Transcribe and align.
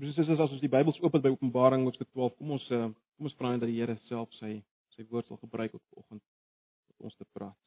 Broers 0.00 0.16
en 0.16 0.24
susters, 0.24 0.40
as 0.40 0.52
ons 0.54 0.62
die 0.62 0.70
Bybels 0.72 0.96
oop 1.04 1.12
het 1.12 1.24
by 1.26 1.28
Openbaring 1.34 1.82
hoofstuk 1.84 2.08
12, 2.14 2.32
kom 2.38 2.54
ons 2.54 2.62
eh, 2.72 2.86
kom 3.18 3.26
ons 3.28 3.34
vra 3.36 3.50
net 3.52 3.60
dat 3.60 3.68
die 3.68 3.82
Here 3.82 3.98
self 4.08 4.30
sy 4.38 4.54
sy 4.94 5.04
woord 5.10 5.28
sal 5.28 5.36
gebruik 5.42 5.74
op 5.76 5.82
vanoggend 5.90 6.22
om 6.94 7.10
ons 7.10 7.18
te 7.18 7.26
praat. 7.36 7.58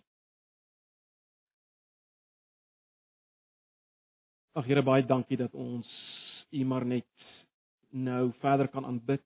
Ag 4.58 4.66
Here, 4.66 4.82
baie 4.82 5.05
dankie 5.05 5.38
dat 5.44 5.54
ons 5.54 5.94
U 6.50 6.66
maar 6.73 6.88
net 6.90 7.30
nou 7.94 8.32
verder 8.41 8.72
kan 8.73 8.90
aanbid. 8.90 9.26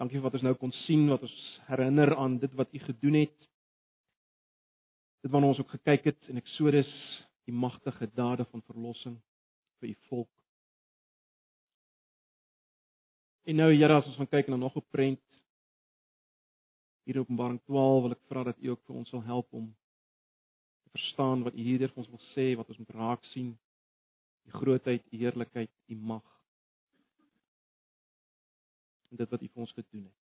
Dankie 0.00 0.16
vir 0.16 0.30
wat 0.30 0.40
ons 0.40 0.48
nou 0.48 0.56
kon 0.56 0.72
sien, 0.86 1.04
wat 1.12 1.28
ons 1.28 1.38
herinner 1.68 2.16
aan 2.16 2.40
dit 2.40 2.56
wat 2.56 2.72
U 2.72 2.86
gedoen 2.88 3.26
het. 3.26 3.48
Dit 5.20 5.36
waarna 5.36 5.52
ons 5.52 5.60
ook 5.60 5.76
gekyk 5.76 6.14
het 6.14 6.32
in 6.32 6.40
Eksodus, 6.40 6.96
die 7.44 7.52
magtige 7.52 8.08
dade 8.16 8.48
van 8.48 8.64
verlossing 8.72 9.20
vir 9.82 9.92
U 9.92 9.98
volk. 10.08 10.41
En 13.42 13.56
nou 13.58 13.72
Here, 13.74 13.94
as 13.98 14.06
ons 14.06 14.18
gaan 14.20 14.30
kyk 14.30 14.48
na 14.48 14.56
nog 14.56 14.76
'n 14.76 14.84
prent 14.90 15.20
hier 17.04 17.16
in 17.16 17.20
Openbaring 17.20 17.60
12, 17.66 18.02
wil 18.02 18.12
ek 18.12 18.28
vra 18.28 18.42
dat 18.44 18.58
U 18.58 18.68
ook 18.68 18.82
vir 18.86 18.96
ons 18.96 19.08
sal 19.08 19.22
help 19.22 19.52
om 19.52 19.74
te 20.82 20.90
verstaan 20.90 21.42
wat 21.42 21.54
U 21.54 21.62
hierdeur 21.62 21.90
vir 21.90 22.02
ons 22.04 22.12
wil 22.14 22.24
sê, 22.34 22.56
wat 22.56 22.68
ons 22.68 22.78
moet 22.78 22.94
raak 22.94 23.24
sien, 23.24 23.58
die 24.44 24.52
grootheid, 24.52 25.02
die 25.10 25.18
heerlikheid, 25.18 25.70
die 25.86 25.96
mag. 25.96 26.26
En 29.10 29.16
dit 29.16 29.30
wat 29.30 29.42
U 29.42 29.48
vir 29.48 29.60
ons 29.66 29.72
gedoen 29.72 30.04
het. 30.04 30.20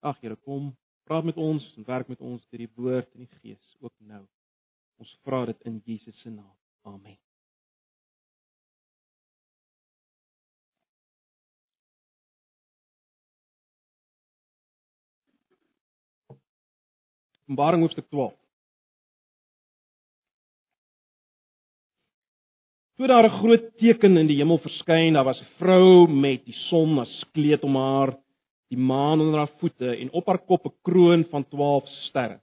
Ag 0.00 0.20
Here, 0.20 0.36
kom, 0.36 0.76
praat 1.04 1.24
met 1.24 1.36
ons 1.36 1.74
en 1.76 1.84
werk 1.84 2.08
met 2.08 2.20
ons 2.20 2.48
deur 2.50 2.66
die 2.66 2.74
woord 2.76 3.14
en 3.14 3.24
die 3.24 3.38
gees 3.40 3.76
ook 3.80 3.94
nou. 3.98 4.26
Ons 5.00 5.18
vra 5.24 5.46
dit 5.46 5.62
in 5.62 5.80
Jesus 5.84 6.20
se 6.20 6.30
naam. 6.30 6.56
Amen. 6.82 7.25
Openbaring 17.46 17.84
hoofstuk 17.84 18.08
12. 18.10 18.32
Toe 22.96 23.06
daar 23.06 23.24
'n 23.24 23.38
groot 23.38 23.78
teken 23.78 24.16
in 24.16 24.26
die 24.26 24.36
hemel 24.36 24.58
verskyn, 24.58 25.12
daar 25.12 25.24
was 25.24 25.40
'n 25.40 25.52
vrou 25.58 26.08
met 26.08 26.44
die 26.44 26.56
son 26.68 26.98
as 26.98 27.24
kleed 27.32 27.62
om 27.62 27.76
haar, 27.76 28.18
die 28.68 28.78
maan 28.78 29.20
onder 29.20 29.38
haar 29.38 29.52
voete 29.58 29.96
en 29.96 30.10
op 30.10 30.26
haar 30.26 30.38
kop 30.38 30.66
'n 30.66 30.74
kroon 30.82 31.24
van 31.30 31.44
12 31.48 31.86
sterre. 32.08 32.40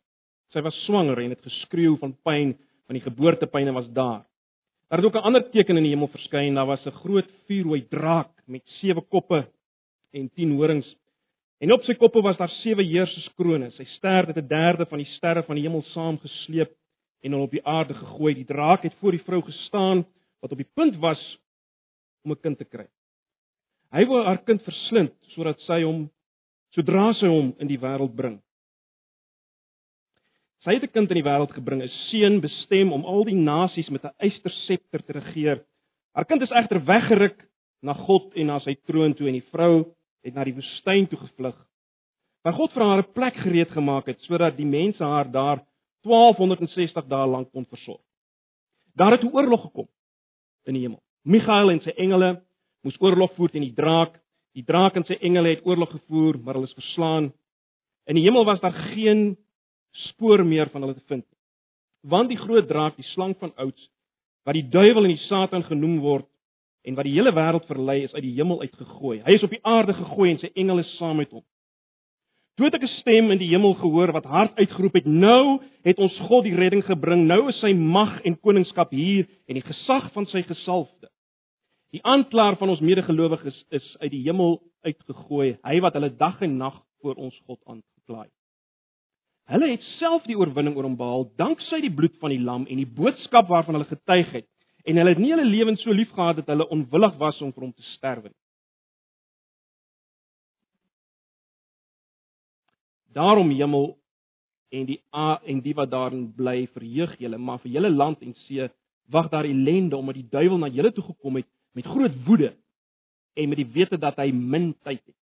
Sy 0.54 0.62
was 0.62 0.84
swanger 0.86 1.20
en 1.20 1.30
het 1.30 1.42
geskreeu 1.42 1.98
van 1.98 2.17
pyn, 2.23 2.58
want 2.88 3.00
die 3.00 3.10
geboortepyne 3.12 3.73
was 3.73 3.92
daar. 3.92 4.23
Daar 4.88 5.00
het 5.00 5.06
ook 5.06 5.16
'n 5.16 5.28
ander 5.28 5.50
teken 5.50 5.78
in 5.78 5.84
die 5.84 5.92
hemel 5.92 6.08
verskyn, 6.08 6.56
daar 6.56 6.67
was 6.67 6.86
'n 6.86 6.92
groot 6.92 7.30
vuurrooi 7.48 7.88
draak 7.90 8.32
met 8.45 8.62
sewe 8.66 9.02
koppe 9.02 9.48
en 10.12 10.30
10 10.30 10.52
horings 10.52 10.95
En 11.64 11.72
op 11.72 11.86
sy 11.88 11.94
koppe 11.95 12.19
was 12.19 12.36
daar 12.36 12.52
sewe 12.59 12.83
heerserskrones. 12.83 13.78
Sy 13.78 13.86
stert 13.95 14.33
het 14.33 14.38
'n 14.38 14.47
derde 14.47 14.86
van 14.86 15.00
die 15.00 15.11
sterre 15.16 15.44
van 15.44 15.56
die 15.56 15.64
hemel 15.64 15.81
saamgesleep 15.94 16.75
en 17.23 17.31
hom 17.31 17.42
op 17.42 17.52
die 17.52 17.66
aarde 17.66 17.94
gegooi. 17.94 18.33
Die 18.36 18.45
draak 18.45 18.83
het 18.83 18.94
voor 19.00 19.11
die 19.11 19.23
vrou 19.23 19.42
gestaan 19.42 20.05
wat 20.42 20.52
op 20.52 20.58
die 20.58 20.72
punt 20.75 20.95
was 21.00 21.22
om 22.25 22.31
'n 22.31 22.42
kind 22.42 22.58
te 22.58 22.66
kry. 22.66 22.88
Hy 23.92 24.05
wou 24.05 24.23
haar 24.25 24.44
kind 24.44 24.61
verslind 24.64 25.14
sodat 25.36 25.59
sy 25.59 25.83
hom 25.83 26.09
sodra 26.73 27.14
sy 27.14 27.28
hom 27.28 27.55
in 27.59 27.67
die 27.67 27.80
wêreld 27.80 28.16
bring. 28.16 28.42
Sy 30.64 30.73
het 30.73 30.83
'n 30.83 30.92
kind 30.92 31.11
in 31.11 31.23
die 31.23 31.30
wêreld 31.30 31.52
gebring, 31.52 31.81
'n 31.81 31.88
seun 32.09 32.42
bestem 32.42 32.92
om 32.92 33.05
al 33.05 33.23
die 33.23 33.36
nasies 33.36 33.89
met 33.89 34.03
'n 34.03 34.16
eysterscepter 34.20 35.03
te 35.05 35.14
regeer. 35.14 35.64
Haar 36.14 36.25
kind 36.25 36.42
is 36.42 36.52
egter 36.52 36.86
weggeruk 36.86 37.48
na 37.81 37.93
God 37.93 38.33
en 38.36 38.48
na 38.48 38.59
sy 38.59 38.76
troon 38.86 39.14
toe 39.14 39.27
en 39.27 39.33
die 39.33 39.49
vrou 39.52 39.95
het 40.23 40.34
na 40.34 40.44
die 40.48 40.56
woestyn 40.56 41.08
toe 41.08 41.20
gevlug. 41.20 41.58
Maar 42.44 42.54
God 42.54 42.73
vir 42.73 42.84
haar 42.84 43.04
'n 43.04 43.14
plek 43.14 43.36
gereed 43.36 43.72
gemaak 43.72 44.08
het 44.08 44.20
sodat 44.22 44.58
die 44.58 44.66
mense 44.66 45.04
haar 45.04 45.32
daar 45.32 45.64
1260 46.04 47.08
dae 47.08 47.28
lank 47.28 47.52
kon 47.52 47.66
versorg. 47.66 48.02
Daar 48.95 49.12
het 49.12 49.23
'n 49.23 49.33
oorlog 49.33 49.62
gekom 49.62 49.88
in 50.66 50.73
die 50.73 50.82
hemel. 50.82 51.02
Michael 51.23 51.72
en 51.72 51.82
sy 51.82 51.89
engele 51.89 52.42
moes 52.82 53.00
oorlog 53.00 53.33
voer 53.36 53.50
teen 53.50 53.62
die 53.62 53.73
draak. 53.73 54.20
Die 54.54 54.64
draak 54.64 54.95
en 54.95 55.06
sy 55.06 55.14
engele 55.14 55.56
het 55.56 55.66
oorlog 55.66 55.89
gevoer, 55.92 56.39
maar 56.39 56.54
hulle 56.54 56.67
is 56.67 56.73
verslaan. 56.73 57.33
In 58.06 58.16
die 58.16 58.23
hemel 58.23 58.45
was 58.45 58.60
daar 58.60 58.76
geen 58.94 59.38
spoor 59.92 60.45
meer 60.45 60.70
van 60.70 60.82
hulle 60.82 60.94
te 60.94 61.06
vind 61.08 61.26
nie. 61.26 61.39
Want 62.02 62.30
die 62.30 62.38
groot 62.38 62.67
draak, 62.67 62.95
die 62.95 63.08
slang 63.14 63.36
van 63.39 63.54
ouds, 63.56 63.89
wat 64.44 64.54
die 64.54 64.70
duiwel 64.70 65.04
en 65.04 65.16
die 65.16 65.26
Satan 65.28 65.64
genoem 65.64 66.00
word, 66.00 66.28
en 66.83 66.95
wat 66.95 67.08
die 67.08 67.16
hele 67.16 67.32
wêreld 67.32 67.66
verlei 67.70 68.04
is 68.04 68.14
uit 68.14 68.23
die 68.26 68.36
hemel 68.36 68.61
uitgegooi. 68.61 69.21
Hy 69.23 69.36
is 69.38 69.44
op 69.44 69.54
die 69.55 69.64
aarde 69.64 69.95
gegooi 69.98 70.32
en 70.32 70.39
sy 70.42 70.52
engele 70.54 70.83
saam 70.98 71.17
met 71.21 71.32
hom. 71.32 71.44
Toe 72.58 72.67
het 72.67 72.76
ek 72.76 72.83
'n 72.83 72.98
stem 72.99 73.32
in 73.32 73.39
die 73.39 73.49
hemel 73.49 73.73
gehoor 73.73 74.11
wat 74.14 74.26
hard 74.26 74.58
uitgeroep 74.60 74.94
het: 74.94 75.05
"Nou 75.05 75.60
het 75.83 75.98
ons 75.98 76.20
God 76.27 76.44
die 76.44 76.55
redding 76.55 76.83
gebring. 76.86 77.26
Nou 77.27 77.48
is 77.49 77.60
sy 77.60 77.73
mag 77.73 78.21
en 78.26 78.39
koningskap 78.39 78.92
hier 78.92 79.27
en 79.48 79.55
die 79.55 79.66
gesag 79.66 80.11
van 80.14 80.26
sy 80.26 80.44
gesalfde. 80.44 81.10
Die 81.92 82.04
aanklaer 82.04 82.58
van 82.58 82.70
ons 82.70 82.80
medegelowiges 82.80 83.54
is, 83.54 83.65
is 83.70 83.98
uit 84.02 84.11
die 84.11 84.23
hemel 84.23 84.61
uitgegooi, 84.82 85.58
hy 85.64 85.80
wat 85.80 85.94
hulle 85.94 86.10
dag 86.17 86.42
en 86.42 86.58
nag 86.58 86.80
voor 87.02 87.15
ons 87.15 87.36
God 87.45 87.60
aangekla 87.65 88.23
het. 88.23 88.33
Hulle 89.52 89.70
het 89.71 89.83
self 90.00 90.23
die 90.23 90.38
oorwinning 90.39 90.76
oor 90.77 90.88
hom 90.88 90.98
behaal 90.98 91.27
danksy 91.38 91.82
die 91.83 91.94
bloed 91.94 92.15
van 92.21 92.32
die 92.32 92.39
lam 92.39 92.65
en 92.65 92.80
die 92.80 92.88
boodskap 92.88 93.50
waarvan 93.52 93.76
hulle 93.76 93.89
getuig 93.92 94.32
het 94.32 94.48
en 94.83 94.99
hulle 94.99 95.14
het 95.16 95.21
nie 95.21 95.32
hulle 95.32 95.48
lewens 95.48 95.83
so 95.83 95.92
lief 95.95 96.11
gehad 96.11 96.42
dat 96.42 96.52
hulle 96.52 96.67
onwillig 96.76 97.17
was 97.20 97.42
om 97.42 97.54
vir 97.54 97.67
hom 97.67 97.73
te 97.73 97.86
sterwe 97.95 98.30
nie. 98.30 98.39
Daarom 103.14 103.52
hemel 103.54 103.92
en 104.73 104.86
die 104.89 104.99
a 105.14 105.38
en 105.45 105.60
die 105.61 105.76
wat 105.77 105.92
daarin 105.92 106.32
bly 106.33 106.66
verheug 106.73 107.14
julle, 107.21 107.38
maar 107.38 107.60
vir 107.61 107.76
julle 107.76 107.92
land 107.94 108.21
en 108.26 108.33
see 108.48 108.67
wag 109.14 109.30
daar 109.30 109.45
ellende 109.45 109.98
omdat 109.98 110.17
die 110.17 110.30
duiwel 110.32 110.58
na 110.58 110.71
julle 110.73 110.92
toe 110.92 111.04
gekom 111.04 111.38
het 111.38 111.48
met 111.77 111.86
groot 111.86 112.15
woede 112.26 112.54
en 113.33 113.50
met 113.50 113.60
die 113.61 113.70
wete 113.76 113.98
dat 113.98 114.17
hy 114.17 114.32
min 114.32 114.73
tyd 114.82 115.02
het. 115.04 115.17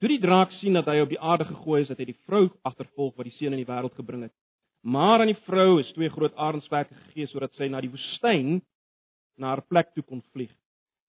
Toe 0.00 0.10
die 0.12 0.20
draak 0.20 0.52
sien 0.60 0.76
dat 0.76 0.86
hy 0.90 1.00
op 1.00 1.10
die 1.10 1.20
aarde 1.20 1.46
gegooi 1.48 1.82
is, 1.82 1.88
het 1.88 1.98
hy 1.98 2.10
die 2.10 2.18
vrou 2.28 2.46
agtervolg 2.68 3.14
wat 3.16 3.30
die 3.30 3.36
seun 3.38 3.54
in 3.56 3.62
die 3.62 3.68
wêreld 3.68 3.94
gebring 3.96 4.26
het. 4.26 4.34
Maar 4.86 5.20
aan 5.20 5.32
die 5.32 5.42
vrou 5.48 5.80
is 5.80 5.88
twee 5.96 6.10
groot 6.14 6.34
arenswerke 6.38 6.94
gegee 6.94 7.26
sodat 7.26 7.54
sy 7.58 7.66
na 7.66 7.80
die 7.82 7.90
woestyn 7.90 8.60
na 9.34 9.50
haar 9.50 9.64
plek 9.66 9.90
toe 9.94 10.04
kon 10.06 10.22
vlieg. 10.30 10.52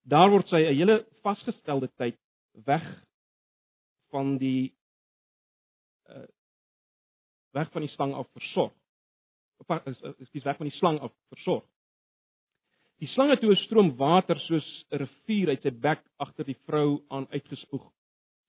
Daar 0.02 0.32
word 0.34 0.50
sy 0.50 0.64
'n 0.64 0.78
hele 0.80 1.06
vasgestelde 1.22 1.90
tyd 2.02 2.18
weg 2.66 2.88
van 4.10 4.38
die 4.38 4.74
uh 6.10 6.26
weg 7.54 7.72
van 7.72 7.82
die 7.82 7.94
slang 7.94 8.14
af 8.14 8.28
versorg. 8.34 8.74
Of 9.58 9.86
is 9.86 10.02
is 10.20 10.32
dis 10.32 10.44
weg 10.44 10.58
van 10.58 10.70
die 10.70 10.78
slang 10.78 11.00
af 11.00 11.14
versorg. 11.30 11.66
Die 12.98 13.08
slang 13.14 13.30
het 13.30 13.40
toe 13.40 13.52
'n 13.52 13.66
stroom 13.66 13.96
water 13.98 14.40
soos 14.40 14.86
'n 14.92 14.98
rivier 14.98 15.50
uit 15.50 15.62
sy 15.62 15.70
bek 15.72 16.02
agter 16.18 16.46
die 16.46 16.60
vrou 16.66 17.04
aan 17.10 17.28
uitgespoeg. 17.30 17.86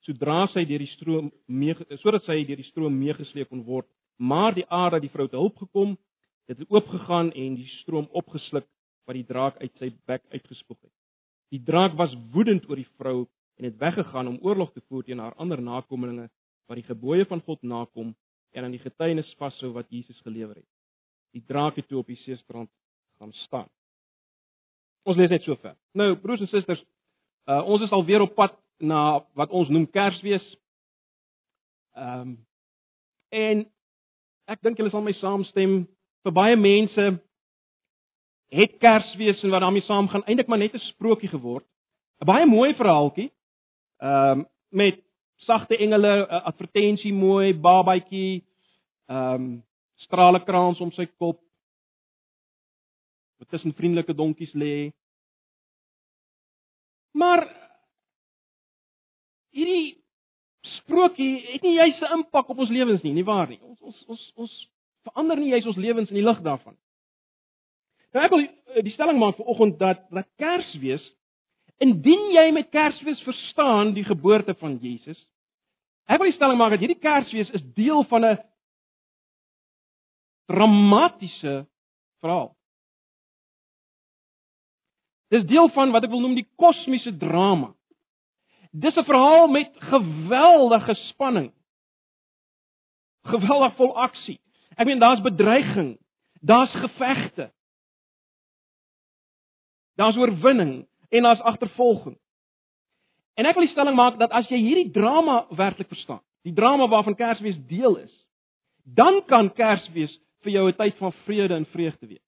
Sodra 0.00 0.47
sy 0.47 0.65
deur 0.65 0.78
die 0.78 0.95
stroom 0.97 1.33
mee 1.47 1.75
sodat 1.97 2.25
sy 2.25 2.45
deur 2.45 2.56
die 2.56 2.71
stroom 2.71 2.99
meegesleep 2.99 3.49
kon 3.49 3.65
word, 3.65 3.89
maar 4.18 4.54
die 4.54 4.66
aarde 4.66 4.98
het 4.98 5.06
die 5.06 5.14
vrou 5.14 5.28
te 5.28 5.36
hulp 5.36 5.56
gekom, 5.56 5.96
dit 6.50 6.58
het 6.58 6.70
oopgegaan 6.70 7.32
en 7.32 7.54
die 7.54 7.68
stroom 7.80 8.08
opgesluk 8.10 8.66
wat 9.06 9.16
die 9.16 9.26
draak 9.26 9.58
uit 9.62 9.72
sy 9.78 9.92
bek 10.06 10.24
uitgespoeg 10.32 10.80
het. 10.82 10.92
Die 11.54 11.62
draak 11.64 11.94
was 11.96 12.16
woedend 12.32 12.66
oor 12.68 12.80
die 12.80 12.90
vrou 12.98 13.26
en 13.58 13.64
het 13.64 13.78
weggegaan 13.78 14.28
om 14.28 14.40
oorlog 14.42 14.72
te 14.72 14.82
voer 14.88 15.04
teen 15.04 15.22
haar 15.22 15.36
ander 15.40 15.62
nakommelinge 15.62 16.28
wat 16.68 16.80
die 16.80 16.86
gebooie 16.88 17.24
van 17.26 17.40
God 17.46 17.62
nakom 17.62 18.14
en 18.52 18.64
aan 18.64 18.74
die 18.74 18.82
getuienis 18.82 19.30
vashou 19.38 19.72
wat 19.72 19.88
Jesus 19.90 20.21
gelewer 20.26 20.56
het. 20.56 20.68
Die 21.32 21.44
draak 21.44 21.76
het 21.76 21.88
toe 21.88 21.98
op 21.98 22.06
die 22.06 22.21
seestrand 22.24 22.71
gaan 23.18 23.32
staan. 23.44 23.68
Ons 25.09 25.16
lees 25.16 25.30
net 25.30 25.44
so 25.44 25.56
ver. 25.62 25.76
Nou 25.97 26.14
broers 26.21 26.42
en 26.44 26.50
susters, 26.50 26.82
uh, 27.48 27.62
ons 27.64 27.82
is 27.84 27.92
al 27.92 28.04
weer 28.04 28.24
op 28.24 28.34
pad 28.36 28.56
na 28.78 29.24
wat 29.38 29.50
ons 29.50 29.71
noem 29.72 29.88
Kersfees. 29.91 30.44
Ehm 31.97 32.21
um, 32.21 32.36
en 33.28 33.66
ek 34.48 34.62
dink 34.65 34.78
julle 34.80 34.91
sal 34.91 35.04
my 35.04 35.12
saamstem 35.21 35.83
vir 36.24 36.34
baie 36.34 36.56
mense 36.56 37.09
het 38.48 38.78
Kersfees 38.80 39.42
en 39.45 39.53
wat 39.53 39.60
daarmee 39.60 39.84
saamgaan 39.84 40.24
eintlik 40.24 40.48
maar 40.48 40.59
net 40.59 40.74
'n 40.74 40.89
sprokie 40.92 41.28
geword. 41.28 41.65
'n 42.21 42.27
Baie 42.27 42.47
mooi 42.47 42.74
verhaaltjie. 42.74 43.30
Ehm 44.00 44.41
um, 44.41 44.47
met 44.71 45.00
sagte 45.36 45.77
engele, 45.77 46.28
advertensie 46.28 47.12
mooi, 47.12 47.54
babatjie, 47.54 48.45
ehm 49.06 49.34
um, 49.34 49.65
strale 49.95 50.45
kraans 50.45 50.80
om 50.80 50.92
sy 50.92 51.06
kop. 51.06 51.41
Wat 53.39 53.48
tussen 53.48 53.74
vriendelike 53.74 54.15
donkies 54.15 54.53
lê. 54.53 54.91
Maar 57.12 57.47
hierdie 59.50 60.04
sprokie 60.63 61.47
het 61.53 61.63
nie 61.63 61.75
juis 61.75 62.01
'n 62.01 62.13
impak 62.19 62.49
op 62.49 62.59
ons 62.59 62.71
lewens 62.71 63.03
nie, 63.03 63.13
nie 63.13 63.25
waar 63.25 63.49
nie? 63.49 63.60
Ons 63.63 63.81
ons 63.83 64.05
ons 64.07 64.33
ons 64.34 64.69
verander 65.03 65.37
nie 65.37 65.51
juis 65.51 65.66
ons 65.66 65.77
lewens 65.77 66.09
in 66.09 66.15
die 66.15 66.25
lig 66.25 66.41
daarvan. 66.43 66.77
Nou 68.13 68.25
ek 68.25 68.31
wil 68.31 68.47
die 68.83 68.93
stelling 68.93 69.19
maak 69.19 69.37
vir 69.37 69.47
oggend 69.47 69.78
dat 69.78 70.10
dat 70.10 70.27
Kersfees 70.37 71.05
indien 71.78 72.31
jy 72.34 72.51
met 72.53 72.71
Kersfees 72.71 73.21
verstaan 73.22 73.95
die 73.95 74.05
geboorte 74.05 74.55
van 74.55 74.78
Jesus, 74.83 75.19
ek 76.07 76.19
wil 76.19 76.31
die 76.31 76.37
stelling 76.37 76.59
maak 76.59 76.71
dat 76.71 76.81
hierdie 76.81 76.99
Kersfees 76.99 77.51
is 77.51 77.63
deel 77.75 78.05
van 78.05 78.25
'n 78.25 78.39
dramatiese 80.49 81.66
verhaal. 82.21 82.57
Dis 85.28 85.45
deel 85.45 85.69
van 85.69 85.93
wat 85.93 86.05
ek 86.05 86.10
wil 86.10 86.21
noem 86.25 86.39
die 86.39 86.49
kosmiese 86.57 87.13
drama. 87.16 87.75
Dis 88.70 88.97
'n 88.97 89.04
verhaal 89.04 89.48
met 89.48 89.70
geweldige 89.78 90.94
spanning. 90.94 91.53
Geweldig 93.22 93.74
vol 93.74 93.97
aksie. 93.97 94.41
Ek 94.76 94.86
meen 94.86 94.98
daar's 94.98 95.20
bedreiging, 95.20 95.98
daar's 96.41 96.70
gevegte. 96.70 97.53
Daar's 99.94 100.16
oorwinning 100.16 100.86
en 101.09 101.22
daar's 101.22 101.41
agtervolging. 101.41 102.18
En 103.34 103.47
ek 103.47 103.54
wil 103.54 103.65
die 103.65 103.72
stelling 103.72 103.97
maak 103.97 104.18
dat 104.18 104.30
as 104.30 104.48
jy 104.48 104.59
hierdie 104.59 104.91
drama 104.91 105.47
werklik 105.54 105.88
verstaan, 105.88 106.22
die 106.42 106.54
drama 106.54 106.88
waarvan 106.91 107.14
Kersfees 107.14 107.59
deel 107.66 107.97
is, 107.97 108.14
dan 108.82 109.24
kan 109.26 109.53
Kersfees 109.54 110.14
vir 110.42 110.53
jou 110.53 110.68
'n 110.68 110.76
tyd 110.76 110.97
van 110.97 111.12
vrede 111.12 111.54
en 111.54 111.66
vreugde 111.66 112.06
wees. 112.06 112.28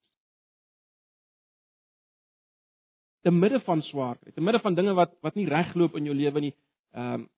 Te 3.23 3.31
midde 3.31 3.61
van 3.61 3.83
swaarkry, 3.83 4.33
te 4.33 4.41
midde 4.41 4.61
van 4.61 4.75
dinge 4.75 4.95
wat 4.95 5.13
wat 5.21 5.35
nie 5.35 5.49
regloop 5.49 5.97
in 5.97 6.09
jou 6.09 6.17
lewe 6.17 6.41
nie, 6.41 6.55
ehm 6.95 7.21
um, 7.21 7.29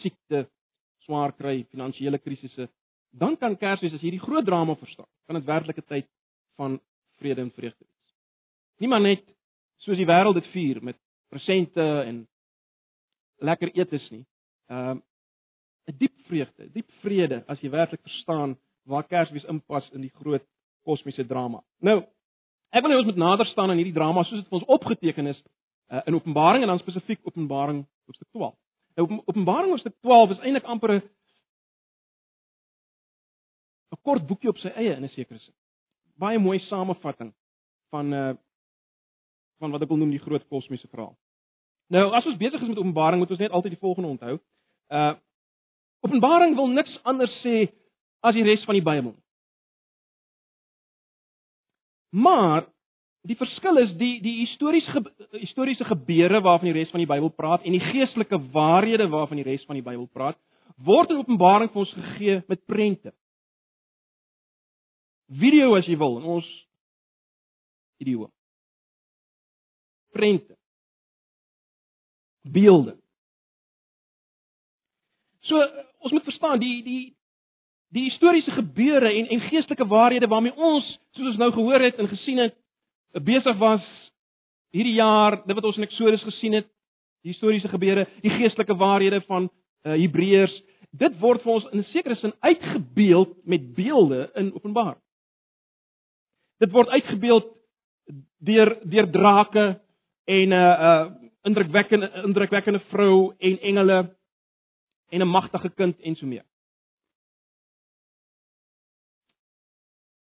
siekte, 0.00 0.44
swaar 1.02 1.32
kry, 1.34 1.64
finansiële 1.72 2.20
krisisse, 2.22 2.68
dan 3.10 3.36
kan 3.36 3.56
Kersfees 3.58 3.96
as 3.96 4.04
hierdie 4.04 4.22
groot 4.22 4.46
drama 4.46 4.76
verstaan, 4.78 5.08
kan 5.26 5.34
dit 5.34 5.48
werklik 5.48 5.78
'n 5.78 5.88
tyd 5.88 6.06
van 6.56 6.80
vrede 7.18 7.40
en 7.40 7.50
vreugde 7.50 7.84
wees. 7.84 8.14
Nie 8.78 8.88
maar 8.88 9.00
net 9.00 9.24
soos 9.78 9.96
die 9.96 10.06
wêreld 10.06 10.34
dit 10.34 10.46
vier 10.52 10.82
met 10.82 10.96
presente 11.28 12.02
en 12.06 12.28
lekker 13.38 13.74
eetes 13.74 14.10
nie. 14.10 14.24
Ehm 14.68 14.90
um, 14.90 15.02
'n 15.88 15.96
diep 15.98 16.16
vreugde, 16.28 16.70
diep 16.72 16.90
vrede 17.02 17.44
as 17.48 17.60
jy 17.60 17.70
werklik 17.70 18.02
verstaan 18.02 18.58
waar 18.84 19.06
Kersfees 19.06 19.44
inpas 19.44 19.90
in 19.90 20.00
die 20.00 20.12
groot 20.20 20.44
kosmiese 20.84 21.26
drama. 21.26 21.62
Nou, 21.80 22.04
Ek 22.70 22.84
wil 22.84 22.92
hê 22.92 22.98
ons 23.00 23.08
moet 23.08 23.18
nader 23.18 23.46
staan 23.50 23.70
aan 23.70 23.80
hierdie 23.80 23.96
drama 23.96 24.22
soos 24.24 24.42
dit 24.42 24.50
vir 24.50 24.60
ons 24.60 24.68
opgeteken 24.76 25.26
is 25.32 25.38
uh, 25.90 26.02
in 26.06 26.14
Openbaring 26.14 26.62
en 26.62 26.70
dan 26.70 26.82
spesifiek 26.82 27.20
Openbaring 27.26 27.82
hoofstuk 28.06 28.28
12. 28.30 28.54
Nou 28.98 29.22
Openbaring 29.24 29.72
hoofstuk 29.74 29.96
12 30.06 30.36
is 30.36 30.44
eintlik 30.44 30.68
amper 30.70 30.94
'n 30.94 31.02
'n 33.90 34.02
kort 34.02 34.26
boekie 34.26 34.48
op 34.48 34.58
sy 34.58 34.68
eie 34.68 34.94
in 34.94 35.04
'n 35.04 35.08
sekere 35.08 35.38
sin. 35.38 35.54
Baie 36.16 36.38
mooi 36.38 36.58
samevatting 36.58 37.34
van 37.90 38.12
uh 38.12 38.34
van 39.60 39.70
wat 39.70 39.82
ek 39.82 39.88
wil 39.88 39.98
noem 39.98 40.10
die 40.10 40.24
groot 40.24 40.46
kosmiese 40.48 40.88
verhaal. 40.88 41.16
Nou 41.90 42.14
as 42.14 42.26
ons 42.26 42.38
besig 42.38 42.62
is 42.62 42.68
met 42.68 42.78
Openbaring 42.78 43.18
moet 43.20 43.30
ons 43.30 43.38
net 43.38 43.50
altyd 43.50 43.72
die 43.72 43.84
volgende 43.84 44.08
onthou. 44.08 44.38
Uh 44.88 45.14
Openbaring 46.00 46.54
wil 46.56 46.68
niks 46.68 46.98
anders 47.02 47.34
sê 47.42 47.68
as 48.20 48.34
die 48.34 48.44
res 48.44 48.64
van 48.64 48.74
die 48.74 48.84
Bybel. 48.84 49.14
Maar 52.10 52.66
die 53.22 53.36
verskil 53.36 53.78
is 53.84 53.92
die 54.00 54.18
die 54.24 54.36
historiese 54.42 54.90
ge, 54.90 55.02
historiese 55.38 55.84
gebeure 55.84 56.40
waarvan 56.42 56.70
die 56.70 56.76
res 56.78 56.90
van 56.90 57.02
die 57.02 57.10
Bybel 57.10 57.30
praat 57.36 57.64
en 57.64 57.76
die 57.76 57.84
geestelike 57.92 58.38
waarhede 58.54 59.08
waarvan 59.12 59.40
die 59.40 59.46
res 59.46 59.64
van 59.68 59.78
die 59.78 59.84
Bybel 59.84 60.08
praat, 60.08 60.38
word 60.80 61.12
in 61.12 61.20
Openbaring 61.20 61.70
vir 61.72 61.84
ons 61.84 61.92
gegee 61.94 62.40
met 62.48 62.64
prente. 62.66 63.12
Video 65.30 65.76
as 65.78 65.86
jy 65.86 65.98
wil 66.00 66.18
in 66.18 66.26
ons 66.38 66.48
idioom. 68.02 68.32
Prente. 70.16 70.56
Beelde. 72.42 72.96
So 75.46 75.60
ons 76.00 76.16
moet 76.16 76.26
verstaan 76.26 76.58
die 76.58 76.80
die 76.82 77.02
die 77.90 78.06
historiese 78.06 78.50
gebeure 78.50 79.10
en 79.10 79.28
en 79.28 79.40
geestelike 79.40 79.86
waarhede 79.86 80.26
waarmee 80.26 80.54
ons 80.56 80.86
soos 81.16 81.32
ons 81.32 81.38
nou 81.38 81.52
gehoor 81.52 81.80
het 81.80 81.98
en 81.98 82.08
gesien 82.08 82.38
het 82.38 82.54
besig 83.12 83.56
was 83.58 83.86
hierdie 84.70 84.94
jaar, 84.94 85.40
dit 85.46 85.56
wat 85.56 85.66
ons 85.66 85.78
in 85.80 85.86
Eksodus 85.86 86.22
gesien 86.22 86.54
het, 86.60 86.68
die 87.24 87.32
historiese 87.32 87.68
gebeure, 87.68 88.06
die 88.22 88.32
geestelike 88.32 88.76
waarhede 88.78 89.20
van 89.26 89.48
uh, 89.48 89.96
Hebreërs, 89.96 90.54
dit 91.00 91.16
word 91.22 91.42
vir 91.42 91.52
ons 91.52 91.66
in 91.72 91.80
'n 91.80 91.90
sekere 91.92 92.14
sin 92.14 92.32
uitgebeeld 92.40 93.34
met 93.44 93.74
beelde 93.74 94.30
in 94.34 94.52
Openbaring. 94.54 95.00
Dit 96.58 96.70
word 96.72 96.88
uitgebeeld 96.88 97.46
deur 98.38 98.78
deur 98.84 99.10
drake 99.10 99.80
en 100.24 100.48
'n 100.48 100.52
uh, 100.52 100.78
uh, 100.88 101.06
indrukwekkende 101.42 102.10
indrukwekkende 102.24 102.80
vrou 102.90 103.34
en 103.38 103.60
engele 103.60 104.16
en 105.10 105.20
'n 105.20 105.28
magtige 105.28 105.70
kind 105.70 106.00
en 106.00 106.16
so 106.16 106.26
meer. 106.26 106.44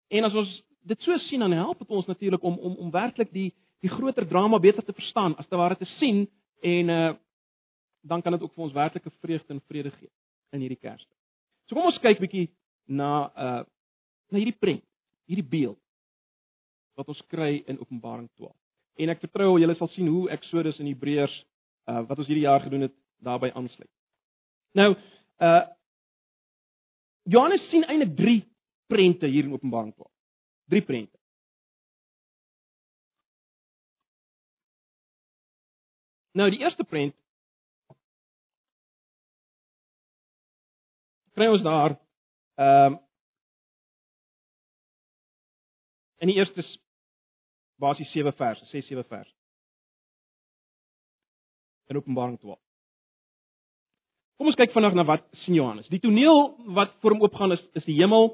En 0.08 0.24
as 0.24 0.34
ons 0.34 0.52
dit 0.88 1.00
so 1.04 1.16
sien 1.28 1.40
dan 1.40 1.52
help 1.52 1.78
dit 1.78 1.90
ons 1.90 2.06
natuurlik 2.06 2.42
om 2.42 2.58
om 2.58 2.76
om 2.76 2.90
werklik 2.90 3.32
die 3.32 3.50
die 3.80 3.90
groter 3.90 4.26
drama 4.26 4.58
beter 4.58 4.84
te 4.84 4.92
verstaan, 4.92 5.36
as 5.38 5.46
te 5.46 5.56
ware 5.56 5.76
te 5.76 5.88
sien 5.98 6.26
en 6.62 6.88
uh 6.88 7.14
dan 8.08 8.22
kan 8.22 8.32
dit 8.32 8.42
ook 8.42 8.52
vir 8.54 8.64
ons 8.64 8.72
werklike 8.72 9.10
vreugde 9.20 9.52
en 9.52 9.60
vrede 9.66 9.90
gee 9.90 10.08
in 10.54 10.60
hierdie 10.60 10.78
Kersfees. 10.78 11.18
So 11.66 11.74
kom 11.74 11.88
ons 11.90 11.98
kyk 12.00 12.20
bietjie 12.22 12.46
na 12.86 13.10
uh 13.28 13.64
na 14.30 14.38
hierdie 14.38 14.56
prent, 14.60 14.84
hierdie 15.26 15.48
beeld 15.48 15.80
wat 16.96 17.08
ons 17.08 17.20
kry 17.30 17.62
in 17.66 17.78
Openbaring 17.78 18.28
12. 18.36 18.54
En 18.98 19.12
ek 19.12 19.20
vertrou 19.22 19.58
julle 19.58 19.76
sal 19.78 19.90
sien 19.92 20.08
hoe 20.08 20.30
Eksodus 20.34 20.78
en 20.80 20.88
Hebreërs 20.88 21.34
uh 21.90 22.04
wat 22.08 22.18
ons 22.18 22.30
hierdie 22.30 22.46
jaar 22.46 22.64
gedoen 22.64 22.86
het 22.86 22.94
daarbey 23.18 23.52
aansluit. 23.52 23.90
Nou 24.78 24.94
uh 24.94 25.64
Johannes 27.28 27.66
sien 27.68 27.84
eintlik 27.84 28.16
3 28.16 28.38
prente 28.88 29.28
hier 29.28 29.44
in 29.44 29.52
Openbaring 29.52 29.94
12. 29.94 30.10
Drie 30.72 30.82
prente. 30.82 31.16
Nou 36.38 36.50
die 36.52 36.60
eerste 36.62 36.84
prent 36.84 37.16
kry 41.38 41.48
ons 41.50 41.62
daar 41.62 41.94
ehm 42.58 42.94
um, 42.94 43.04
in 46.18 46.32
die 46.32 46.34
eerste 46.40 46.64
basies 47.78 48.10
7 48.10 48.32
verse, 48.34 48.64
6 48.72 48.88
7 48.90 49.04
verse. 49.06 49.30
In 51.86 51.96
Openbaring 51.96 52.40
12. 52.40 52.58
Kom 54.38 54.50
ons 54.50 54.58
kyk 54.58 54.74
vinnig 54.74 54.96
na 54.98 55.04
wat 55.06 55.22
sien 55.44 55.54
Johannes. 55.54 55.86
Die 55.90 56.02
toneel 56.02 56.56
wat 56.74 56.96
voor 57.02 57.14
hom 57.14 57.22
oopgaan 57.22 57.54
is 57.54 57.62
is 57.78 57.86
die 57.86 57.96
hemel 58.00 58.32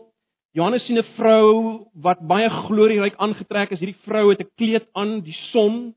Johannes 0.55 0.85
sien 0.87 0.99
'n 0.99 1.15
vrou 1.17 1.87
wat 1.95 2.21
baie 2.31 2.49
glorieryk 2.49 3.17
aangetrek 3.19 3.73
is. 3.75 3.81
Hierdie 3.81 4.05
vrou 4.07 4.31
het 4.31 4.41
'n 4.41 4.51
kleed 4.57 4.87
aan, 4.93 5.21
die 5.21 5.37
son. 5.51 5.95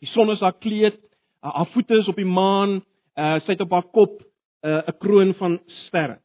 Die 0.00 0.08
son 0.08 0.30
is 0.30 0.40
haar 0.40 0.58
kleed. 0.58 1.00
Haar 1.40 1.66
voete 1.72 1.96
is 1.98 2.08
op 2.08 2.16
die 2.16 2.28
maan. 2.28 2.84
Uh, 3.16 3.40
sy 3.40 3.52
het 3.52 3.60
op 3.60 3.70
haar 3.70 3.88
kop 3.92 4.20
uh, 4.20 4.70
'n 4.70 4.90
uh, 4.90 4.98
kroon 4.98 5.34
van 5.34 5.60
sterre. 5.86 6.20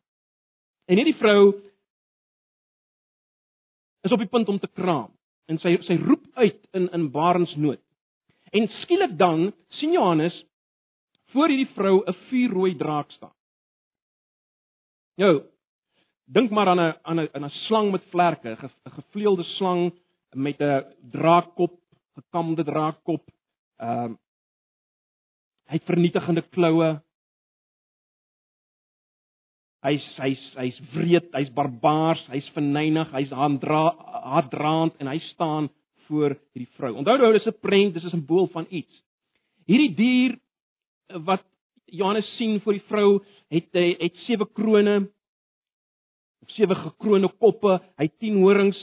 En 0.88 0.96
hierdie 0.96 1.16
vrou 1.16 1.54
is 4.02 4.12
op 4.12 4.20
die 4.20 4.28
punt 4.28 4.50
om 4.50 4.60
te 4.60 4.68
kraam 4.68 5.12
en 5.48 5.58
sy 5.58 5.78
sy 5.82 5.96
roep 5.96 6.26
uit 6.34 6.68
in 6.72 6.90
in 6.92 7.12
barensnood. 7.12 7.82
En 8.52 8.68
skielik 8.68 9.18
dan 9.18 9.54
sien 9.68 9.92
Johannes 9.92 10.46
voor 11.32 11.48
hierdie 11.48 11.74
vrou 11.76 12.04
'n 12.06 12.14
vuurrooi 12.14 12.76
draak 12.76 13.12
staan. 13.12 13.36
Nou, 15.16 15.44
dink 16.30 16.52
maar 16.52 16.68
aan 16.68 16.80
'n 16.80 16.96
aan 17.02 17.20
'n 17.20 17.44
'n 17.46 17.50
slang 17.50 17.92
met 17.92 18.04
vlerke, 18.10 18.58
'n 18.86 18.92
gevleelde 18.92 19.44
slang 19.44 19.94
met 20.36 20.60
'n 20.60 20.86
draakkop, 21.12 21.80
gekamde 22.14 22.64
draakkop. 22.64 23.24
Ehm 23.78 24.12
uh, 24.12 24.18
hy 25.70 25.76
het 25.78 25.86
vernietigende 25.86 26.42
kloue. 26.42 27.02
Hy's 29.82 30.06
hy's 30.18 30.54
hy's 30.56 30.80
wreed, 30.94 31.30
hy's 31.32 31.52
barbaars, 31.54 32.28
hy's 32.28 32.50
verneig, 32.50 33.12
hy's 33.12 33.32
haatdraand 33.32 34.98
en 35.00 35.08
hy 35.08 35.20
staan 35.20 35.70
voor 36.08 36.36
hierdie 36.54 36.74
vrou. 36.76 36.96
Onthou 36.98 37.18
nou, 37.18 37.32
dis 37.34 37.48
'n 37.48 37.60
prent, 37.62 37.94
dis 37.94 38.04
'n 38.04 38.10
simbool 38.10 38.48
van 38.48 38.66
iets. 38.70 39.04
Hierdie 39.66 39.96
dier 39.96 40.40
wat 41.26 41.46
Johannes 41.86 42.36
sien 42.38 42.60
voor 42.62 42.74
die 42.74 42.88
vrou 42.88 43.24
het 43.50 43.74
het 43.74 44.16
sewe 44.26 44.46
krone 46.40 46.56
sewe 46.56 46.76
gekroonde 46.76 47.30
koppe, 47.40 47.80
hy 47.98 48.08
10 48.20 48.42
horings. 48.42 48.80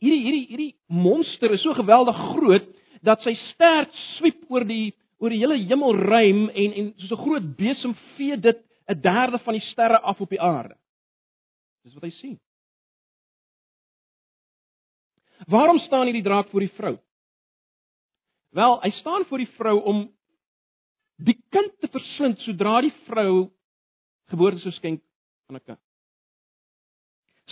Hierdie 0.00 0.22
hierdie 0.24 0.46
hierdie 0.50 0.74
monster 0.88 1.52
is 1.52 1.62
so 1.62 1.74
geweldig 1.74 2.16
groot 2.34 2.66
dat 3.02 3.22
sy 3.22 3.34
stert 3.52 3.92
swiep 4.18 4.50
oor 4.50 4.64
die 4.64 4.92
oor 5.20 5.30
die 5.30 5.40
hele 5.40 5.56
hemelruim 5.56 6.48
en 6.50 6.72
en 6.72 6.94
soos 6.98 7.12
'n 7.12 7.22
groot 7.22 7.56
besem 7.56 7.94
vee 8.16 8.36
dit 8.36 8.58
'n 8.88 9.00
derde 9.00 9.38
van 9.38 9.54
die 9.54 9.66
sterre 9.70 10.00
af 10.00 10.20
op 10.20 10.30
die 10.30 10.40
aarde. 10.40 10.76
Dis 11.84 11.94
wat 11.94 12.02
hy 12.02 12.10
sien. 12.10 12.40
Waarom 15.46 15.78
staan 15.78 16.06
hierdie 16.06 16.22
draak 16.22 16.50
voor 16.50 16.60
die 16.60 16.74
vrou? 16.76 16.98
Wel, 18.52 18.80
hy 18.82 18.90
staan 18.90 19.24
voor 19.24 19.38
die 19.38 19.52
vrou 19.56 19.80
om 19.82 20.10
die 21.16 21.38
kind 21.50 21.80
te 21.80 21.88
verslind 21.88 22.38
sodra 22.38 22.80
die 22.80 22.94
vrou 23.06 23.50
geboorte 24.28 24.58
sou 24.58 24.72
skenk 24.72 25.02
aan 25.48 25.56
'n 25.56 25.64
kind. 25.64 25.89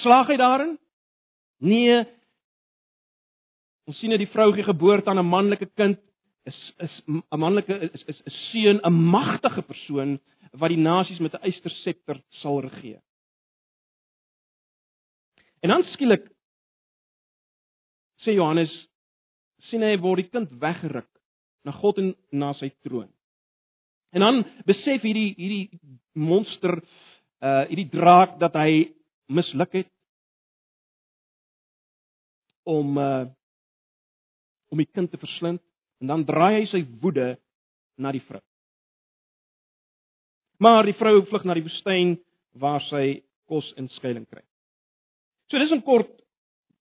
Slaag 0.02 0.30
hy 0.30 0.36
daarin? 0.36 0.76
Nee. 1.58 2.04
Ons 3.88 3.98
sien 3.98 4.12
dat 4.12 4.20
die 4.22 4.30
vrou 4.30 4.52
gee 4.52 4.66
geboorte 4.66 5.10
aan 5.10 5.18
'n 5.18 5.26
manlike 5.26 5.70
kind 5.74 5.98
is 6.44 6.58
is 6.78 7.02
'n 7.06 7.38
manlike 7.38 7.72
is 7.94 8.04
is 8.04 8.22
'n 8.26 8.30
seun, 8.50 8.80
'n 8.84 8.92
magtige 8.92 9.62
persoon 9.62 10.20
wat 10.52 10.68
die 10.68 10.82
nasies 10.82 11.18
met 11.18 11.34
'n 11.34 11.42
eysterscepter 11.42 12.22
sal 12.28 12.60
regeer. 12.60 13.02
En 15.62 15.68
dan 15.68 15.82
skielik 15.82 16.28
sê 18.22 18.34
Johannes 18.34 18.72
sien 19.68 19.82
hy 19.82 19.96
word 19.98 20.22
die 20.22 20.30
kind 20.30 20.50
weggeruk 20.60 21.10
na 21.64 21.72
God 21.72 21.98
en 21.98 22.14
na 22.32 22.52
sy 22.52 22.70
troon. 22.82 23.10
En 24.12 24.20
dan 24.20 24.44
besef 24.66 25.02
hierdie 25.02 25.34
hierdie 25.36 25.80
monster 26.14 26.78
uh 27.42 27.64
hierdie 27.68 27.90
draak 27.90 28.38
dat 28.38 28.54
hy 28.54 28.94
misluk 29.28 29.72
het 29.72 29.90
om 32.68 32.98
uh 32.98 33.26
om 34.68 34.76
die 34.76 34.90
kind 34.92 35.08
te 35.10 35.16
verslind 35.16 35.62
en 36.02 36.10
dan 36.10 36.24
draai 36.28 36.58
hy 36.58 36.64
sy 36.68 36.82
woede 37.00 37.38
na 37.96 38.10
die 38.12 38.20
vrou. 38.26 38.42
Maar 40.60 40.84
die 40.84 40.96
vrou 40.98 41.22
vlug 41.30 41.46
na 41.48 41.56
die 41.56 41.64
woestyn 41.64 42.18
waar 42.60 42.84
sy 42.90 43.22
kos 43.48 43.70
en 43.80 43.88
skuilings 43.94 44.28
kry. 44.28 44.42
So 45.48 45.58
dis 45.58 45.72
'n 45.72 45.82
kort 45.82 46.10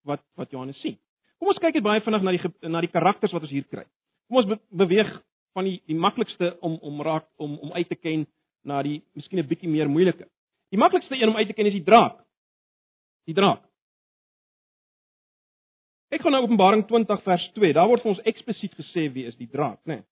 wat 0.04 0.24
wat 0.36 0.52
Johannes 0.52 0.82
sien. 0.82 0.98
Kom 1.40 1.48
ons 1.48 1.60
kyk 1.60 1.76
net 1.76 1.84
baie 1.84 2.02
vinnig 2.02 2.24
na 2.24 2.32
die 2.32 2.70
na 2.70 2.82
die 2.82 2.92
karakters 2.92 3.32
wat 3.32 3.42
ons 3.42 3.52
hier 3.52 3.64
kry. 3.64 3.86
Kom 4.28 4.38
ons 4.38 4.48
be, 4.48 4.60
beweeg 4.72 5.24
van 5.54 5.66
die 5.66 5.82
die 5.88 5.96
maklikste 5.96 6.58
om 6.62 6.78
om 6.82 7.02
raak 7.02 7.28
om 7.38 7.58
om 7.60 7.72
uit 7.72 7.88
te 7.90 7.96
ken 7.96 8.28
na 8.64 8.82
die 8.84 9.02
miskien 9.16 9.40
'n 9.40 9.48
bietjie 9.48 9.70
meer 9.70 9.90
moeilike. 9.90 10.28
Die 10.72 10.80
maklikste 10.80 11.16
een 11.16 11.30
om 11.30 11.38
uit 11.38 11.48
te 11.48 11.54
ken 11.54 11.66
is 11.66 11.74
die 11.74 11.84
draak. 11.84 12.27
Die 13.28 13.36
draak. 13.36 13.64
Ek 16.14 16.24
gaan 16.24 16.32
nou 16.32 16.46
Openbaring 16.46 16.86
20 16.88 17.24
vers 17.26 17.50
2. 17.58 17.74
Daar 17.76 17.90
word 17.92 18.06
vir 18.06 18.14
ons 18.14 18.28
eksplisiet 18.32 18.78
gesê 18.80 19.10
wie 19.12 19.26
is 19.28 19.36
die 19.36 19.50
draak, 19.52 19.82
né? 19.84 20.00
Nee. 20.00 20.06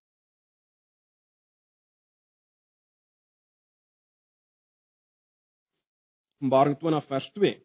Openbaring 6.43 6.75
20 6.77 7.07
vers 7.09 7.31
2 7.39 7.55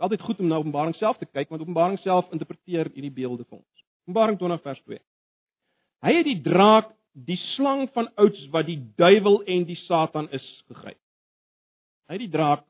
altyd 0.00 0.20
goed 0.20 0.40
om 0.40 0.46
na 0.46 0.56
Openbaring 0.56 0.94
self 0.96 1.18
te 1.18 1.28
kyk 1.28 1.50
want 1.52 1.62
Openbaring 1.62 1.98
self 2.00 2.30
interpreteer 2.32 2.88
hierdie 2.94 3.12
beelde 3.12 3.44
vir 3.44 3.58
ons. 3.60 3.84
Openbaring 4.08 4.38
20 4.40 4.62
vers 4.64 4.80
2. 4.86 4.98
Hy 6.06 6.14
het 6.16 6.26
die 6.28 6.40
draak, 6.44 6.94
die 7.12 7.38
slang 7.54 7.88
van 7.94 8.08
ouds 8.22 8.40
wat 8.54 8.68
die 8.70 8.78
duiwel 8.96 9.42
en 9.44 9.66
die 9.68 9.78
Satan 9.84 10.30
is 10.36 10.46
gegryp. 10.70 10.98
Hy 12.08 12.16
het 12.16 12.24
die 12.24 12.32
draak 12.32 12.64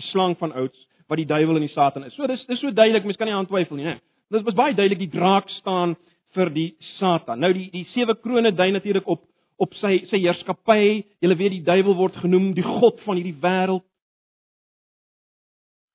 die 0.00 0.08
slang 0.10 0.36
van 0.40 0.54
ouds 0.56 0.86
wat 1.10 1.18
die 1.18 1.28
duiwel 1.28 1.58
en 1.58 1.66
die 1.66 1.74
Satan 1.74 2.06
is. 2.06 2.14
So 2.14 2.26
dis 2.30 2.42
dis 2.48 2.60
so 2.62 2.72
duidelik, 2.72 3.04
mens 3.04 3.18
kan 3.18 3.28
nie 3.28 3.34
aan 3.34 3.48
twyfel 3.50 3.80
nie, 3.80 3.88
né? 3.88 3.98
Dit 4.30 4.46
was 4.46 4.56
baie 4.58 4.76
duidelik 4.78 5.02
die 5.02 5.12
draak 5.12 5.50
staan 5.58 5.96
vir 6.36 6.52
die 6.54 6.68
Satan. 6.98 7.40
Nou 7.42 7.50
die 7.56 7.66
die 7.72 7.86
sewe 7.94 8.14
krones 8.14 8.54
dui 8.56 8.70
natuurlik 8.72 9.08
op 9.10 9.26
op 9.60 9.74
sy 9.76 10.04
sy 10.08 10.22
heerskappy. 10.22 11.04
Jy 11.20 11.34
weet 11.34 11.56
die 11.58 11.64
duiwel 11.66 11.96
word 11.98 12.16
genoem 12.22 12.52
die 12.56 12.64
god 12.64 13.02
van 13.04 13.18
hierdie 13.18 13.36
wêreld. 13.42 13.84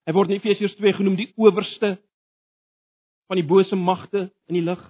Hy 0.06 0.14
word 0.14 0.30
in 0.30 0.38
Efesiërs 0.38 0.76
2 0.78 1.00
genoem 1.00 1.16
die 1.18 1.32
owerste 1.42 1.96
van 3.26 3.40
die 3.40 3.48
bose 3.48 3.76
magte 3.76 4.28
in 4.52 4.60
die 4.60 4.66
lig. 4.66 4.82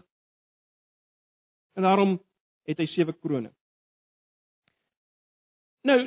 En 1.80 1.88
daarom 1.88 2.18
het 2.68 2.82
hy 2.82 2.88
sewe 2.92 3.14
krones. 3.14 3.54
Nou 5.86 6.02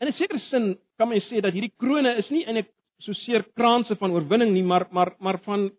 in 0.00 0.08
'n 0.08 0.12
sekere 0.12 0.40
sin 0.50 0.78
kan 0.98 1.08
mens 1.08 1.24
sê 1.30 1.40
dat 1.40 1.52
hierdie 1.52 1.74
krones 1.78 2.18
is 2.18 2.30
nie 2.30 2.44
eintlik 2.44 2.72
so 3.00 3.12
seer 3.12 3.44
kraanse 3.56 3.96
van 3.96 4.12
oorwinning 4.12 4.52
nie, 4.52 4.62
maar 4.62 4.86
maar 4.90 5.16
maar 5.18 5.38
van 5.44 5.70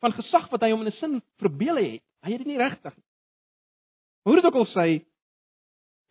van 0.00 0.12
gesag 0.12 0.50
wat 0.50 0.62
hy 0.62 0.70
hom 0.70 0.80
in 0.80 0.88
'n 0.88 0.98
sin 1.00 1.22
verbeel 1.38 1.76
het. 1.76 2.02
Hy 2.22 2.30
het 2.32 2.38
dit 2.38 2.46
nie 2.46 2.58
regtig 2.58 2.96
nie. 2.96 3.04
Hoe 4.24 4.36
dit 4.36 4.44
ook 4.44 4.54
al 4.54 4.66
sê, 4.66 5.04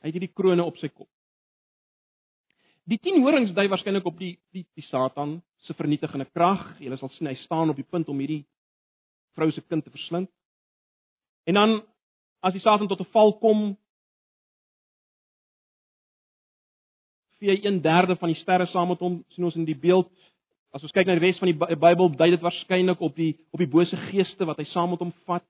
hy 0.02 0.08
het 0.08 0.14
hierdie 0.14 0.34
krones 0.34 0.66
op 0.66 0.78
sy 0.78 0.88
kop. 0.88 1.10
Die 2.86 3.00
10 3.00 3.22
horings 3.24 3.54
dui 3.54 3.68
waarskynlik 3.68 4.06
op 4.06 4.18
die 4.20 4.40
die 4.52 4.66
die 4.76 4.86
Satan 4.90 5.42
se 5.58 5.74
vernietigende 5.74 6.26
krag. 6.26 6.80
Jy 6.80 6.98
sal 6.98 7.10
sien 7.10 7.28
hy 7.28 7.36
staan 7.36 7.70
op 7.70 7.76
die 7.76 7.88
punt 7.90 8.10
om 8.10 8.20
hierdie 8.20 8.46
vrou 9.36 9.52
se 9.52 9.62
kind 9.62 9.84
te 9.84 9.92
verslind. 9.92 10.30
En 11.48 11.54
dan 11.54 11.82
as 12.44 12.54
die 12.54 12.62
Satan 12.62 12.88
tot 12.88 13.00
'n 13.00 13.12
val 13.12 13.34
kom, 13.40 13.78
vee 17.44 17.56
hy 17.58 17.62
1/3 17.68 18.18
van 18.20 18.32
die 18.32 18.40
sterre 18.40 18.68
saam 18.72 18.92
met 18.94 19.02
hom, 19.04 19.24
sien 19.36 19.48
ons 19.48 19.58
in 19.60 19.66
die 19.68 19.78
beeld. 19.78 20.10
As 20.74 20.84
ons 20.84 20.94
kyk 20.96 21.08
na 21.08 21.18
die 21.18 21.26
res 21.28 21.40
van 21.42 21.52
die 21.52 21.76
Bybel, 21.78 22.10
dui 22.18 22.30
dit 22.34 22.42
waarskynlik 22.42 23.02
op 23.02 23.16
die 23.16 23.34
op 23.52 23.62
die 23.62 23.70
bose 23.70 23.98
geeste 24.10 24.48
wat 24.50 24.58
hy 24.58 24.66
saam 24.72 24.94
met 24.94 25.04
hom 25.04 25.14
vat. 25.28 25.46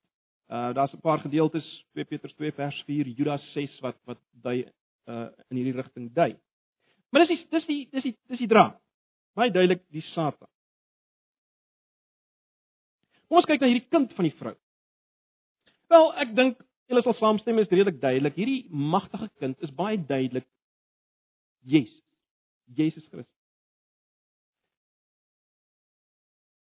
Uh 0.50 0.74
daar's 0.76 0.94
'n 0.94 1.02
paar 1.02 1.20
gedeeltes, 1.20 1.66
2 1.94 2.06
Petrus 2.06 2.34
2 2.36 2.52
vers 2.52 2.84
4, 2.86 3.08
Judas 3.08 3.44
6 3.54 3.80
wat 3.82 3.96
wat 4.06 4.20
dui 4.44 4.66
uh 5.08 5.30
in 5.50 5.58
hierdie 5.58 5.76
rigting 5.76 6.14
dui. 6.14 6.36
Maar 7.12 7.26
dis 7.26 7.38
die 7.38 7.48
dis 7.52 7.66
die 7.66 7.88
dis 7.92 8.04
die 8.04 8.16
dis 8.28 8.40
die 8.40 8.48
draak. 8.48 8.80
Baie 9.36 9.52
duidelik 9.52 9.82
die 9.92 10.02
Satan. 10.14 10.48
Kom 13.28 13.38
ons 13.38 13.46
kyk 13.46 13.62
na 13.62 13.68
hierdie 13.68 13.90
kind 13.90 14.14
van 14.14 14.24
die 14.24 14.36
vrou. 14.38 14.56
Wel, 15.90 16.14
ek 16.22 16.36
dink 16.36 16.58
julle 16.90 17.02
sal 17.02 17.14
saamstem 17.14 17.60
is 17.60 17.70
redelik 17.70 18.02
duidelik. 18.02 18.36
Hierdie 18.36 18.68
magtige 18.70 19.30
kind 19.40 19.62
is 19.62 19.72
baie 19.72 19.98
duidelik 19.98 20.46
Jesus. 21.64 22.04
Jesus 22.76 23.08
Christus. 23.12 23.34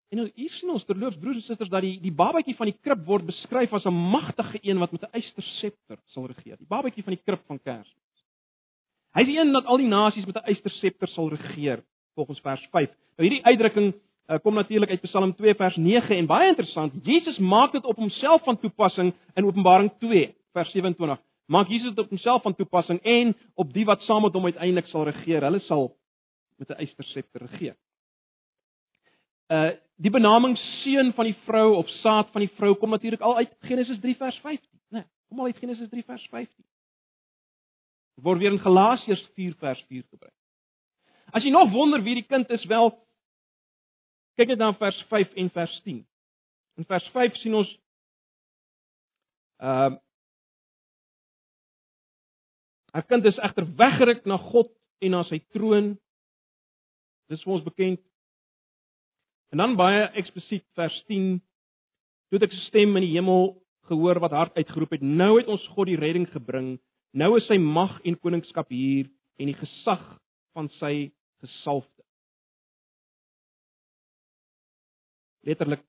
En 0.09 0.23
nou 0.23 0.29
hier 0.35 0.53
sien 0.57 0.71
ons 0.73 0.85
terloops 0.89 1.19
broers 1.21 1.37
en 1.37 1.45
susters 1.45 1.69
dat 1.69 1.85
die 1.85 1.99
die 2.01 2.15
babatjie 2.17 2.57
van 2.57 2.71
die 2.71 2.79
krib 2.81 3.05
word 3.07 3.27
beskryf 3.29 3.73
as 3.77 3.85
'n 3.85 3.93
magtige 3.93 4.59
een 4.63 4.79
wat 4.79 4.93
met 4.93 5.03
'n 5.03 5.13
eysterscepter 5.13 5.99
sal 6.15 6.27
regeer. 6.27 6.57
Die 6.57 6.69
babatjie 6.69 7.05
van 7.05 7.15
die 7.15 7.23
krib 7.25 7.43
van 7.47 7.59
Kersfees. 7.59 8.25
Hy 9.15 9.23
is 9.23 9.37
een 9.37 9.53
dat 9.53 9.65
al 9.65 9.77
die 9.77 9.89
nasies 9.89 10.27
met 10.27 10.37
'n 10.37 10.49
eysterscepter 10.49 11.09
sal 11.09 11.29
regeer 11.29 11.85
volgens 12.15 12.41
vers 12.41 12.67
5. 12.71 12.91
Nou 13.17 13.29
hierdie 13.29 13.45
uitdrukking 13.45 13.95
uh, 14.29 14.39
kom 14.43 14.55
natuurlik 14.55 14.91
uit 14.91 15.01
Psalm 15.01 15.35
2 15.35 15.55
vers 15.55 15.77
9 15.77 16.17
en 16.17 16.27
baie 16.27 16.49
interessant, 16.49 16.93
Jesus 17.03 17.39
maak 17.39 17.73
dit 17.73 17.85
op 17.85 17.97
homself 17.97 18.43
van 18.45 18.59
toepassing 18.59 19.15
in 19.35 19.45
Openbaring 19.45 19.93
2 19.99 20.35
vers 20.53 20.71
27. 20.71 21.28
Maak 21.49 21.71
Jesus 21.73 21.95
dit 21.95 22.05
op 22.05 22.13
homself 22.13 22.43
van 22.45 22.55
toepassing 22.55 23.01
en 23.03 23.35
op 23.55 23.73
die 23.73 23.85
wat 23.89 24.03
saam 24.05 24.23
met 24.23 24.37
hom 24.37 24.45
uiteindelik 24.45 24.87
sal 24.93 25.07
regeer. 25.09 25.47
Hulle 25.49 25.61
sal 25.65 25.91
met 26.57 26.69
'n 26.69 26.81
eysterscepter 26.85 27.47
regeer. 27.47 27.77
Uh 29.49 29.71
die 29.99 30.11
benaming 30.11 30.55
seun 30.59 31.13
van 31.13 31.25
die 31.25 31.37
vrou 31.47 31.75
of 31.75 31.89
saad 31.89 32.29
van 32.31 32.41
die 32.41 32.55
vrou 32.55 32.75
kom 32.75 32.91
natuurlik 32.91 33.21
al 33.21 33.37
uit 33.37 33.57
Genesis 33.61 33.99
3 34.01 34.17
vers 34.17 34.39
15, 34.39 34.69
né? 34.73 34.99
Nee, 34.99 35.05
kom 35.29 35.39
al 35.39 35.47
uit 35.47 35.59
Genesis 35.59 35.89
3 35.89 36.05
vers 36.05 36.27
15 36.31 36.65
word 38.23 38.41
weer 38.43 38.53
in 38.53 38.63
Galasiërs 38.63 39.23
4 39.35 39.55
vers 39.59 39.85
4 39.89 40.03
gebruik. 40.11 40.35
As 41.33 41.45
jy 41.45 41.53
nog 41.53 41.71
wonder 41.73 42.03
wie 42.03 42.17
die 42.19 42.27
kind 42.27 42.51
is, 42.51 42.65
wel 42.71 42.91
kyk 44.39 44.55
net 44.55 44.63
na 44.63 44.73
vers 44.79 44.99
5 45.11 45.35
en 45.39 45.51
vers 45.55 45.75
10. 45.85 46.03
In 46.79 46.87
vers 46.89 47.09
5 47.15 47.41
sien 47.43 47.57
ons 47.59 47.71
ehm 49.59 49.99
uh, 49.99 50.05
'n 52.95 53.07
kind 53.09 53.25
is 53.25 53.39
egter 53.39 53.67
weggeruk 53.77 54.25
na 54.27 54.37
God 54.37 54.71
en 55.01 55.11
na 55.11 55.23
sy 55.25 55.39
troon. 55.53 55.99
Dis 57.29 57.43
vir 57.43 57.53
ons 57.53 57.65
bekend. 57.65 58.01
En 59.53 59.59
dan 59.59 59.77
baie 59.77 60.11
eksplisiet 60.15 60.65
vers 60.75 61.05
10 61.07 61.41
toe 62.31 62.39
ek 62.43 62.53
'n 62.53 62.67
stem 62.69 62.97
in 62.97 63.03
die 63.03 63.17
hemel 63.17 63.63
gehoor 63.89 64.21
wat 64.21 64.33
hard 64.33 64.55
uitgeroep 64.57 64.91
het: 64.91 65.03
"Nou 65.03 65.39
het 65.39 65.49
ons 65.49 65.67
God 65.69 65.87
die 65.87 65.97
redding 65.97 66.29
gebring 66.29 66.79
Nou 67.17 67.37
is 67.39 67.47
sy 67.49 67.57
mag 67.61 67.97
en 68.05 68.19
koningskap 68.21 68.69
hier 68.73 69.09
en 69.41 69.49
die 69.49 69.57
gesag 69.57 70.03
van 70.57 70.69
sy 70.77 71.11
gesalfde. 71.41 72.05
Letterlik 75.49 75.85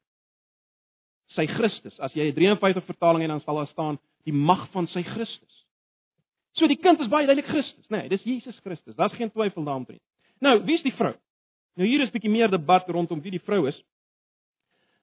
sy 1.35 1.45
Christus. 1.51 1.97
As 1.99 2.13
jy 2.15 2.29
'n 2.29 2.35
53 2.35 2.85
vertaling 2.85 3.21
het 3.21 3.29
dan 3.29 3.41
sal 3.41 3.55
daar 3.55 3.67
staan 3.67 3.99
die 4.23 4.33
mag 4.33 4.69
van 4.71 4.87
sy 4.87 5.03
Christus. 5.03 5.58
So 6.59 6.67
die 6.67 6.79
kind 6.79 6.99
is 6.99 7.07
baie 7.11 7.27
duidelik 7.27 7.47
Christus, 7.47 7.87
nê? 7.87 8.03
Nee, 8.03 8.09
dis 8.11 8.25
Jesus 8.27 8.57
Christus. 8.65 8.95
Daar's 8.97 9.15
geen 9.15 9.31
twyfel 9.31 9.63
daaroor 9.63 9.87
nie. 9.87 10.01
Nou, 10.43 10.57
wie 10.67 10.75
is 10.75 10.83
die 10.83 10.95
vrou? 10.95 11.13
Nou 11.79 11.87
hier 11.87 12.01
is 12.03 12.09
'n 12.09 12.17
bietjie 12.17 12.31
meer 12.31 12.51
debat 12.51 12.87
rondom 12.87 13.21
wie 13.21 13.31
die 13.31 13.45
vrou 13.45 13.67
is. 13.67 13.77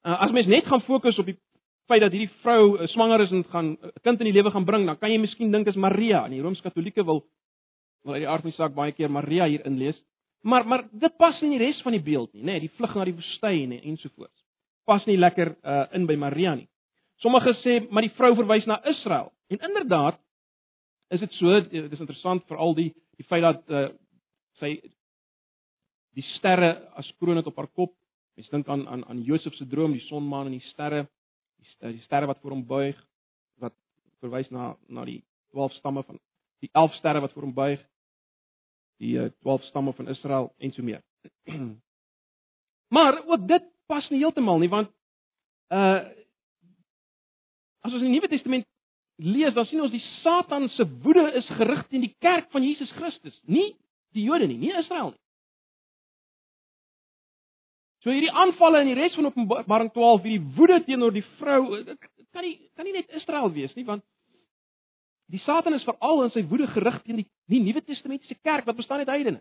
Uh, 0.05 0.21
as 0.23 0.33
mens 0.33 0.47
net 0.47 0.67
gaan 0.67 0.83
fokus 0.83 1.19
op 1.19 1.27
die 1.27 1.39
feit 1.87 2.03
dat 2.03 2.13
hierdie 2.13 2.33
vrou 2.43 2.77
eh, 2.77 2.89
swanger 2.89 3.21
is 3.21 3.33
en 3.33 3.45
gaan 3.45 3.67
'n 3.71 3.79
eh, 3.83 3.91
kind 4.03 4.21
in 4.21 4.27
die 4.27 4.33
lewe 4.33 4.51
gaan 4.51 4.65
bring, 4.65 4.87
dan 4.87 4.99
kan 4.99 5.11
jy 5.11 5.19
miskien 5.19 5.51
dink 5.51 5.67
is 5.67 5.77
Maria. 5.77 6.25
En 6.25 6.31
die 6.31 6.43
Rooms-Katolieke 6.43 7.05
wil 7.05 7.25
wil 8.03 8.15
uit 8.15 8.23
die 8.23 8.29
aard 8.29 8.43
van 8.43 8.51
die 8.51 8.57
saak 8.57 8.75
baie 8.75 8.93
keer 8.93 9.11
Maria 9.11 9.47
hier 9.47 9.65
inlees. 9.67 10.03
Maar 10.43 10.67
maar 10.67 10.85
dit 10.93 11.17
pas 11.17 11.41
nie 11.41 11.53
in 11.53 11.59
die 11.59 11.67
res 11.67 11.83
van 11.83 11.93
die 11.93 12.03
beeld 12.03 12.33
nie, 12.33 12.43
nê, 12.43 12.47
nee, 12.47 12.61
die 12.61 12.71
vlug 12.77 12.95
na 12.95 13.05
die 13.05 13.15
woestyn 13.15 13.73
en 13.73 13.83
ensovoorts. 13.83 14.45
Pas 14.85 15.05
nie 15.07 15.17
lekker 15.17 15.57
uh, 15.65 15.87
in 15.93 16.07
by 16.07 16.15
Maria 16.15 16.55
nie. 16.55 16.69
Sommige 17.17 17.55
sê 17.55 17.91
maar 17.91 18.03
die 18.03 18.15
vrou 18.15 18.35
verwys 18.35 18.67
na 18.67 18.85
Israel. 18.85 19.33
En 19.49 19.59
inderdaad 19.59 20.19
is 21.09 21.21
dit 21.21 21.33
so, 21.39 21.61
dit 21.61 21.93
is 21.93 22.03
interessant 22.03 22.45
veral 22.51 22.75
die 22.75 22.91
die 23.17 23.25
feit 23.25 23.45
dat 23.45 23.63
uh, 23.73 23.89
sy 24.61 24.75
die 26.17 26.25
sterre 26.35 26.75
as 26.97 27.09
kroon 27.21 27.39
het 27.41 27.49
op 27.49 27.57
haar 27.61 27.71
kop. 27.73 27.95
Mens 28.37 28.51
dink 28.53 28.69
aan 28.69 28.85
aan 28.89 29.05
aan 29.09 29.23
Josef 29.25 29.55
se 29.57 29.67
droom, 29.67 29.95
die 29.97 30.05
son, 30.09 30.27
maan 30.29 30.51
en 30.51 30.59
die 30.59 30.69
sterre, 30.73 31.07
die 31.57 31.95
die 31.95 32.05
sterre 32.05 32.29
wat 32.29 32.41
voor 32.43 32.57
hom 32.57 32.67
buig 32.69 32.99
wat 33.63 33.75
verwys 34.21 34.51
na 34.53 34.75
na 34.89 35.05
die 35.09 35.23
12 35.55 35.79
stamme 35.81 36.03
van 36.05 36.21
die 36.61 36.71
11 36.73 36.99
sterre 37.01 37.21
wat 37.25 37.33
voor 37.33 37.49
hom 37.49 37.55
buig, 37.57 37.81
die 39.01 39.17
12 39.17 39.61
uh, 39.61 39.67
stamme 39.71 39.93
van 39.97 40.09
Israel 40.13 40.53
en 40.59 40.73
so 40.73 40.83
meer. 40.83 41.03
maar 42.97 43.23
ook 43.27 43.49
dit 43.49 43.65
pas 43.87 44.09
nie 44.11 44.21
heeltemal 44.21 44.59
nie 44.59 44.73
want 44.73 44.93
uh 45.73 46.05
as 47.87 47.95
ons 47.95 48.03
in 48.03 48.11
die 48.11 48.17
Nuwe 48.19 48.29
Testament 48.29 48.67
lees, 49.17 49.55
dan 49.55 49.67
sien 49.67 49.81
ons 49.81 49.93
die 49.93 50.05
Satan 50.23 50.69
se 50.75 50.85
woede 51.03 51.31
is 51.39 51.47
gerig 51.57 51.87
teen 51.89 52.05
die 52.05 52.15
kerk 52.21 52.51
van 52.53 52.65
Jesus 52.65 52.91
Christus, 52.99 53.37
nie 53.49 53.73
die 54.17 54.27
Jode 54.27 54.49
nie, 54.49 54.59
nie 54.61 54.75
Israel 54.77 55.13
nie. 55.13 55.23
So 58.05 58.13
hierdie 58.15 58.31
aanvalle 58.31 58.85
in 58.85 58.93
die 58.93 58.99
res 58.99 59.17
van 59.19 59.31
Openbaring 59.33 59.91
12, 59.95 60.27
hierdie 60.29 60.57
woede 60.59 60.79
teenoor 60.87 61.15
die 61.15 61.25
vrou, 61.41 61.81
dit 61.83 62.11
kan 62.31 62.45
nie 62.45 62.59
kan 62.77 62.87
nie 62.87 62.95
net 62.95 63.17
Israel 63.19 63.51
wees 63.55 63.75
nie, 63.75 63.87
want 63.89 64.05
die 65.33 65.41
Satan 65.43 65.75
is 65.75 65.85
veral 65.89 66.23
in 66.23 66.31
sy 66.31 66.45
woede 66.47 66.69
gerig 66.71 67.01
teen 67.03 67.23
die 67.25 67.29
nie 67.51 67.65
Nuwe 67.65 67.83
Testamentiese 67.83 68.37
kerk 68.47 68.69
wat 68.69 68.79
bestaan 68.79 69.03
uit 69.03 69.11
heidene. 69.11 69.41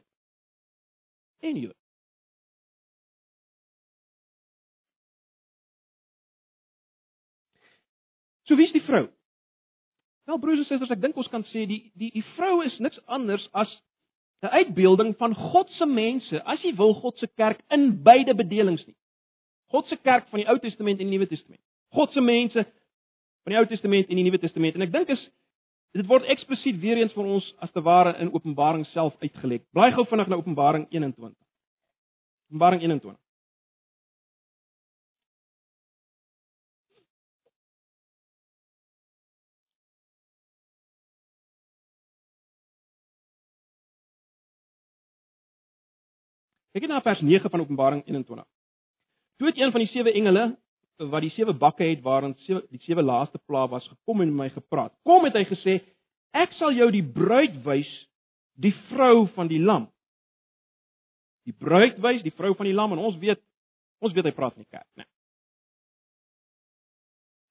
En 1.45 1.59
Jode. 1.59 1.77
So 8.45 8.55
wie 8.57 8.65
is 8.65 8.73
die 8.73 8.83
vrou? 8.85 9.07
Wel 10.25 10.39
broers 10.41 10.59
en 10.59 10.65
susters, 10.65 10.91
ek 10.91 11.01
dink 11.01 11.17
ons 11.17 11.29
kan 11.29 11.43
sê 11.51 11.65
die 11.69 11.91
die 11.93 12.09
die 12.15 12.25
vrou 12.35 12.63
is 12.65 12.77
niks 12.81 12.99
anders 13.05 13.45
as 13.53 13.69
'n 14.41 14.53
uitbeelding 14.59 15.15
van 15.17 15.35
God 15.35 15.69
se 15.77 15.85
mense, 15.85 16.43
as 16.43 16.61
jy 16.61 16.75
wil 16.75 16.93
God 16.93 17.17
se 17.17 17.27
kerk 17.27 17.61
in 17.69 18.03
beide 18.03 18.35
bedelings 18.35 18.85
nie. 18.85 18.95
God 19.71 19.87
se 19.87 19.97
kerk 19.97 20.27
van 20.29 20.39
die 20.39 20.49
Ou 20.49 20.59
Testament 20.59 20.99
en 20.99 21.09
die 21.09 21.17
Nuwe 21.17 21.27
Testament. 21.27 21.61
God 21.93 22.11
se 22.11 22.21
mense 22.21 22.63
van 23.43 23.53
die 23.53 23.57
Ou 23.57 23.65
Testament 23.65 24.09
en 24.09 24.15
die 24.15 24.23
Nuwe 24.23 24.39
Testament. 24.39 24.75
En 24.75 24.81
ek 24.81 24.91
dink 24.91 25.09
is 25.09 25.29
dit 25.93 26.07
word 26.07 26.27
eksplisiet 26.27 26.79
weer 26.79 26.97
eens 26.97 27.13
vir 27.13 27.25
ons 27.25 27.53
as 27.63 27.71
te 27.71 27.81
ware 27.81 28.17
in 28.19 28.33
Openbaring 28.33 28.85
self 28.85 29.15
uitgelek. 29.21 29.63
Blaai 29.71 29.91
gou 29.95 30.05
vinnig 30.05 30.27
na 30.27 30.35
Openbaring 30.35 30.87
21. 30.91 31.33
Openbaring 32.49 32.81
21. 32.81 33.15
Kyk 46.75 46.89
net 46.89 46.91
na 46.91 46.99
vers 46.99 47.21
9 47.23 47.47
van 47.47 47.61
Openbaring 47.63 48.01
21. 48.03 48.43
Toe 49.39 49.47
het 49.47 49.57
een 49.57 49.71
van 49.71 49.79
die 49.79 49.87
sewe 49.93 50.11
engele 50.11 50.57
wat 51.11 51.23
die 51.23 51.31
sewe 51.31 51.53
bakke 51.55 51.87
het 51.87 52.01
waarin 52.03 52.33
sewe 52.43 52.65
die 52.67 52.81
sewe 52.83 53.03
laaste 53.03 53.39
plaag 53.47 53.69
was 53.71 53.87
gekom 53.87 54.21
en 54.21 54.33
met 54.33 54.41
my 54.41 54.49
gepraat. 54.51 54.91
Kom 55.07 55.23
het 55.23 55.37
hy 55.39 55.45
gesê, 55.47 55.77
ek 56.35 56.51
sal 56.59 56.75
jou 56.75 56.89
die 56.91 57.03
bruid 57.03 57.55
wys, 57.63 57.87
die 58.59 58.73
vrou 58.89 59.23
van 59.37 59.47
die 59.47 59.61
lam. 59.63 59.87
Die 61.47 61.55
bruid 61.55 61.95
wys, 62.03 62.19
die 62.27 62.35
vrou 62.35 62.51
van 62.59 62.67
die 62.67 62.75
lam 62.75 62.91
en 62.91 63.05
ons 63.07 63.15
weet 63.23 63.39
ons 64.03 64.11
weet 64.11 64.27
hy 64.27 64.35
praat 64.35 64.57
van 64.57 64.65
die 64.65 64.71
kerk, 64.75 64.87
né? 64.99 65.05
Nee. 65.05 65.11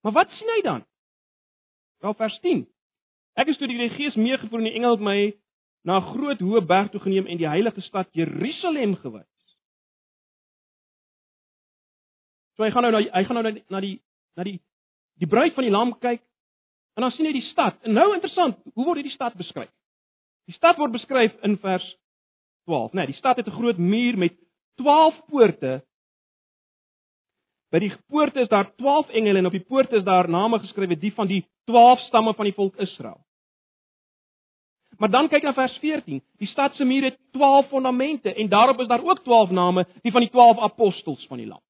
Maar 0.05 0.19
wat 0.21 0.37
sien 0.37 0.53
hy 0.53 0.61
dan? 0.67 0.85
Wel 2.05 2.17
vers 2.21 2.37
10. 2.45 2.67
Ek 3.41 3.49
is 3.49 3.57
toe 3.57 3.73
die 3.73 3.89
Gees 3.97 4.21
meegevoer 4.21 4.61
en 4.61 4.69
die 4.69 4.77
engel 4.77 4.99
het 4.99 5.09
my 5.09 5.19
na 5.85 5.99
'n 5.99 6.09
groot 6.13 6.41
hoë 6.41 6.67
berg 6.67 6.91
toe 6.91 7.01
geneem 7.01 7.27
en 7.27 7.39
die 7.39 7.49
heilige 7.49 7.81
stad 7.81 8.09
Jerusalem 8.13 8.97
gewys. 8.97 9.29
So 12.57 12.65
hy 12.65 12.71
gaan 12.71 12.83
nou 12.83 12.93
na 12.93 13.01
hy 13.13 13.25
gaan 13.25 13.43
nou 13.43 13.53
na 13.71 13.81
die 13.81 14.01
na 14.37 14.43
die 14.43 14.61
die 15.21 15.29
bruid 15.29 15.55
van 15.55 15.65
die 15.65 15.75
lam 15.75 15.93
kyk 15.99 16.23
en 16.95 17.03
dan 17.03 17.11
sien 17.11 17.27
hy 17.27 17.33
die 17.33 17.51
stad. 17.51 17.79
En 17.83 17.93
nou 17.93 18.15
interessant, 18.15 18.59
hoe 18.75 18.85
word 18.85 18.97
hierdie 19.03 19.15
stad 19.15 19.35
beskryf? 19.35 19.71
Die 20.47 20.55
stad 20.55 20.79
word 20.79 20.93
beskryf 20.93 21.35
in 21.43 21.57
vers 21.59 21.85
12, 22.69 22.93
né? 22.93 23.03
Nee, 23.03 23.13
die 23.13 23.19
stad 23.19 23.37
het 23.37 23.47
'n 23.47 23.59
groot 23.59 23.79
muur 23.79 24.19
met 24.19 24.37
12 24.77 25.21
poorte. 25.27 25.83
By 27.71 27.79
die 27.79 27.93
poorte 28.07 28.41
is 28.41 28.49
daar 28.49 28.75
12 28.77 29.09
engele 29.09 29.39
en 29.39 29.47
op 29.47 29.53
die 29.53 29.65
poorte 29.65 29.97
is 29.97 30.05
daar 30.05 30.29
name 30.29 30.59
geskrywe, 30.59 30.97
die 30.97 31.13
van 31.13 31.27
die 31.27 31.45
12 31.65 31.99
stamme 32.01 32.35
van 32.35 32.45
die 32.45 32.55
volk 32.55 32.77
Israel. 32.77 33.24
Maar 34.99 35.11
dan 35.11 35.29
kyk 35.29 35.43
na 35.43 35.53
vers 35.55 35.77
14. 35.79 36.23
Die 36.39 36.49
stad 36.49 36.75
se 36.75 36.85
muur 36.85 37.03
het 37.03 37.19
12 37.33 37.69
fondamente 37.69 38.35
en 38.35 38.49
daarop 38.49 38.81
is 38.81 38.87
daar 38.87 39.05
ook 39.05 39.23
12 39.23 39.51
name, 39.51 39.87
die 40.03 40.13
van 40.13 40.21
die 40.21 40.31
12 40.31 40.59
apostels 40.59 41.27
van 41.27 41.39
die 41.39 41.47
Lam. 41.47 41.61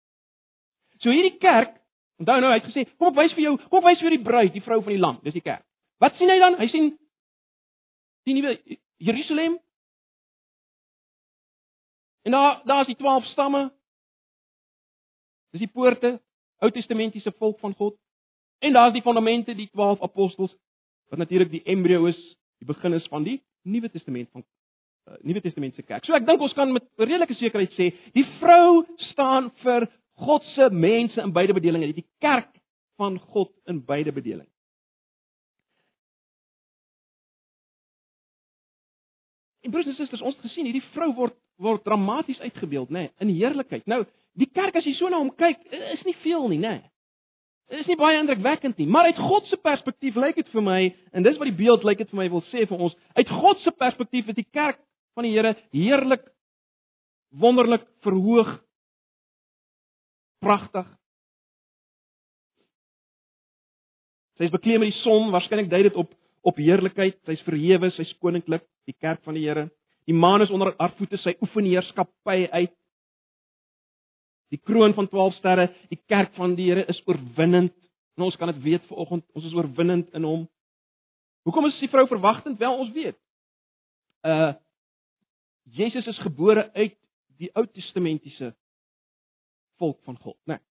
So 0.98 1.10
hierdie 1.10 1.38
kerk, 1.38 1.76
onthou 2.18 2.40
nou 2.40 2.50
hy 2.52 2.58
het 2.58 2.68
gesê, 2.68 2.84
kom 2.96 3.12
ek 3.12 3.20
wys 3.22 3.37
vir 3.37 3.44
jou, 3.46 3.54
kom 3.68 3.80
ek 3.82 3.88
wys 3.92 4.04
vir 4.04 4.16
die 4.16 4.24
bruid, 4.24 4.52
die 4.52 4.64
vrou 4.64 4.80
van 4.82 4.94
die 4.94 5.00
Lam, 5.00 5.18
dis 5.24 5.37
die 5.37 5.44
kerk. 5.44 5.64
Wat 6.02 6.16
sien 6.18 6.30
hy 6.30 6.38
dan? 6.40 6.58
Hy 6.60 6.68
sien 6.72 6.92
die 8.28 8.37
nuwe 8.37 8.54
Jerusalem. 9.04 9.58
En 12.24 12.32
daar 12.32 12.60
daar's 12.64 12.88
die 12.88 12.96
12 12.96 13.26
stamme. 13.32 13.66
Dis 15.52 15.64
die 15.64 15.70
poorte, 15.70 16.18
Ou 16.64 16.70
Testamentiese 16.70 17.32
volk 17.38 17.58
van 17.60 17.74
God. 17.74 17.96
En 18.64 18.72
daar's 18.72 18.94
die 18.94 19.02
fondamente, 19.02 19.54
die 19.54 19.68
12 19.72 20.02
apostels 20.02 20.54
wat 21.12 21.18
natuurlik 21.18 21.50
die 21.50 21.62
embrio 21.68 22.06
is 22.08 22.20
die 22.64 22.72
begin 22.72 22.96
is 22.96 23.07
van 23.12 23.24
die 23.24 23.42
Nuwe 23.62 23.90
Testament 23.92 24.31
van 24.33 24.44
uh, 25.09 25.18
Nuwe 25.22 25.40
Testament 25.40 25.74
se 25.74 25.83
kerk. 25.83 26.05
So 26.05 26.16
ek 26.16 26.27
dink 26.27 26.40
ons 26.40 26.57
kan 26.57 26.72
met 26.72 26.87
redelike 27.00 27.37
sekerheid 27.37 27.72
sê, 27.77 27.90
die 28.16 28.24
vrou 28.40 28.85
staan 29.11 29.50
vir 29.62 29.88
God 30.24 30.44
se 30.55 30.70
mense 30.70 31.20
in 31.20 31.33
beide 31.35 31.57
bedelinge, 31.57 31.92
die 31.92 32.09
kerk 32.22 32.50
van 33.00 33.18
God 33.35 33.50
in 33.68 33.83
beide 33.85 34.12
bedelinge. 34.14 34.50
En 39.64 39.72
broers 39.72 39.88
en 39.88 39.96
susters, 39.96 40.22
ons 40.22 40.37
het 40.37 40.44
gesien 40.44 40.68
hierdie 40.68 40.85
vrou 40.94 41.12
word 41.16 41.40
word 41.62 41.85
dramaties 41.87 42.40
uitgebeeld, 42.42 42.90
nê, 42.90 43.05
nee, 43.05 43.11
in 43.22 43.29
heerlikheid. 43.31 43.85
Nou, 43.87 44.00
die 44.35 44.48
kerk 44.50 44.74
as 44.74 44.88
jy 44.88 44.96
so 44.98 45.07
na 45.07 45.20
hom 45.20 45.29
kyk, 45.38 45.61
is 45.70 46.03
nie 46.03 46.16
veel 46.24 46.48
nie, 46.50 46.59
nê. 46.59 46.72
Nee. 46.81 46.93
Dit 47.72 47.81
is 47.81 47.88
nie 47.88 47.96
baie 47.96 48.18
indrukwekkend 48.20 48.79
nie, 48.79 48.87
maar 48.87 49.09
uit 49.09 49.18
God 49.18 49.46
se 49.48 49.57
perspektief 49.57 50.16
lyk 50.20 50.37
dit 50.37 50.50
vir 50.53 50.64
my 50.64 50.81
en 51.16 51.24
dis 51.24 51.38
wat 51.40 51.48
die 51.48 51.57
beeld 51.57 51.87
lyk 51.88 52.03
dit 52.03 52.11
vir 52.11 52.20
my 52.20 52.29
wil 52.33 52.44
sê 52.50 52.66
vir 52.68 52.83
ons. 52.88 52.96
Uit 53.16 53.31
God 53.31 53.62
se 53.64 53.72
perspektief 53.72 54.29
is 54.29 54.38
die 54.38 54.50
kerk 54.53 54.81
van 55.16 55.27
die 55.27 55.33
Here 55.33 55.55
heerlik 55.72 56.27
wonderlik 57.40 57.87
verhoog 58.05 58.53
pragtig. 60.44 60.87
Sy 64.38 64.48
is 64.48 64.53
bekleed 64.53 64.83
met 64.83 64.90
die 64.90 65.00
son, 65.00 65.31
waarskynlik 65.33 65.70
dui 65.70 65.85
dit 65.88 65.96
op 65.98 66.12
op 66.44 66.59
heerlikheid. 66.61 67.16
Sy's 67.24 67.40
verhewe, 67.46 67.88
sy's 67.96 68.11
koninklik, 68.20 68.66
die 68.85 68.96
kerk 69.00 69.22
van 69.24 69.38
die 69.38 69.46
Here. 69.46 69.70
Die 70.05 70.16
maan 70.16 70.44
is 70.44 70.53
onder 70.53 70.74
haar 70.77 70.92
voete, 70.98 71.16
sy 71.22 71.33
oefen 71.40 71.64
heerskappy 71.64 72.44
uit. 72.53 72.74
Die 74.54 74.62
kroon 74.62 74.94
van 74.94 75.08
12 75.10 75.38
sterre, 75.40 75.68
die 75.90 75.98
kerk 76.06 76.34
van 76.38 76.54
die 76.54 76.68
Here 76.70 76.84
is 76.90 77.00
oorwinnend. 77.10 77.74
En 78.14 78.28
ons 78.28 78.36
kan 78.38 78.52
dit 78.52 78.60
weet 78.62 78.84
vanoggend, 78.86 79.24
ons 79.34 79.46
is 79.48 79.54
oorwinnend 79.56 80.12
in 80.14 80.26
hom. 80.26 80.44
Hoekom 81.48 81.66
is 81.66 81.80
die 81.82 81.90
vrou 81.90 82.06
verwagtend? 82.08 82.60
Wel, 82.60 82.76
ons 82.78 82.92
weet. 82.94 83.18
Uh 84.22 84.52
Jesus 85.74 86.04
is 86.06 86.18
gebore 86.20 86.66
uit 86.74 86.92
die 87.40 87.48
Ou 87.56 87.64
Testamentiese 87.66 88.50
volk 89.80 89.96
van 90.04 90.18
God, 90.20 90.36
né? 90.44 90.58
Nee. 90.58 90.62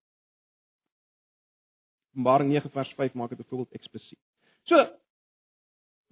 Openbaring 2.13 2.51
9 2.53 2.69
vers 2.69 2.91
5 2.93 3.15
maak 3.17 3.33
dit 3.33 3.41
byvoorbeeld 3.41 3.73
eksplisiet. 3.73 4.19
So 4.69 4.77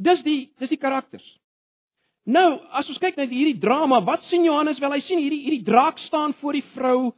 dis 0.02 0.24
die 0.26 0.40
dis 0.58 0.74
die 0.74 0.82
karakters. 0.82 1.28
Nou, 2.26 2.58
as 2.74 2.90
ons 2.90 3.00
kyk 3.02 3.18
na 3.18 3.28
hierdie 3.30 3.60
drama, 3.62 4.02
wat 4.06 4.26
sien 4.30 4.44
Johannes 4.46 4.82
wel? 4.82 4.98
Hy 4.98 5.02
sien 5.06 5.22
hierdie 5.22 5.44
hierdie 5.46 5.66
draak 5.66 6.02
staan 6.08 6.34
voor 6.42 6.58
die 6.58 6.66
vrou 6.74 7.12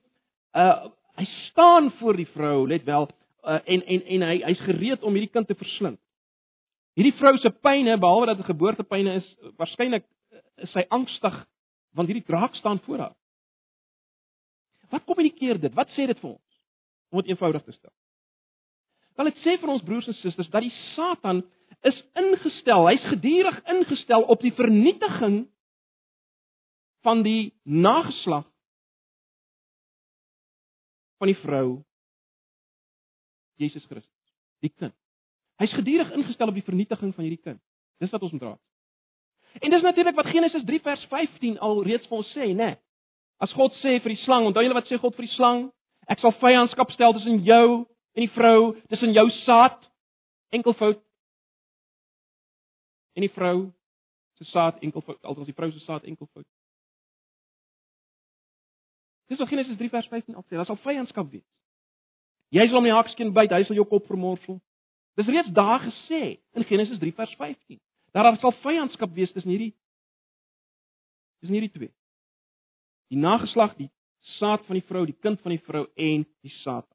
uh 0.54 0.92
hy 1.14 1.26
staan 1.52 1.92
voor 2.00 2.18
die 2.18 2.26
vrou, 2.34 2.68
let 2.68 2.88
wel, 2.90 3.04
uh, 3.46 3.60
en 3.70 3.84
en 3.86 4.02
en 4.16 4.24
hy 4.26 4.38
hy's 4.48 4.62
gereed 4.66 5.04
om 5.06 5.14
hierdie 5.14 5.30
kind 5.30 5.46
te 5.48 5.54
verslind. 5.56 6.00
Hierdie 6.98 7.14
vrou 7.20 7.36
se 7.38 7.52
pyne, 7.62 8.00
behalwe 8.02 8.32
dat 8.32 8.40
dit 8.42 8.50
geboortepyne 8.50 9.14
is, 9.20 9.28
waarskynlik 9.62 10.08
is 10.58 10.72
sy 10.74 10.86
angstig 10.90 11.38
want 11.94 12.10
hierdie 12.10 12.26
draak 12.26 12.56
staan 12.58 12.80
voor 12.88 12.98
haar. 13.06 13.16
Wat 14.90 15.06
kommunikeer 15.06 15.60
dit? 15.62 15.74
Wat 15.78 15.90
sê 15.94 16.08
dit 16.10 16.18
vir 16.18 16.32
ons? 16.32 16.62
Om 17.14 17.22
dit 17.22 17.30
eenvoudig 17.34 17.64
te 17.66 17.76
stel. 17.78 17.94
Wel 19.18 19.30
dit 19.30 19.42
sê 19.46 19.60
vir 19.62 19.70
ons 19.70 19.86
broers 19.86 20.10
en 20.10 20.18
susters 20.18 20.50
dat 20.50 20.66
die 20.66 20.74
Satan 20.94 21.44
is 21.86 21.98
ingestel, 22.18 22.88
hy's 22.90 23.06
gedurig 23.12 23.60
ingestel 23.70 24.26
op 24.34 24.42
die 24.42 24.54
vernietiging 24.58 25.44
van 27.06 27.22
die 27.26 27.52
nageslag 27.66 28.48
van 31.24 31.32
die 31.32 31.40
vrou 31.40 31.80
Jesus 33.56 33.86
Christus, 33.88 34.32
die 34.60 34.72
kind. 34.76 34.96
Hy's 35.62 35.72
gedurig 35.78 36.10
ingestel 36.18 36.50
op 36.52 36.58
die 36.58 36.66
vernietiging 36.66 37.14
van 37.16 37.24
hierdie 37.24 37.40
kind. 37.40 37.62
Dis 38.04 38.12
wat 38.12 38.26
ons 38.26 38.34
moet 38.36 38.44
raak. 38.44 38.62
En 39.62 39.72
dis 39.72 39.86
natuurlik 39.86 40.18
wat 40.18 40.32
Genesis 40.34 40.66
3 40.68 40.82
vers 40.84 41.06
15 41.12 41.60
al 41.64 41.84
reeds 41.86 42.10
vir 42.10 42.18
ons 42.18 42.32
sê, 42.34 42.50
né? 42.50 42.74
Nee. 42.74 42.80
As 43.44 43.54
God 43.56 43.76
sê 43.80 43.96
vir 44.02 44.16
die 44.16 44.22
slang, 44.24 44.50
onthou 44.50 44.64
julle 44.66 44.76
wat 44.76 44.90
sê 44.90 45.00
God 45.00 45.16
vir 45.16 45.28
die 45.28 45.36
slang? 45.36 45.68
Ek 46.12 46.20
sal 46.20 46.34
vyandskap 46.42 46.92
stel 46.92 47.16
tussen 47.16 47.40
jou 47.48 47.84
en 47.86 48.26
die 48.26 48.32
vrou, 48.34 48.74
tussen 48.92 49.16
jou 49.16 49.26
saad 49.44 49.80
enkelvoud 50.54 51.00
en 53.14 53.28
die 53.28 53.32
vrou 53.32 53.70
se 54.42 54.50
saad 54.50 54.82
enkelvoud, 54.84 55.22
althans 55.22 55.48
die 55.48 55.56
vrou 55.56 55.72
se 55.72 55.84
saad 55.86 56.10
enkelvoud. 56.10 56.48
Dis 59.32 59.40
wat 59.40 59.50
Genesis 59.50 59.78
3 59.80 59.90
vers 59.90 60.08
15 60.12 60.36
al 60.36 60.46
sê, 60.48 60.58
daar 60.58 60.68
sal 60.68 60.80
vyandskap 60.84 61.30
wees. 61.32 61.48
Jy 62.54 62.68
sal 62.68 62.78
hom 62.78 62.88
die 62.88 62.94
hakskeen 62.94 63.34
byt, 63.34 63.54
hy 63.56 63.64
sal 63.68 63.78
jou 63.80 63.86
kop 63.90 64.06
vermorsel. 64.10 64.60
Dis 65.18 65.30
reeds 65.30 65.54
daar 65.54 65.82
gesê 65.82 66.38
in 66.58 66.66
Genesis 66.70 67.00
3 67.02 67.14
vers 67.18 67.34
15. 67.40 67.80
Daar 68.14 68.38
sal 68.42 68.54
vyandskap 68.62 69.14
wees 69.16 69.32
tussen 69.34 69.54
hierdie 69.54 69.74
tussen 71.42 71.58
hierdie 71.58 71.74
twee. 71.74 71.92
Die 73.12 73.20
nageslag, 73.20 73.74
die 73.76 73.90
saad 74.38 74.64
van 74.68 74.78
die 74.78 74.86
vrou, 74.88 75.04
die 75.06 75.18
kind 75.26 75.42
van 75.44 75.52
die 75.52 75.64
vrou 75.66 75.84
en 76.00 76.24
die 76.46 76.54
Satan. 76.62 76.88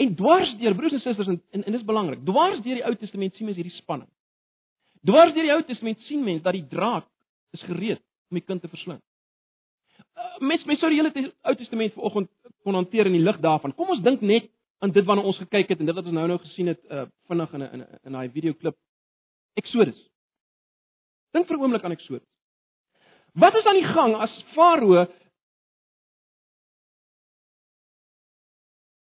En 0.00 0.16
dwars 0.16 0.50
deur 0.58 0.74
broers 0.74 0.96
en 0.96 1.04
susters 1.04 1.28
en 1.28 1.38
en, 1.52 1.62
en 1.62 1.76
dis 1.76 1.84
belangrik. 1.86 2.24
Dwars 2.26 2.62
deur 2.64 2.80
die 2.80 2.84
Ou 2.88 2.94
Testament 2.98 3.36
sien 3.36 3.46
mens 3.46 3.60
hierdie 3.60 3.76
spanning. 3.76 4.08
Dwars 5.06 5.34
deur 5.36 5.46
die 5.46 5.54
Ou 5.54 5.62
Testament 5.68 6.00
sien 6.08 6.24
mens 6.24 6.42
dat 6.42 6.56
die 6.56 6.66
draak 6.68 7.06
is 7.52 7.62
gereed 7.68 8.00
om 8.32 8.40
die 8.40 8.46
kind 8.46 8.64
te 8.64 8.72
verslind. 8.72 9.04
Uh, 10.22 10.38
mens 10.38 10.64
mens 10.64 10.78
sou 10.80 10.90
die 10.90 11.00
hele 11.00 11.32
Ou 11.42 11.54
Testament 11.58 11.94
vanoggend 11.96 12.30
kon 12.62 12.74
hanteer 12.78 13.08
in 13.10 13.16
die 13.16 13.22
lig 13.22 13.38
daarvan. 13.42 13.74
Kom 13.74 13.90
ons 13.90 14.02
dink 14.02 14.20
net 14.20 14.50
aan 14.82 14.92
dit 14.94 15.06
waarna 15.06 15.22
ons 15.22 15.38
gekyk 15.38 15.72
het 15.72 15.80
en 15.80 15.88
dit 15.88 15.94
wat 15.94 16.04
ons 16.04 16.14
nou 16.14 16.26
nou 16.30 16.38
gesien 16.42 16.70
het 16.70 16.80
uh, 16.90 17.06
vinnig 17.30 17.52
in 17.58 17.62
'n 17.62 17.86
in 18.02 18.12
daai 18.12 18.30
videoklip 18.30 18.76
Exodus. 19.54 19.98
Dink 21.32 21.46
vir 21.46 21.56
'n 21.56 21.62
oomblik 21.62 21.84
aan 21.84 21.96
Exodus. 21.96 22.28
Wat 23.34 23.54
is 23.56 23.66
aan 23.66 23.80
die 23.80 23.92
gang 23.94 24.14
as 24.14 24.44
Farao 24.54 25.06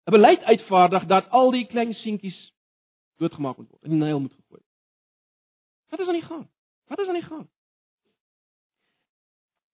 'n 0.09 0.11
beleid 0.11 0.43
uitvaardig 0.43 1.05
dat 1.05 1.29
al 1.29 1.51
die 1.51 1.67
klein 1.67 1.93
seentjies 1.93 2.53
doodgemaak 3.17 3.57
moet 3.57 3.69
word, 3.69 3.83
in 3.83 3.89
die 3.89 3.99
Nyl 3.99 4.19
moet 4.19 4.33
gegooi. 4.33 4.61
Wat 5.89 5.99
is 5.99 6.07
aan 6.07 6.19
die 6.19 6.29
gang? 6.29 6.49
Wat 6.87 6.99
is 6.99 7.07
aan 7.07 7.19
die 7.19 7.29
gang? 7.29 7.49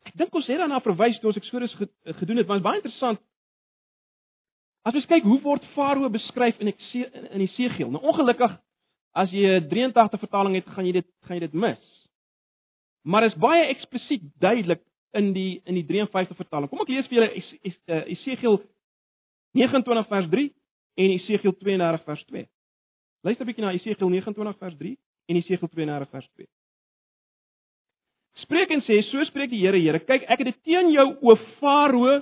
Ek 0.06 0.14
dink 0.20 0.36
ons 0.38 0.48
het 0.48 0.62
daarna 0.62 0.80
verwys 0.86 1.18
toe 1.20 1.32
ons 1.32 1.40
Eksodus 1.40 1.74
gedoen 2.20 2.38
het, 2.38 2.48
maar 2.48 2.62
baie 2.62 2.82
interessant. 2.82 3.20
As 4.86 4.94
ons 4.94 5.08
kyk 5.10 5.26
hoe 5.26 5.40
word 5.42 5.66
Farao 5.74 6.10
beskryf 6.14 6.60
in 6.62 6.70
in 6.70 7.42
Esegiel. 7.48 7.90
Nou 7.90 8.04
ongelukkig 8.06 8.54
as 9.16 9.32
jy 9.32 9.58
'n 9.60 9.70
83 9.70 10.20
vertaling 10.20 10.56
het, 10.56 10.68
gaan 10.68 10.86
jy 10.86 10.92
dit 11.02 11.08
gaan 11.26 11.38
jy 11.40 11.48
dit 11.48 11.54
mis. 11.54 12.10
Maar 13.04 13.26
is 13.26 13.38
baie 13.38 13.66
eksplisiet 13.70 14.22
duidelik 14.40 14.82
in 15.14 15.34
die 15.34 15.62
in 15.66 15.76
die 15.76 15.86
53 15.86 16.38
vertaling. 16.38 16.70
Kom 16.70 16.82
ek 16.82 16.90
lees 16.90 17.08
vir 17.08 17.18
julle 17.18 18.06
Esegiel 18.14 18.62
29 19.54 20.08
vers 20.08 20.30
3 20.30 20.54
en 20.96 21.10
Esegiel 21.16 21.54
32 21.54 22.04
vers 22.04 22.26
2. 22.26 22.48
Luister 23.24 23.46
'n 23.46 23.48
bietjie 23.48 23.66
na 23.66 23.74
Esegiel 23.74 24.10
29 24.10 24.58
vers 24.58 24.78
3 24.78 24.98
en 25.30 25.36
Esegiel 25.36 25.70
32 25.70 26.10
vers 26.10 26.30
2. 26.36 26.48
Spreek 28.44 28.72
en 28.76 28.82
sê, 28.84 29.00
so 29.08 29.24
spreek 29.30 29.50
die 29.54 29.62
Here, 29.64 29.80
Here, 29.80 30.02
kyk, 30.04 30.26
ek 30.28 30.42
het 30.42 30.50
dit 30.52 30.62
teen 30.68 30.92
jou 30.92 31.06
o 31.24 31.36
Farao, 31.62 32.20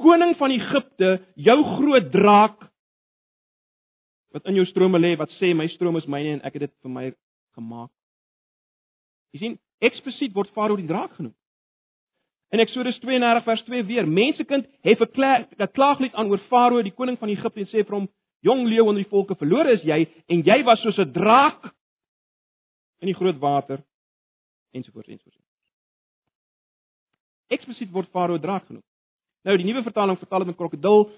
koning 0.00 0.34
van 0.36 0.52
Egipte, 0.52 1.10
jou 1.36 1.58
groot 1.78 2.10
draak 2.12 2.58
wat 4.34 4.48
in 4.50 4.58
jou 4.58 4.64
strome 4.66 4.98
lê, 4.98 5.12
wat 5.16 5.30
sê 5.38 5.52
my 5.54 5.68
stroom 5.76 5.94
is 6.00 6.08
myne 6.10 6.32
en 6.34 6.42
ek 6.42 6.56
het 6.56 6.66
dit 6.66 6.72
vir 6.82 6.90
my 6.90 7.04
gemaak. 7.54 7.92
Jy 9.34 9.40
sien, 9.44 9.54
eksplisiet 9.84 10.34
word 10.34 10.50
Farao 10.56 10.76
die 10.76 10.88
draak 10.90 11.14
genoem. 11.14 11.36
In 12.54 12.62
Eksodus 12.62 12.98
32 13.02 13.46
vers 13.46 13.62
2 13.66 13.86
weer: 13.86 14.06
Mensekind, 14.06 14.66
hef 14.86 15.00
'n 15.00 15.68
klaaglied 15.74 16.14
aan 16.14 16.30
oor 16.30 16.42
Farao, 16.50 16.82
die 16.82 16.94
koning 16.94 17.18
van 17.18 17.30
Egipte 17.30 17.60
en 17.60 17.66
sê 17.66 17.86
vir 17.86 17.94
hom: 17.94 18.08
Jong 18.42 18.66
leeu 18.66 18.84
onder 18.84 19.02
die 19.02 19.10
volke, 19.10 19.34
verlore 19.34 19.72
is 19.72 19.82
jy 19.82 20.06
en 20.28 20.42
jy 20.42 20.62
was 20.64 20.80
soos 20.82 20.98
'n 20.98 21.12
draak 21.12 21.72
in 23.00 23.06
die 23.06 23.14
groot 23.14 23.38
water 23.38 23.82
ensovoorts 24.72 25.08
ensovoorts. 25.08 25.43
Eksplisiet 27.52 27.92
word 27.92 28.08
Farao 28.12 28.38
draak 28.38 28.66
genoem. 28.66 28.82
Nou 29.44 29.56
die 29.60 29.66
nuwe 29.66 29.82
vertaling 29.84 30.18
vertaal 30.18 30.44
dit 30.44 30.52
met 30.52 30.56
krokodil, 30.56 31.08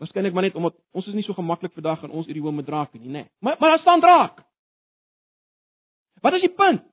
waarskynlik 0.00 0.34
maar 0.36 0.44
net 0.48 0.56
omdat 0.58 0.76
ons 0.96 1.06
is 1.08 1.16
nie 1.16 1.24
so 1.24 1.36
gemaklik 1.36 1.72
vandag 1.76 2.04
in 2.04 2.12
ons 2.12 2.28
idiome 2.28 2.60
met 2.60 2.68
draak 2.68 2.92
nie, 2.94 3.06
nê. 3.06 3.12
Nee. 3.12 3.28
Maar 3.40 3.56
maar 3.60 3.74
daar 3.74 3.84
staan 3.84 4.00
draak. 4.00 4.42
Wat 6.20 6.36
is 6.36 6.44
die 6.44 6.54
punt? 6.54 6.84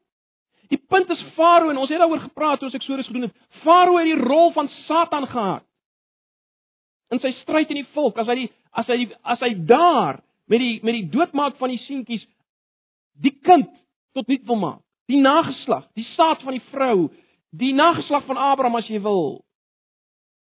Die 0.72 0.80
punt 0.80 1.10
is 1.10 1.24
Farao 1.36 1.70
en 1.72 1.78
ons 1.78 1.90
het 1.90 2.00
daaroor 2.00 2.24
gepraat 2.28 2.60
toe 2.60 2.68
ons 2.68 2.76
Eksodus 2.76 3.08
gedoen 3.08 3.28
het. 3.28 3.36
Farao 3.64 3.98
het 3.98 4.08
die 4.10 4.20
rol 4.20 4.52
van 4.56 4.70
Satan 4.86 5.28
gehad. 5.28 5.64
In 7.12 7.20
sy 7.24 7.32
stryd 7.42 7.70
teen 7.70 7.84
die 7.84 7.92
volk, 7.96 8.18
as 8.20 8.28
hy 8.28 8.36
die 8.44 8.50
as 8.78 8.90
hy 8.92 9.06
as 9.24 9.44
hy 9.44 9.54
daar 9.68 10.20
met 10.52 10.60
die 10.60 10.80
met 10.84 10.98
die 10.98 11.08
doodmaak 11.12 11.56
van 11.60 11.72
die 11.72 11.80
seentjies 11.86 12.26
die 13.24 13.34
kind 13.44 13.70
tot 14.14 14.28
nut 14.28 14.44
wil 14.48 14.60
maak. 14.60 14.82
Die 15.08 15.22
nageslag, 15.22 15.88
die 15.96 16.06
saad 16.16 16.44
van 16.44 16.58
die 16.58 16.66
vrou, 16.74 17.08
die 17.50 17.74
nageslag 17.74 18.26
van 18.26 18.38
Abraham 18.38 18.76
as 18.76 18.88
jy 18.88 19.02
wil. 19.02 19.46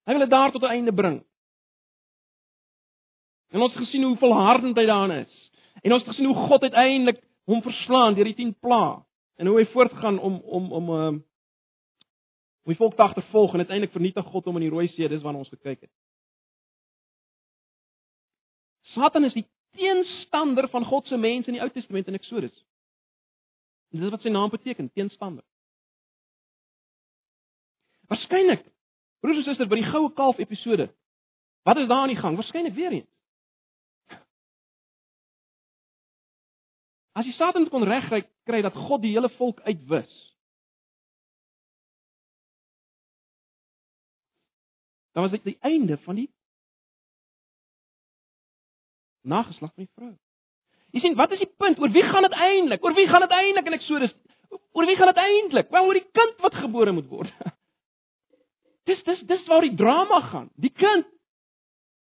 Hy 0.05 0.13
wil 0.13 0.25
dit 0.25 0.29
daar 0.29 0.51
tot 0.51 0.61
'n 0.61 0.75
einde 0.77 0.93
bring. 0.93 1.23
En 3.49 3.61
ons 3.61 3.73
het 3.73 3.83
gesien 3.83 4.03
hoe 4.03 4.17
volhardend 4.17 4.77
hy 4.77 4.85
daarin 4.85 5.25
is. 5.25 5.51
En 5.81 5.93
ons 5.93 6.03
het 6.03 6.11
gesien 6.11 6.25
hoe 6.25 6.47
God 6.47 6.61
uiteindelik 6.61 7.23
hom 7.43 7.61
verslaan 7.61 8.13
deur 8.13 8.23
die 8.23 8.35
10 8.35 8.55
plaae 8.59 9.03
en 9.35 9.47
hoe 9.47 9.57
hy 9.59 9.65
voortgaan 9.65 10.19
om 10.19 10.39
om 10.39 10.71
om 10.71 10.89
uh 10.89 11.13
om 12.65 12.73
die 12.73 12.81
volk 12.81 12.95
te 12.95 13.01
agtervolg 13.01 13.53
en 13.53 13.61
uiteindelik 13.61 13.91
vernietig 13.93 14.25
God 14.25 14.45
hom 14.45 14.55
in 14.57 14.63
die 14.65 14.69
Rooi 14.69 14.87
See, 14.87 15.07
dis 15.07 15.21
waarna 15.21 15.43
ons 15.43 15.49
gekyk 15.49 15.81
het. 15.81 15.91
Satan 18.81 19.23
is 19.23 19.33
die 19.33 19.45
teenstander 19.77 20.65
van 20.69 20.85
God 20.85 21.05
se 21.07 21.17
mense 21.17 21.51
in 21.51 21.59
die 21.59 21.61
Ou 21.61 21.69
Testament 21.69 22.07
in 22.07 22.17
Eksodus. 22.17 22.55
En 23.93 24.01
dis 24.01 24.09
wat 24.09 24.25
sy 24.25 24.33
naam 24.33 24.49
beteken, 24.49 24.89
teenstander. 24.97 25.43
Waarskynlik, 28.11 28.63
broers 29.19 29.41
en 29.41 29.47
susters, 29.47 29.69
by 29.69 29.79
die 29.79 29.89
goue 29.89 30.11
kalf 30.13 30.39
episode. 30.41 30.89
Wat 31.65 31.77
is 31.81 31.87
daar 31.89 32.05
aan 32.05 32.13
die 32.13 32.19
gang? 32.19 32.37
Waarskynlik 32.37 32.73
weer 32.77 32.91
eens. 32.99 33.11
As 37.15 37.25
die 37.25 37.33
Satan 37.33 37.69
kon 37.71 37.87
regkry 37.87 38.25
kry 38.45 38.61
dat 38.61 38.75
God 38.75 39.01
die 39.01 39.13
hele 39.15 39.29
volk 39.37 39.61
uitwis. 39.63 40.11
Dan 45.15 45.23
was 45.23 45.31
dit 45.31 45.43
die 45.43 45.57
einde 45.63 45.97
van 46.03 46.19
die 46.19 46.29
nageslag 49.25 49.71
van 49.73 49.85
die 49.87 49.93
vrou. 49.95 50.11
Jy 50.91 51.01
sien, 51.01 51.15
wat 51.15 51.31
is 51.31 51.41
die 51.41 51.51
punt? 51.57 51.79
Oor 51.79 51.91
wie 51.91 52.03
gaan 52.03 52.27
dit 52.27 52.35
eintlik? 52.35 52.83
Oor 52.83 52.93
wie 52.95 53.07
gaan 53.07 53.23
dit 53.23 53.33
eintlik 53.35 53.71
in 53.71 53.77
Eksodus? 53.79 54.13
Oor 54.75 54.85
wie 54.85 54.95
gaan 54.99 55.11
dit 55.11 55.21
eintlik? 55.23 55.71
Wel 55.71 55.87
oor 55.87 55.97
die 55.97 56.09
kind 56.19 56.43
wat 56.43 56.59
gebore 56.59 56.93
moet 56.95 57.07
word. 57.09 57.31
Dis 58.85 59.01
dis 59.03 59.21
dis 59.25 59.45
waar 59.49 59.65
die 59.65 59.75
drama 59.75 60.21
gaan. 60.29 60.49
Die 60.61 60.73
kind 60.73 61.05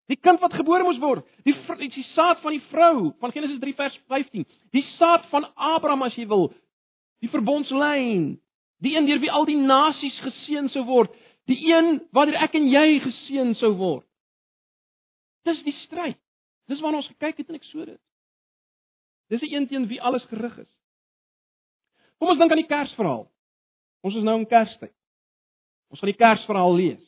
Die 0.05 0.19
kind 0.21 0.37
wat 0.37 0.53
gebore 0.53 0.85
moes 0.85 0.99
word, 1.01 1.25
die 1.47 1.55
die 1.89 2.05
saad 2.13 2.41
van 2.43 2.53
die 2.53 2.61
vrou 2.69 3.09
van 3.21 3.31
Genesis 3.33 3.57
3 3.61 3.73
vers 3.73 3.95
15. 4.11 4.45
Die 4.69 4.83
saad 4.99 5.25
van 5.31 5.47
Abraham 5.55 6.05
as 6.05 6.17
jy 6.17 6.27
wil. 6.29 6.51
Die 7.25 7.29
verbondslyn. 7.33 8.35
Die 8.85 8.93
een 8.93 9.07
deur 9.09 9.21
wie 9.23 9.31
al 9.33 9.47
die 9.49 9.57
nasies 9.57 10.17
geseën 10.21 10.69
sou 10.69 10.83
word, 10.85 11.13
die 11.49 11.57
een 11.71 12.03
waardeur 12.13 12.37
ek 12.43 12.57
en 12.59 12.67
jy 12.69 12.99
geseën 13.01 13.55
sou 13.57 13.71
word. 13.79 14.05
Dis 15.45 15.63
die 15.65 15.73
stryd. 15.85 16.19
Dis 16.69 16.81
waarna 16.81 17.01
ons 17.01 17.09
gekyk 17.09 17.41
het 17.41 17.49
in 17.49 17.57
Eksodus. 17.57 18.01
Dis 19.33 19.41
die 19.41 19.55
een 19.55 19.65
teen 19.69 19.87
wie 19.89 20.01
alles 20.01 20.25
gerig 20.29 20.53
is. 20.61 20.71
Kom 22.21 22.29
ons 22.29 22.39
dink 22.39 22.53
aan 22.53 22.61
die 22.61 22.69
Kersverhaal. 22.69 23.25
Ons 24.05 24.17
is 24.19 24.25
nou 24.25 24.37
in 24.37 24.49
Kerstyd. 24.49 24.93
Ons 25.95 26.01
gaan 26.03 26.11
die 26.11 26.19
Kersverhaal 26.19 26.73
lees. 26.75 27.03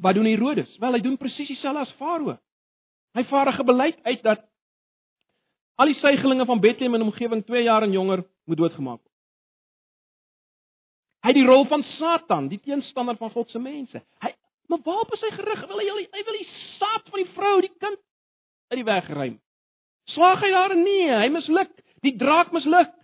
Wat 0.00 0.16
doen 0.16 0.24
Herodes? 0.24 0.70
Wel, 0.80 0.96
hy 0.96 1.00
doen 1.04 1.18
presies 1.20 1.50
dieselfde 1.52 1.82
as 1.84 1.90
Farao. 1.98 2.38
Hy 3.12 3.24
vaardig 3.28 3.58
'n 3.60 3.66
beleid 3.68 3.98
uit 4.08 4.22
dat 4.22 4.46
al 5.76 5.92
die 5.92 6.00
suigelinge 6.00 6.46
van 6.46 6.60
Bethlehem 6.60 6.94
en 6.94 7.02
omgewing 7.02 7.44
2 7.44 7.62
jaar 7.62 7.82
en 7.82 7.92
jonger 7.92 8.24
moet 8.46 8.56
doodgemaak 8.56 9.02
word. 9.02 9.16
Hy 11.20 11.28
het 11.28 11.36
die 11.36 11.46
rol 11.46 11.66
van 11.66 11.82
Satan, 11.98 12.48
die 12.48 12.60
teenstander 12.60 13.16
van 13.16 13.30
God 13.30 13.50
se 13.50 13.58
mense. 13.58 14.00
Hy 14.24 14.32
maar 14.68 14.80
waarop 14.84 15.12
is 15.12 15.20
hy 15.20 15.30
gerig? 15.36 15.66
Wil 15.66 15.78
hy 15.78 16.06
hy 16.12 16.22
wil 16.24 16.38
die 16.38 16.48
saad 16.78 17.08
van 17.10 17.20
die 17.20 17.32
vrou, 17.34 17.60
die 17.60 17.76
kind 17.76 17.98
uit 18.70 18.78
die 18.78 18.84
weg 18.84 19.08
ruim. 19.08 19.40
Slaag 20.14 20.40
hy 20.40 20.50
daar 20.50 20.76
nie? 20.76 21.10
Hy 21.10 21.28
misluk. 21.28 21.70
Die 22.00 22.16
draak 22.16 22.52
misluk. 22.52 22.94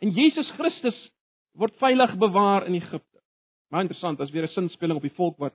En 0.00 0.10
Jesus 0.10 0.50
Christus 0.50 1.12
word 1.56 1.76
veilig 1.80 2.16
bewaar 2.20 2.66
in 2.66 2.74
Egipte. 2.78 3.20
Maar 3.72 3.86
interessant, 3.86 4.20
as 4.20 4.30
weer 4.30 4.44
'n 4.46 4.54
sinspeling 4.54 4.96
op 4.96 5.02
die 5.02 5.16
volk 5.16 5.38
wat 5.38 5.54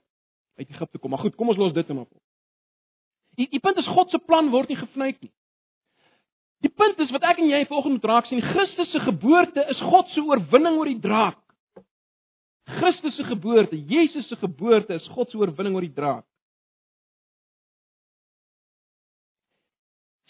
uit 0.58 0.70
Egipte 0.70 0.98
kom. 0.98 1.10
Maar 1.10 1.20
goed, 1.20 1.36
kom 1.36 1.48
ons 1.48 1.58
los 1.58 1.74
dit 1.74 1.88
net 1.88 1.98
maar 1.98 2.06
op. 2.06 2.22
Die 3.36 3.48
die 3.50 3.60
punt 3.60 3.78
is 3.78 3.88
God 3.88 4.10
se 4.10 4.20
plan 4.20 4.50
word 4.50 4.68
nie 4.68 4.78
gevnuik 4.78 5.22
nie. 5.22 5.32
Die 6.62 6.70
punt 6.70 7.00
is 7.00 7.12
wat 7.12 7.24
ek 7.24 7.40
en 7.42 7.50
jy 7.50 7.66
vanoggend 7.66 7.98
moet 7.98 8.10
raak 8.10 8.28
sien, 8.30 8.42
Christus 8.42 8.92
se 8.92 9.00
geboorte 9.00 9.64
is 9.70 9.80
God 9.82 10.10
se 10.14 10.22
oorwinning 10.22 10.78
oor 10.78 10.86
die 10.86 11.00
draak. 11.00 11.40
Christus 12.66 13.16
se 13.16 13.24
geboorte, 13.24 13.80
Jesus 13.88 14.28
se 14.28 14.36
geboorte 14.36 14.94
is 14.94 15.08
God 15.16 15.30
se 15.30 15.38
oorwinning 15.38 15.76
oor 15.76 15.88
die 15.88 15.96
draak. 15.96 16.26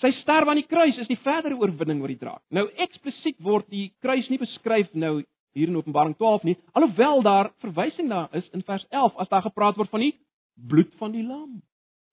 Sy 0.02 0.10
sterf 0.22 0.50
aan 0.50 0.58
die 0.58 0.70
kruis 0.70 0.98
is 0.98 1.10
die 1.12 1.20
verdere 1.22 1.58
oorwinning 1.60 2.00
oor 2.02 2.10
die 2.10 2.22
draak. 2.22 2.42
Nou 2.50 2.66
eksplisiet 2.82 3.38
word 3.44 3.68
die 3.70 3.92
kruis 4.02 4.30
nie 4.32 4.40
beskryf 4.42 4.90
nou 4.98 5.20
hier 5.54 5.68
in 5.68 5.76
Openbaring 5.76 6.16
12 6.16 6.44
nie, 6.44 6.58
alhoewel 6.72 7.22
daar 7.22 7.52
verwysing 7.64 8.10
daar 8.10 8.30
is 8.36 8.48
in 8.56 8.64
vers 8.64 8.86
11 8.90 9.16
as 9.16 9.30
daar 9.30 9.42
gepraat 9.42 9.76
word 9.76 9.90
van 9.90 10.00
die 10.00 10.14
bloed 10.56 10.92
van 11.00 11.12
die 11.12 11.24
lam. 11.24 11.62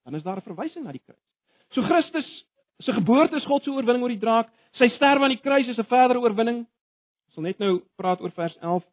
Dan 0.05 0.15
is 0.15 0.23
daar 0.23 0.37
'n 0.37 0.49
verwysing 0.49 0.85
na 0.85 0.93
die 0.93 1.03
kruis. 1.05 1.23
So 1.71 1.83
Christus 1.83 2.45
se 2.79 2.93
geboorte 2.93 3.37
is 3.37 3.45
God 3.45 3.63
se 3.63 3.71
oorwinning 3.71 4.03
oor 4.03 4.15
die 4.15 4.23
draak, 4.23 4.49
sy 4.73 4.89
sterf 4.89 5.23
aan 5.23 5.35
die 5.35 5.43
kruis 5.43 5.69
is 5.69 5.79
'n 5.79 5.85
verdere 5.85 6.21
oorwinning. 6.21 6.67
Ons 7.27 7.35
sal 7.35 7.43
net 7.43 7.59
nou 7.59 7.83
praat 7.97 8.21
oor 8.21 8.31
vers 8.31 8.57
11. 8.61 8.85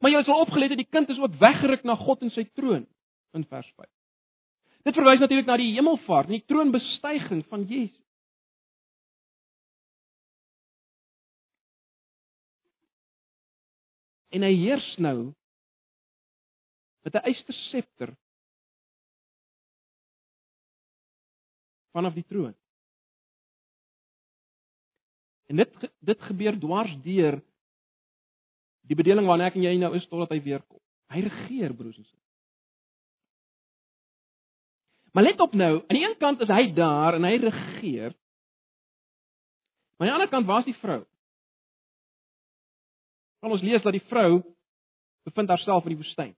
Maar 0.00 0.10
jy 0.10 0.22
sal 0.22 0.40
opgelet 0.40 0.70
het 0.70 0.78
die 0.78 0.90
kind 0.90 1.08
is 1.08 1.18
ook 1.18 1.38
weggeruk 1.38 1.84
na 1.84 1.94
God 1.94 2.22
en 2.22 2.30
sy 2.30 2.44
troon 2.54 2.86
in 3.34 3.44
vers 3.44 3.72
5. 3.76 3.86
Dit 4.84 4.94
verwys 4.94 5.20
natuurlik 5.20 5.46
na 5.46 5.56
die 5.56 5.74
hemelvaart, 5.76 6.28
die 6.28 6.44
troonbestyging 6.46 7.44
van 7.46 7.66
Jesus. 7.70 8.01
En 14.32 14.44
hy 14.46 14.52
heers 14.56 14.88
nou 14.96 15.32
met 17.04 17.14
'n 17.14 17.26
eyster 17.28 17.54
scepter 17.68 18.16
vanaf 21.92 22.14
die 22.14 22.24
troon. 22.24 22.54
En 25.46 25.56
dit 25.56 25.90
dit 26.00 26.20
gebeur 26.22 26.58
dwars 26.58 26.94
deur 27.04 27.42
die 28.88 28.96
bedeling 28.96 29.26
waarna 29.26 29.50
ek 29.50 29.58
en 29.58 29.66
jy 29.66 29.76
nou 29.78 29.94
is 29.96 30.08
totdat 30.08 30.30
hy 30.30 30.40
weer 30.42 30.62
kom. 30.62 30.80
Hy 31.12 31.20
regeer 31.26 31.74
broers 31.76 31.98
en 31.98 32.04
susters. 32.04 32.22
Maar 35.12 35.22
let 35.22 35.40
op 35.40 35.52
nou, 35.52 35.84
aan 35.86 35.96
die 35.96 36.04
een 36.06 36.16
kant 36.16 36.40
is 36.40 36.48
hy 36.48 36.72
daar 36.72 37.18
en 37.18 37.24
hy 37.28 37.36
regeer. 37.36 38.14
Maar 39.96 40.08
aan 40.08 40.12
die 40.12 40.14
ander 40.14 40.30
kant, 40.32 40.46
waar's 40.48 40.64
die 40.64 40.78
vrou? 40.80 41.02
Want 43.42 43.56
ons 43.56 43.64
lees 43.66 43.82
dat 43.82 43.96
die 43.96 44.06
vrou 44.06 44.42
bevind 45.26 45.50
haarself 45.50 45.86
in 45.86 45.96
die 45.96 46.00
woestyn. 46.02 46.32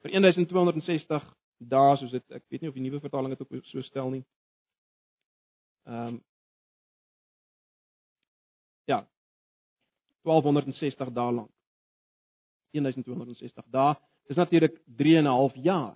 Vir 0.00 0.16
1260 0.16 1.28
dae 1.70 1.96
soos 2.00 2.12
dit 2.16 2.36
ek 2.36 2.44
weet 2.48 2.62
nie 2.64 2.70
of 2.72 2.76
die 2.76 2.84
nuwe 2.86 3.02
vertaling 3.02 3.36
dit 3.36 3.44
ook 3.44 3.66
so 3.68 3.84
stel 3.84 4.10
nie. 4.16 4.24
Ehm 5.86 6.16
um, 6.16 6.20
Ja. 8.88 9.04
1260 10.26 11.12
dae 11.14 11.32
lank. 11.32 11.50
1260 12.72 13.64
dae. 13.70 13.94
Dis 14.28 14.38
natuurlik 14.38 14.80
3 14.96 15.16
en 15.16 15.24
'n 15.24 15.36
half 15.36 15.54
jaar. 15.54 15.94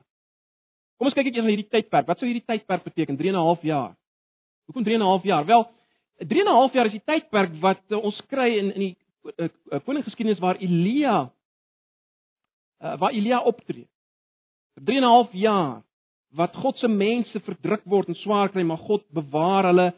Kom 0.98 1.06
ons 1.06 1.14
kyk 1.14 1.26
eers 1.26 1.44
na 1.44 1.50
hierdie 1.50 1.68
tydperk. 1.68 2.06
Wat 2.06 2.18
sou 2.18 2.26
hierdie 2.26 2.46
tydperk 2.46 2.84
beteken? 2.84 3.16
3 3.16 3.28
en 3.28 3.34
'n 3.34 3.46
half 3.48 3.62
jaar. 3.62 3.96
Hoekom 4.66 4.84
3 4.84 4.94
en 4.94 5.00
'n 5.00 5.12
half 5.12 5.24
jaar? 5.24 5.44
Wel, 5.44 5.70
3 6.18 6.40
en 6.40 6.46
'n 6.46 6.60
half 6.60 6.72
jaar 6.72 6.86
is 6.86 6.92
die 6.92 7.04
tydperk 7.04 7.60
wat 7.60 7.82
uh, 7.88 8.04
ons 8.04 8.20
kry 8.26 8.58
in 8.58 8.72
in 8.72 8.80
die 8.80 8.96
uh, 9.24 9.48
uh, 9.72 9.80
koninggeskiedenis 9.84 10.42
waar 10.42 10.60
Elia 10.60 11.30
uh, 12.82 12.96
waar 12.98 13.12
Elia 13.12 13.40
optree. 13.40 13.86
Vir 14.74 14.84
3 14.84 14.96
en 14.96 15.04
'n 15.04 15.14
half 15.16 15.32
jaar 15.32 15.82
wat 16.34 16.54
God 16.54 16.76
se 16.78 16.88
mense 16.88 17.40
verdruk 17.40 17.84
word 17.84 18.08
en 18.08 18.14
swaar 18.14 18.50
kry, 18.50 18.62
maar 18.62 18.78
God 18.78 19.04
bewaar 19.14 19.64
hulle. 19.64 19.92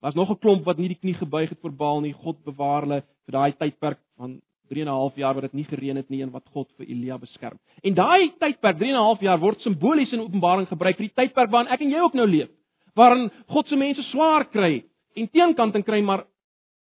Was 0.00 0.14
nog 0.14 0.30
'n 0.30 0.38
klomp 0.38 0.64
wat 0.64 0.78
nie 0.78 0.88
die 0.88 0.98
knie 0.98 1.14
gebuig 1.14 1.48
het 1.48 1.60
voor 1.60 1.72
Baal 1.72 2.00
nie. 2.00 2.12
God 2.12 2.44
bewaar 2.44 2.82
hulle 2.82 3.02
vir 3.26 3.32
daai 3.32 3.52
tydperk 3.52 3.98
van 4.16 4.40
3 4.68 4.82
en 4.82 4.88
'n 4.88 5.00
half 5.00 5.16
jaar 5.16 5.34
wat 5.34 5.42
dit 5.42 5.52
nie 5.52 5.64
gereën 5.64 5.96
het 5.96 6.10
nie 6.10 6.22
en 6.22 6.30
wat 6.30 6.44
God 6.52 6.68
vir 6.76 6.86
Elia 6.86 7.18
beskerm. 7.18 7.58
En 7.82 7.94
daai 7.94 8.32
tydperk 8.38 8.78
3 8.78 8.90
en 8.90 8.96
'n 8.96 9.08
half 9.10 9.20
jaar 9.20 9.38
word 9.38 9.60
simbolies 9.60 10.12
in 10.12 10.20
Openbaring 10.20 10.68
gebruik 10.68 10.96
vir 10.96 11.06
die 11.06 11.14
tydperk 11.14 11.50
waarin 11.50 11.72
ek 11.72 11.80
en 11.80 11.90
jy 11.90 12.00
ook 12.00 12.14
nou 12.14 12.26
leef, 12.26 12.50
waarin 12.94 13.30
God 13.48 13.68
se 13.68 13.76
mense 13.76 14.02
swaar 14.02 14.44
kry 14.44 14.84
en 15.14 15.28
teenkanting 15.28 15.84
kry 15.84 16.02
maar 16.02 16.26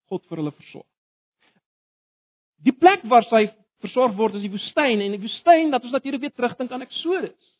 God 0.09 0.25
vir 0.25 0.37
hulle 0.37 0.51
versorg. 0.51 0.96
Die 2.65 2.73
plek 2.73 3.03
waar 3.09 3.25
sy 3.29 3.47
versorg 3.83 4.15
word 4.17 4.37
is 4.37 4.45
die 4.45 4.53
woestyn 4.53 5.03
en 5.03 5.13
die 5.13 5.21
woestyn 5.21 5.71
dat 5.73 5.83
ons 5.85 5.93
natuurlik 5.93 6.23
weer 6.25 6.33
terugdink 6.33 6.71
aan 6.73 6.85
Eksodus. 6.85 7.53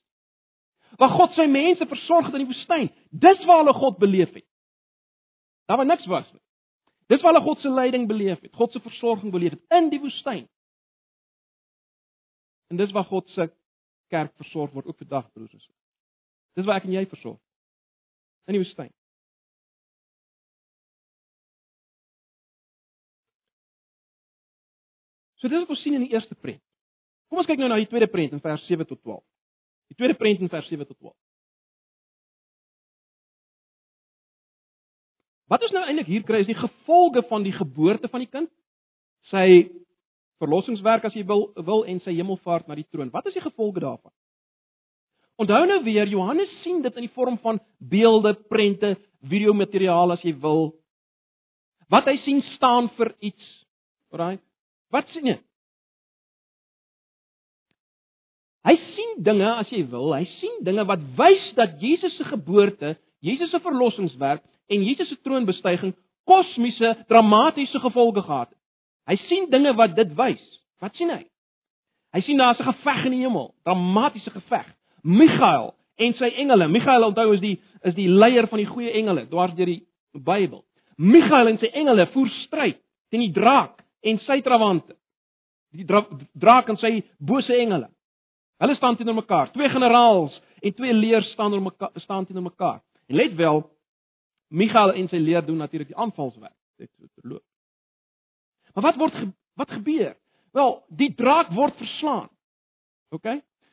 Waar 0.97 1.13
God 1.13 1.35
sy 1.37 1.45
mense 1.51 1.85
versorg 1.85 2.29
het 2.29 2.37
in 2.39 2.45
die 2.45 2.51
woestyn. 2.53 2.89
Dis 3.11 3.43
waar 3.45 3.61
hulle 3.61 3.75
God 3.77 3.99
beleef 4.01 4.33
het. 4.33 4.47
Daar 5.67 5.77
waar 5.77 5.89
niks 5.89 6.07
was 6.09 6.27
nie. 6.31 6.41
Dis 7.11 7.21
waar 7.21 7.33
hulle 7.33 7.45
God 7.45 7.61
se 7.61 7.69
leiding 7.69 8.07
beleef 8.07 8.39
het, 8.41 8.53
God 8.55 8.71
se 8.71 8.79
versorging 8.83 9.31
beleef 9.31 9.55
het 9.55 9.77
in 9.77 9.89
die 9.91 9.99
woestyn. 10.03 10.47
En 12.67 12.79
dis 12.79 12.91
waar 12.91 13.07
God 13.07 13.29
se 13.31 13.47
kerk 14.11 14.33
versorg 14.35 14.73
word 14.75 14.87
ook 14.87 14.97
vandag 14.97 15.29
broers 15.31 15.53
en 15.53 15.59
susters. 15.59 15.83
Dis 16.55 16.65
waar 16.65 16.81
ek 16.81 16.87
en 16.87 16.95
jy 16.97 17.05
versorg. 17.07 17.39
In 18.47 18.57
die 18.57 18.63
woestyn. 18.63 18.91
So 25.37 25.49
dis 25.49 25.61
wat 25.61 25.73
ons 25.73 25.81
sien 25.85 25.95
in 25.97 26.05
die 26.07 26.13
eerste 26.15 26.35
prent. 26.35 26.63
Kom 27.29 27.41
ons 27.41 27.47
kyk 27.49 27.59
nou 27.59 27.69
na 27.69 27.79
die 27.79 27.89
tweede 27.89 28.09
prent 28.09 28.33
in 28.33 28.43
vers 28.43 28.63
7 28.69 28.87
tot 28.87 29.01
12. 29.01 29.23
Die 29.91 29.97
tweede 29.99 30.17
prent 30.19 30.41
in 30.43 30.51
vers 30.51 30.67
7 30.69 30.87
tot 30.87 30.97
12. 30.97 31.15
Wat 35.47 35.63
ons 35.63 35.75
nou 35.75 35.83
eintlik 35.87 36.09
hier 36.11 36.23
kry 36.27 36.41
is 36.43 36.49
die 36.49 36.57
gevolge 36.59 37.23
van 37.29 37.45
die 37.45 37.55
geboorte 37.55 38.09
van 38.11 38.23
die 38.23 38.31
kind, 38.31 38.49
sy 39.31 39.67
verlossingswerk 40.41 41.07
as 41.07 41.15
jy 41.15 41.23
wil 41.27 41.47
wil 41.65 41.85
en 41.87 42.01
sy 42.03 42.13
hemelvaart 42.17 42.67
na 42.67 42.75
die 42.77 42.87
troon. 42.91 43.11
Wat 43.13 43.29
is 43.29 43.37
die 43.37 43.43
gevolge 43.43 43.81
daarvan? 43.83 44.13
Onthou 45.37 45.61
nou 45.69 45.79
weer 45.85 46.09
Johannes 46.09 46.51
sien 46.63 46.81
dit 46.81 46.95
in 46.97 47.05
die 47.05 47.13
vorm 47.13 47.37
van 47.43 47.61
beelde, 47.77 48.33
prente, 48.49 48.95
videomateriaal 49.29 50.15
as 50.15 50.23
jy 50.25 50.33
wil. 50.41 50.71
Wat 51.93 52.09
hy 52.09 52.17
sien 52.25 52.41
staan 52.55 52.89
vir 52.97 53.13
iets. 53.23 53.47
Alraai. 54.11 54.37
Wat 54.93 55.09
sien 55.13 55.27
jy? 55.27 55.37
Hy 58.67 58.75
sien 58.95 59.13
dinge 59.23 59.47
as 59.61 59.69
jy 59.71 59.85
wil, 59.87 60.11
hy 60.11 60.25
sien 60.41 60.59
dinge 60.67 60.83
wat 60.89 61.03
wys 61.15 61.45
dat 61.55 61.77
Jesus 61.79 62.17
se 62.19 62.25
geboorte, 62.27 62.97
Jesus 63.23 63.51
se 63.53 63.61
verlossingswerk 63.63 64.43
en 64.67 64.83
Jesus 64.83 65.07
se 65.07 65.17
troonbestyging 65.23 65.93
kosmiese 66.27 66.93
dramatiese 67.07 67.79
gevolge 67.79 68.25
gehad 68.25 68.51
het. 68.51 68.57
Hy 69.07 69.15
sien 69.29 69.47
dinge 69.51 69.71
wat 69.79 69.95
dit 69.95 70.11
wys. 70.19 70.43
Wat 70.83 70.95
sien 70.99 71.13
hy? 71.13 71.23
Hy 72.11 72.21
sien 72.27 72.37
daar's 72.37 72.59
'n 72.59 72.67
geveg 72.67 73.05
in 73.05 73.11
die 73.15 73.23
hemel, 73.23 73.53
dramatiese 73.63 74.31
geveg. 74.31 74.67
Michael 75.03 75.73
en 75.97 76.13
sy 76.13 76.29
engele. 76.35 76.67
Michael 76.67 77.03
onthou 77.03 77.33
is 77.33 77.39
die 77.39 77.61
is 77.83 77.95
die 77.95 78.09
leier 78.09 78.47
van 78.47 78.59
die 78.59 78.67
goeie 78.67 78.91
engele 78.91 79.27
dwars 79.29 79.53
deur 79.55 79.65
die 79.65 79.83
Bybel. 80.13 80.63
Michael 80.97 81.47
en 81.47 81.57
sy 81.57 81.69
engele 81.73 82.07
voer 82.07 82.29
stryd 82.29 82.79
teen 83.09 83.21
die 83.21 83.31
draak 83.31 83.83
en 84.07 84.19
sy 84.25 84.41
trawante. 84.45 84.95
Die 85.75 85.85
dra 85.87 86.03
draak 86.33 86.69
en 86.71 86.79
sy 86.81 86.99
bose 87.19 87.53
engele. 87.53 87.89
Hulle 88.61 88.75
staan 88.75 88.97
teenoor 88.97 89.19
mekaar. 89.19 89.51
Twee 89.53 89.69
generaals 89.69 90.37
en 90.61 90.73
twee 90.73 90.93
leers 90.93 91.31
staan 91.35 91.51
teenoor 91.51 91.71
mekaar 91.71 91.91
staan 92.03 92.25
teenoor 92.25 92.47
mekaar. 92.49 92.79
En 93.07 93.15
let 93.15 93.35
wel, 93.35 93.61
Michael 94.47 94.93
en 94.93 95.09
sy 95.11 95.19
leer 95.21 95.45
doen 95.45 95.59
natuurlik 95.59 95.91
die 95.91 95.99
aanvalswerk. 95.99 96.55
Dit 96.77 96.89
so 96.95 97.05
verloop. 97.19 97.43
Maar 98.73 98.91
wat 98.91 98.97
word 99.01 99.21
wat 99.57 99.71
gebeur? 99.73 100.15
Wel, 100.53 100.73
die 100.87 101.13
draak 101.15 101.49
word 101.53 101.77
verslaan. 101.77 102.29
OK? 103.09 103.27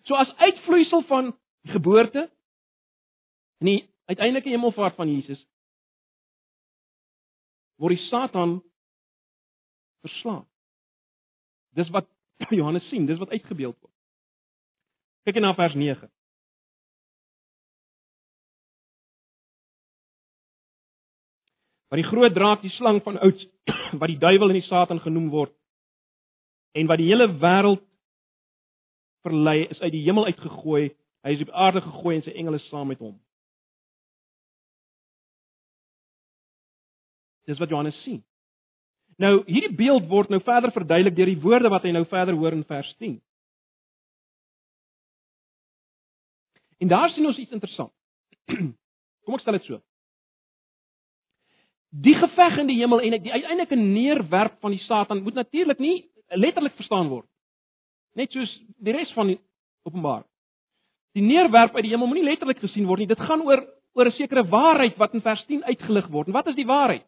So 0.08 0.16
as 0.16 0.32
uitvloeisel 0.36 1.02
van 1.08 1.34
geboorte 1.68 2.28
en 3.60 3.68
die 3.68 3.80
uiteindelike 4.04 4.52
hemelvaart 4.52 4.96
van 4.96 5.08
Jesus 5.08 5.40
word 7.80 7.96
die 7.96 8.06
Satan 8.08 8.58
verslaan. 10.04 10.44
Dis 11.74 11.90
wat 11.94 12.10
Johannes 12.58 12.88
sien, 12.88 13.08
dis 13.08 13.20
wat 13.22 13.32
uitgebeeld 13.32 13.78
word. 13.80 13.94
Kyk 15.24 15.40
na 15.40 15.54
vers 15.56 15.74
9. 15.74 16.10
wat 21.94 22.02
die 22.02 22.10
groot 22.10 22.32
draak, 22.34 22.62
die 22.64 22.72
slang 22.74 22.96
van 23.06 23.20
ouds, 23.22 23.44
wat 24.00 24.10
die 24.10 24.18
duiwel 24.18 24.50
en 24.50 24.56
die 24.58 24.66
Satan 24.66 24.98
genoem 24.98 25.28
word 25.30 25.52
en 26.74 26.88
wat 26.90 26.98
die 26.98 27.06
hele 27.06 27.28
wêreld 27.38 27.84
verlei, 29.22 29.60
is 29.70 29.78
uit 29.78 29.92
die 29.94 30.02
hemel 30.02 30.26
uitgegooi. 30.26 30.88
Hy 31.22 31.34
is 31.36 31.44
op 31.46 31.52
aarde 31.54 31.84
gegooi 31.84 32.16
en 32.16 32.24
sy 32.26 32.34
engele 32.34 32.58
saam 32.66 32.90
met 32.90 32.98
hom. 32.98 33.14
Dis 37.46 37.62
wat 37.62 37.70
Johannes 37.70 38.00
sien. 38.02 38.24
Nou, 39.22 39.44
hierdie 39.46 39.74
beeld 39.76 40.08
word 40.10 40.32
nou 40.32 40.40
verder 40.42 40.72
verduidelik 40.74 41.14
deur 41.16 41.30
die 41.30 41.40
woorde 41.40 41.70
wat 41.70 41.84
hy 41.86 41.92
nou 41.94 42.04
verder 42.10 42.34
hoor 42.34 42.56
in 42.56 42.64
vers 42.66 42.90
10. 42.98 43.18
En 46.82 46.90
daar 46.90 47.12
sien 47.14 47.26
ons 47.26 47.38
iets 47.38 47.54
interessant. 47.54 47.92
Kom 49.24 49.36
ek 49.36 49.44
stel 49.44 49.58
dit 49.58 49.68
so. 49.68 49.80
Die 51.94 52.16
geveg 52.18 52.58
in 52.58 52.68
die 52.72 52.80
hemel 52.80 53.04
en 53.06 53.14
die 53.22 53.32
uiteindelike 53.32 53.78
neerwerp 53.78 54.58
van 54.64 54.74
die 54.74 54.82
Satan 54.88 55.22
moet 55.22 55.38
natuurlik 55.38 55.78
nie 55.78 56.00
letterlik 56.34 56.74
verstaan 56.74 57.08
word. 57.12 57.28
Net 58.18 58.34
soos 58.34 58.50
die 58.82 58.94
res 58.94 59.12
van 59.14 59.30
die 59.30 59.38
Openbaring. 59.86 60.26
Die 61.14 61.22
neerwerp 61.22 61.76
uit 61.76 61.84
die 61.86 61.92
hemel 61.92 62.10
moenie 62.10 62.26
letterlik 62.26 62.58
gesien 62.62 62.88
word 62.88 63.04
nie. 63.04 63.10
Dit 63.10 63.22
gaan 63.22 63.44
oor 63.46 63.62
oor 63.94 64.10
'n 64.10 64.18
sekere 64.18 64.42
waarheid 64.42 64.96
wat 64.98 65.14
in 65.14 65.22
vers 65.22 65.44
10 65.46 65.62
uitgelig 65.64 66.08
word. 66.10 66.26
En 66.26 66.32
wat 66.32 66.46
is 66.46 66.54
die 66.54 66.66
waarheid? 66.66 67.06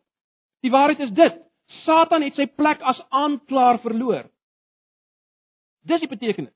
Die 0.63 0.71
waarheid 0.71 1.01
is 1.01 1.11
dit: 1.11 1.35
Satan 1.67 2.23
het 2.23 2.35
sy 2.39 2.47
plek 2.47 2.83
as 2.83 3.01
aanklaer 3.11 3.81
verloor. 3.83 4.29
Dis 5.87 6.03
die 6.03 6.11
betekenis. 6.11 6.55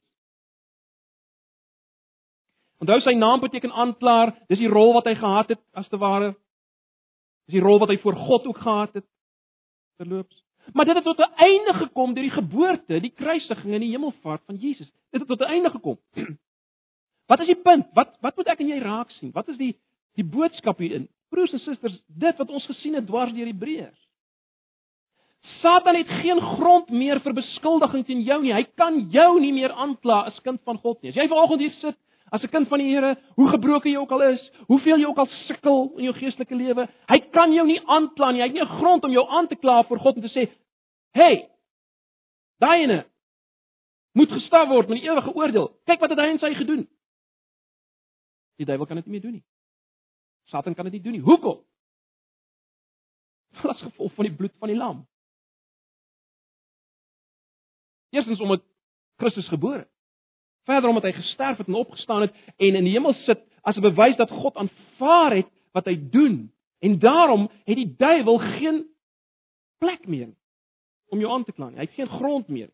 Onthou 2.81 3.01
sy 3.05 3.13
naam 3.15 3.43
beteken 3.43 3.73
aanklaer, 3.77 4.33
dis 4.49 4.63
die 4.63 4.71
rol 4.71 4.95
wat 4.97 5.09
hy 5.11 5.15
gehad 5.19 5.53
het 5.53 5.61
as 5.77 5.89
te 5.89 5.99
ware. 6.01 6.33
Dis 7.47 7.59
die 7.59 7.65
rol 7.65 7.81
wat 7.83 7.93
hy 7.93 7.99
voor 8.01 8.17
God 8.17 8.47
ook 8.47 8.63
gehad 8.63 8.95
het 8.97 9.07
terloops. 10.01 10.39
Maar 10.73 10.85
dit 10.85 10.97
het 10.97 11.05
tot 11.05 11.19
'n 11.19 11.35
einde 11.37 11.75
gekom 11.75 12.15
deur 12.15 12.23
die 12.23 12.39
geboorte, 12.39 13.01
die 13.01 13.15
kruisiging 13.15 13.75
en 13.75 13.81
die 13.81 13.91
hemelvaart 13.91 14.43
van 14.47 14.57
Jesus. 14.57 14.91
Dit 15.11 15.21
het 15.21 15.29
tot 15.29 15.41
'n 15.41 15.53
einde 15.53 15.71
gekom. 15.71 15.99
Wat 17.31 17.41
is 17.41 17.47
die 17.47 17.63
punt? 17.63 17.87
Wat 17.93 18.17
wat 18.21 18.37
moet 18.37 18.47
ek 18.47 18.61
en 18.61 18.69
jy 18.69 18.79
raak 18.79 19.11
sien? 19.11 19.31
Wat 19.33 19.49
is 19.49 19.57
die 19.57 19.77
die 20.15 20.25
boodskap 20.25 20.79
hierin? 20.79 21.09
Broers 21.29 21.53
en 21.53 21.59
susters, 21.59 22.03
dit 22.07 22.37
wat 22.37 22.51
ons 22.51 22.67
gesien 22.67 22.95
het 22.95 23.07
dwars 23.07 23.33
deur 23.33 23.47
Hebreërs. 23.47 24.09
Satan 25.61 25.97
het 25.97 26.09
geen 26.21 26.41
grond 26.41 26.91
meer 26.91 27.21
vir 27.21 27.35
beskuldiging 27.37 28.05
teen 28.07 28.23
jou 28.23 28.43
nie. 28.43 28.53
Hy 28.53 28.65
kan 28.77 29.01
jou 29.11 29.41
nie 29.41 29.53
meer 29.53 29.73
aankla 29.73 30.27
as 30.29 30.41
kind 30.45 30.61
van 30.65 30.79
God 30.79 31.01
nie. 31.03 31.11
As 31.11 31.17
jy 31.17 31.29
vanoggend 31.29 31.61
hier 31.61 31.77
sit 31.81 31.97
as 32.31 32.43
'n 32.43 32.49
kind 32.49 32.69
van 32.69 32.79
die 32.79 32.95
Here, 32.95 33.17
hoe 33.35 33.49
gebroken 33.49 33.91
jy 33.91 33.97
ook 33.97 34.11
al 34.11 34.23
is, 34.23 34.51
hoeveel 34.67 34.99
jy 34.99 35.07
ook 35.07 35.19
al 35.19 35.27
sukkel 35.27 35.93
in 35.99 36.05
jou 36.05 36.15
geestelike 36.15 36.55
lewe, 36.55 36.89
hy 37.09 37.19
kan 37.33 37.53
jou 37.53 37.67
nie 37.67 37.81
aankla 37.87 38.31
nie. 38.31 38.41
Hy 38.41 38.47
het 38.47 38.55
nie 38.55 38.63
'n 38.63 38.79
grond 38.79 39.05
om 39.05 39.11
jou 39.11 39.27
aan 39.29 39.49
te 39.49 39.57
kla 39.57 39.83
voor 39.83 39.99
God 39.99 40.17
en 40.17 40.23
te 40.23 40.29
sê, 40.29 40.49
"Hey, 41.13 41.49
daai 42.61 42.83
ene 42.83 43.07
moet 44.15 44.31
gestraf 44.31 44.69
word 44.69 44.89
met 44.89 45.01
die 45.01 45.09
ewige 45.11 45.35
oordeel. 45.35 45.69
Kyk 45.87 46.01
wat 46.01 46.11
het 46.11 46.19
hy 46.19 46.27
en 46.27 46.39
sy 46.39 46.55
gedoen." 46.55 46.89
Die 48.57 48.67
duiwel 48.67 48.87
kan 48.87 48.97
dit 48.97 49.07
nie 49.07 49.13
meer 49.13 49.23
doen 49.23 49.33
nie. 49.33 49.45
Satan 50.47 50.75
kan 50.75 50.85
dit 50.85 50.93
nie 50.93 51.03
doen 51.03 51.13
nie. 51.13 51.21
Hoekom? 51.21 51.65
As 53.65 53.81
gevolg 53.81 54.13
van 54.13 54.25
die 54.25 54.35
bloed 54.35 54.53
van 54.59 54.69
die 54.69 54.77
lam. 54.77 55.07
Eerstens 58.11 58.41
omdat 58.41 58.63
Christus 59.17 59.49
gebore 59.49 59.79
het. 59.79 59.93
Verder 60.65 60.89
omdat 60.89 61.09
hy 61.09 61.13
gesterf 61.13 61.59
het 61.59 61.69
en 61.69 61.75
opgestaan 61.75 62.27
het 62.27 62.35
en 62.57 62.75
in 62.75 62.85
die 62.85 62.93
hemel 62.93 63.15
sit 63.25 63.43
as 63.63 63.77
'n 63.77 63.87
bewys 63.87 64.17
dat 64.17 64.31
God 64.31 64.57
aanvaar 64.57 65.37
het 65.37 65.49
wat 65.73 65.85
hy 65.85 65.97
doen. 66.11 66.53
En 66.79 66.99
daarom 66.99 67.51
het 67.65 67.77
die 67.77 67.95
duiwel 67.97 68.39
geen 68.39 68.87
plek 69.79 70.07
meer 70.09 70.35
om 71.09 71.21
jou 71.21 71.33
aan 71.33 71.45
te 71.45 71.53
kla 71.53 71.69
nie. 71.69 71.77
Hy 71.77 71.85
het 71.85 71.99
geen 71.99 72.09
grond 72.09 72.49
meer. 72.49 72.71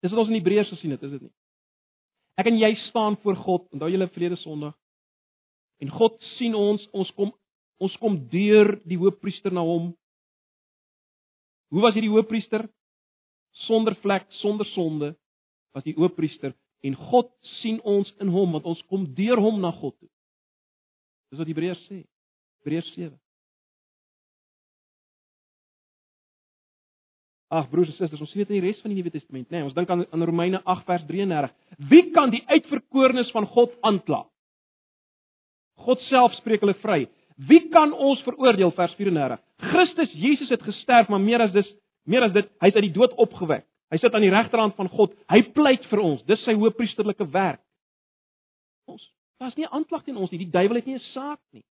Dis 0.00 0.10
wat 0.10 0.20
ons 0.20 0.28
in 0.28 0.34
Hebreërs 0.34 0.68
gesien 0.68 0.90
het, 0.90 1.02
is 1.02 1.10
dit 1.10 1.20
nie? 1.20 1.32
Ek 2.36 2.46
en 2.50 2.58
jy 2.58 2.74
staan 2.88 3.16
voor 3.22 3.36
God, 3.36 3.68
onthou 3.72 3.88
julle 3.90 4.08
vrede 4.12 4.36
Sondag. 4.36 4.74
En 5.80 5.90
God 5.92 6.18
sien 6.36 6.54
ons, 6.54 6.88
ons 6.92 7.10
kom 7.16 7.32
ons 7.76 7.92
kom 8.00 8.14
deur 8.32 8.78
die 8.88 8.96
hoofpriester 8.96 9.52
na 9.52 9.60
hom. 9.60 9.90
Hoe 11.72 11.82
was 11.82 11.96
hierdie 11.96 12.12
hoofpriester? 12.12 12.66
Sonder 13.66 13.96
vlek, 14.02 14.26
sonder 14.42 14.68
sonde 14.74 15.14
was 15.74 15.84
die 15.84 15.96
hoofpriester 15.96 16.54
en 16.86 16.96
God 17.10 17.30
sien 17.60 17.78
ons 17.82 18.10
in 18.22 18.30
hom 18.32 18.54
want 18.56 18.66
ons 18.68 18.82
kom 18.90 19.06
deur 19.16 19.40
hom 19.42 19.60
na 19.62 19.72
God 19.74 19.96
toe. 19.98 20.10
Dis 21.32 21.40
wat 21.40 21.50
Hebreërs 21.50 21.82
sê. 21.88 22.02
Hebreërs 22.62 22.90
7. 22.94 23.14
Ag 27.56 27.68
broers 27.70 27.92
en 27.92 27.94
susters, 27.94 28.22
ons 28.22 28.34
weet 28.34 28.50
in 28.50 28.58
die 28.58 28.64
res 28.64 28.78
van 28.82 28.90
die 28.90 28.98
Nuwe 28.98 29.12
Testament, 29.14 29.46
nê, 29.52 29.60
nee, 29.60 29.66
ons 29.68 29.74
dink 29.74 29.90
aan 29.90 30.02
aan 30.10 30.26
Romeine 30.26 30.60
8 30.66 30.86
vers 30.88 31.04
33. 31.06 31.52
Wie 31.92 32.02
kan 32.14 32.32
die 32.34 32.42
uitverkorenes 32.50 33.30
van 33.34 33.46
God 33.54 33.76
aankla? 33.86 34.24
God 35.86 36.02
self 36.08 36.34
spreek 36.40 36.64
hulle 36.64 36.74
vry. 36.82 37.04
Wie 37.36 37.68
kan 37.70 37.92
ons 37.92 38.22
veroordeel 38.26 38.72
vers 38.74 38.94
34? 38.98 39.38
Christus 39.62 40.12
Jesus 40.12 40.48
het 40.52 40.62
gesterf, 40.62 41.08
maar 41.08 41.20
meer 41.20 41.40
as 41.40 41.52
dis, 41.52 41.68
meer 42.04 42.26
as 42.26 42.32
dit, 42.32 42.48
hy's 42.60 42.74
uit 42.76 42.88
die 42.88 42.94
dood 42.94 43.14
opgewek. 43.20 43.64
Hy 43.90 44.00
sit 44.02 44.14
aan 44.14 44.24
die 44.24 44.32
regterhand 44.34 44.74
van 44.76 44.90
God. 44.90 45.14
Hy 45.30 45.40
pleit 45.54 45.86
vir 45.90 46.02
ons. 46.02 46.24
Dis 46.26 46.42
sy 46.44 46.56
hoëpriesterlike 46.58 47.28
werk. 47.30 47.62
Ons, 48.90 49.04
daar's 49.40 49.56
nie 49.58 49.68
aanklag 49.68 50.04
teen 50.04 50.18
ons 50.18 50.32
nie. 50.32 50.42
Die 50.42 50.52
duiwel 50.52 50.80
het 50.80 50.86
nie 50.86 50.98
'n 50.98 51.10
saak 51.12 51.40
nie. 51.52 51.64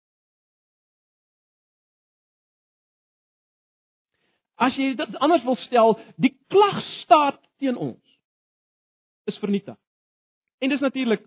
As 4.57 4.77
jy 4.77 4.95
dit 4.95 5.17
anders 5.17 5.45
wil 5.45 5.57
stel, 5.57 5.99
die 6.17 6.37
klag 6.49 6.83
staat 7.03 7.41
teen 7.59 7.77
ons 7.77 8.03
is 9.27 9.39
vernietig. 9.39 9.77
En 10.59 10.69
dis 10.69 10.81
natuurlik 10.81 11.25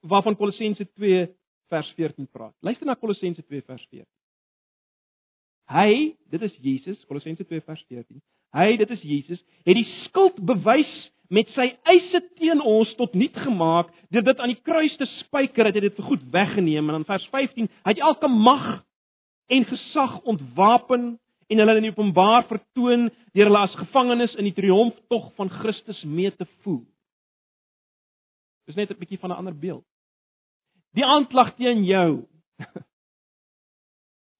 waarvan 0.00 0.36
Kolossense 0.36 0.86
2 0.92 1.28
vers 1.68 1.92
14 1.96 2.26
praat. 2.26 2.54
Luister 2.60 2.86
na 2.86 2.94
Kolossense 2.94 3.42
2 3.42 3.62
vers 3.62 3.86
14. 3.90 4.06
Hy, 5.70 6.16
dit 6.30 6.42
is 6.42 6.56
Jesus, 6.64 6.98
Kolossense 7.06 7.46
2 7.46 7.62
vers 7.62 7.82
14. 7.86 8.18
Hy, 8.58 8.76
dit 8.80 8.90
is 8.90 9.02
Jesus, 9.06 9.42
het 9.62 9.78
die 9.78 9.86
skuld 10.04 10.40
bewys 10.42 10.90
met 11.30 11.50
sy 11.54 11.68
eise 11.86 12.20
teen 12.40 12.58
ons 12.66 12.90
tot 12.98 13.14
niet 13.14 13.36
gemaak 13.38 13.92
deur 14.10 14.24
dit 14.26 14.40
aan 14.42 14.50
die 14.50 14.62
kruis 14.66 14.96
te 14.98 15.06
spyker 15.20 15.68
het 15.68 15.76
hy 15.78 15.84
dit 15.86 15.98
vir 16.00 16.08
goed 16.08 16.24
weggeneem 16.34 16.88
en 16.88 16.98
dan 16.98 17.06
vers 17.06 17.26
15 17.30 17.68
hy 17.70 17.92
het 17.92 18.02
elke 18.02 18.30
mag 18.30 18.64
en 19.54 19.66
gesag 19.70 20.16
ontwapen 20.30 21.12
en 21.50 21.62
hulle 21.62 21.76
in 21.78 21.88
openbaar 21.90 22.48
vertoon 22.50 23.08
deur 23.34 23.46
hulle 23.46 23.62
as 23.62 23.78
gevangenes 23.78 24.34
in 24.38 24.50
die 24.50 24.56
triomftog 24.58 25.30
van 25.38 25.50
Christus 25.60 26.02
mee 26.06 26.30
te 26.34 26.46
voer. 26.64 26.82
Dis 28.66 28.78
net 28.78 28.90
'n 28.90 28.98
bietjie 28.98 29.18
van 29.18 29.30
'n 29.30 29.38
ander 29.38 29.54
beeld. 29.54 29.86
Die 30.94 31.06
aanklag 31.06 31.54
teen 31.54 31.84
jou 31.84 32.26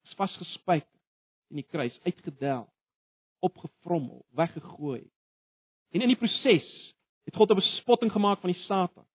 is 0.07 0.14
vasgespyk 0.19 0.87
in 1.51 1.61
die 1.61 1.67
kruis, 1.67 1.97
uitgedel, 2.07 2.67
opgevrommel, 3.45 4.25
weggegooi. 4.39 5.03
En 5.91 6.05
in 6.05 6.13
die 6.13 6.19
proses 6.19 6.69
het 7.27 7.37
God 7.37 7.51
'n 7.51 7.61
bespotting 7.61 8.13
gemaak 8.13 8.41
van 8.41 8.53
die 8.53 8.63
Satan. 8.63 9.07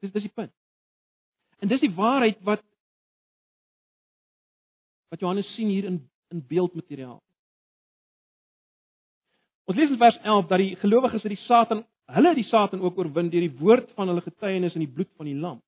Dis 0.00 0.12
dis 0.12 0.22
die 0.22 0.32
punt. 0.32 0.52
En 1.58 1.68
dis 1.68 1.80
die 1.80 1.94
waarheid 1.94 2.42
wat 2.42 2.62
wat 5.08 5.20
Johannes 5.20 5.54
sien 5.54 5.68
hier 5.68 5.84
in 5.84 6.10
in 6.28 6.46
beeldmateriaal. 6.46 7.22
Ons 9.64 9.76
lees 9.76 9.90
in 9.90 9.98
vers 9.98 10.16
11 10.16 10.46
dat 10.46 10.58
die 10.58 10.76
gelowiges 10.76 11.22
het 11.22 11.32
die 11.32 11.44
Satan 11.46 11.86
Hulle 12.12 12.34
die 12.36 12.44
Satan 12.44 12.82
ook 12.84 12.98
oorwin 12.98 13.30
deur 13.32 13.46
die 13.46 13.58
woord 13.58 13.92
van 13.96 14.10
hulle 14.10 14.20
getuienis 14.24 14.74
en 14.76 14.84
die 14.84 14.92
bloed 14.92 15.08
van 15.16 15.28
die 15.28 15.38
lam. 15.40 15.62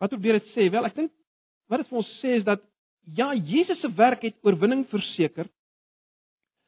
Wat 0.00 0.12
probeer 0.12 0.38
dit 0.40 0.48
sê? 0.54 0.70
Wel, 0.72 0.88
ek 0.88 0.96
dink 0.96 1.12
wat 1.68 1.82
dit 1.82 1.90
vir 1.90 2.00
ons 2.00 2.14
sê 2.20 2.38
is 2.38 2.46
dat 2.46 2.62
ja, 3.16 3.32
Jesus 3.34 3.80
se 3.80 3.90
werk 3.96 4.22
het 4.24 4.36
oorwinning 4.42 4.86
verseker. 4.88 5.48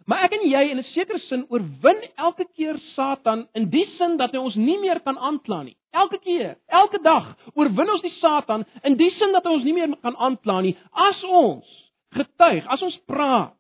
Maar 0.07 0.27
ek 0.27 0.37
en 0.37 0.45
jy 0.47 0.63
in 0.71 0.79
'n 0.79 0.91
sekere 0.93 1.19
sin 1.19 1.47
oorwin 1.51 2.03
elke 2.17 2.47
keer 2.55 2.79
Satan 2.95 3.49
in 3.55 3.71
die 3.71 3.87
sin 3.99 4.17
dat 4.17 4.33
hy 4.33 4.39
ons 4.39 4.55
nie 4.55 4.79
meer 4.79 5.01
kan 5.01 5.19
aankla 5.19 5.63
nie. 5.63 5.77
Elke 5.91 6.19
keer, 6.19 6.57
elke 6.67 6.99
dag 7.03 7.37
oorwin 7.55 7.91
ons 7.91 8.03
die 8.03 8.15
Satan 8.21 8.65
in 8.85 8.97
die 8.97 9.11
sin 9.11 9.33
dat 9.33 9.45
hy 9.45 9.51
ons 9.51 9.65
nie 9.65 9.73
meer 9.73 9.97
kan 10.03 10.17
aankla 10.17 10.61
nie 10.61 10.77
as 10.93 11.25
ons 11.25 11.93
getuig, 12.11 12.67
as 12.67 12.83
ons 12.83 12.99
praat, 13.07 13.57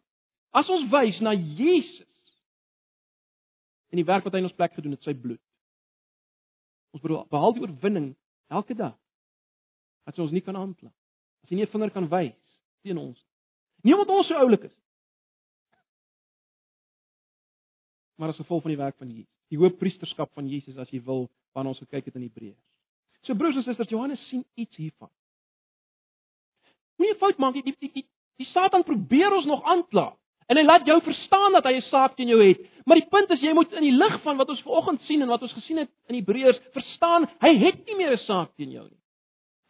as 0.53 0.69
ons 0.69 0.91
wys 0.91 1.21
na 1.21 1.33
Jesus 1.33 2.07
en 3.91 3.97
die 3.97 4.05
werk 4.05 4.25
wat 4.25 4.33
hy 4.33 4.39
in 4.39 4.49
ons 4.49 4.57
plek 4.57 4.75
gedoen 4.75 4.93
het, 4.93 5.03
sy 5.03 5.15
bloed. 5.15 5.41
Ons 6.93 7.03
behaal 7.31 7.55
die 7.57 7.65
oorwinning 7.65 8.15
elke 8.53 8.75
dag. 8.75 8.95
Dat 10.07 10.19
ons 10.19 10.33
nie 10.33 10.45
kan 10.45 10.57
aankla. 10.57 10.93
As 11.47 11.51
jy 11.51 11.61
nie 11.61 11.63
'n 11.63 11.71
vinger 11.71 11.91
kan 11.95 12.09
wys 12.11 12.35
teen 12.83 12.99
ons 12.99 13.15
nie. 13.15 13.35
Nie 13.87 13.95
omdat 13.95 14.17
ons 14.17 14.27
so 14.27 14.35
oulik 14.35 14.65
is. 14.67 14.75
Maar 18.19 18.33
as 18.33 18.41
gevolg 18.41 18.63
van 18.63 18.71
die 18.71 18.83
werk 18.83 18.97
van 18.99 19.09
Jesus. 19.09 19.31
Die 19.49 19.59
hoofpriesterskap 19.59 20.33
van 20.35 20.49
Jesus 20.49 20.77
as 20.77 20.91
jy 20.91 20.99
wil, 21.05 21.29
waarna 21.55 21.71
ons 21.71 21.79
gekyk 21.79 22.05
het 22.05 22.17
in 22.17 22.23
Hebreërs. 22.23 22.65
So 23.23 23.35
broers 23.39 23.61
en 23.61 23.63
susters, 23.63 23.89
Johannes 23.89 24.29
sien 24.29 24.43
iets 24.57 24.77
hiervan. 24.77 25.11
Moenie 26.99 27.15
fout 27.21 27.39
maak, 27.39 27.55
die 27.55 27.63
die 27.63 27.77
die, 27.79 27.93
die, 27.93 28.07
die 28.43 28.49
Satan 28.51 28.83
probeer 28.83 29.37
ons 29.37 29.47
nog 29.47 29.63
aankla. 29.63 30.17
En 30.51 30.59
hy 30.59 30.65
laat 30.67 30.87
jou 30.87 30.99
verstaan 31.03 31.55
dat 31.55 31.65
hy 31.71 31.77
'n 31.77 31.87
saak 31.91 32.17
teen 32.17 32.29
jou 32.29 32.43
het. 32.43 32.59
Maar 32.87 32.97
die 32.97 33.09
punt 33.09 33.31
is 33.31 33.41
jy 33.41 33.53
moet 33.53 33.73
in 33.73 33.83
die 33.83 33.95
lig 33.95 34.23
van 34.23 34.37
wat 34.37 34.49
ons 34.49 34.63
vanoggend 34.63 35.03
sien 35.03 35.23
en 35.23 35.29
wat 35.29 35.43
ons 35.43 35.53
gesien 35.53 35.79
het 35.79 35.91
in 36.09 36.15
Hebreërs 36.15 36.59
verstaan, 36.73 37.29
hy 37.41 37.55
het 37.59 37.87
nie 37.87 37.97
meer 37.97 38.13
'n 38.13 38.27
saak 38.27 38.55
teen 38.57 38.71
jou 38.71 38.89
nie. 38.89 39.01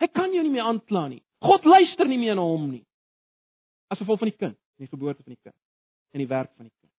Hy 0.01 0.07
kan 0.07 0.33
jou 0.33 0.43
nie 0.43 0.53
meer 0.53 0.65
aankla 0.65 1.09
nie. 1.09 1.23
God 1.45 1.65
luister 1.65 2.09
nie 2.09 2.19
meer 2.19 2.35
na 2.35 2.45
hom 2.45 2.71
nie. 2.71 2.85
As 3.93 3.99
gevolg 3.99 4.23
van 4.23 4.31
die 4.31 4.39
kind, 4.39 4.59
die 4.81 4.89
geboorte 4.89 5.23
van 5.23 5.35
die 5.35 5.43
kind 5.43 5.57
en 6.15 6.23
die 6.23 6.31
werk 6.31 6.53
van 6.57 6.69
die 6.69 6.75
kind. 6.81 6.93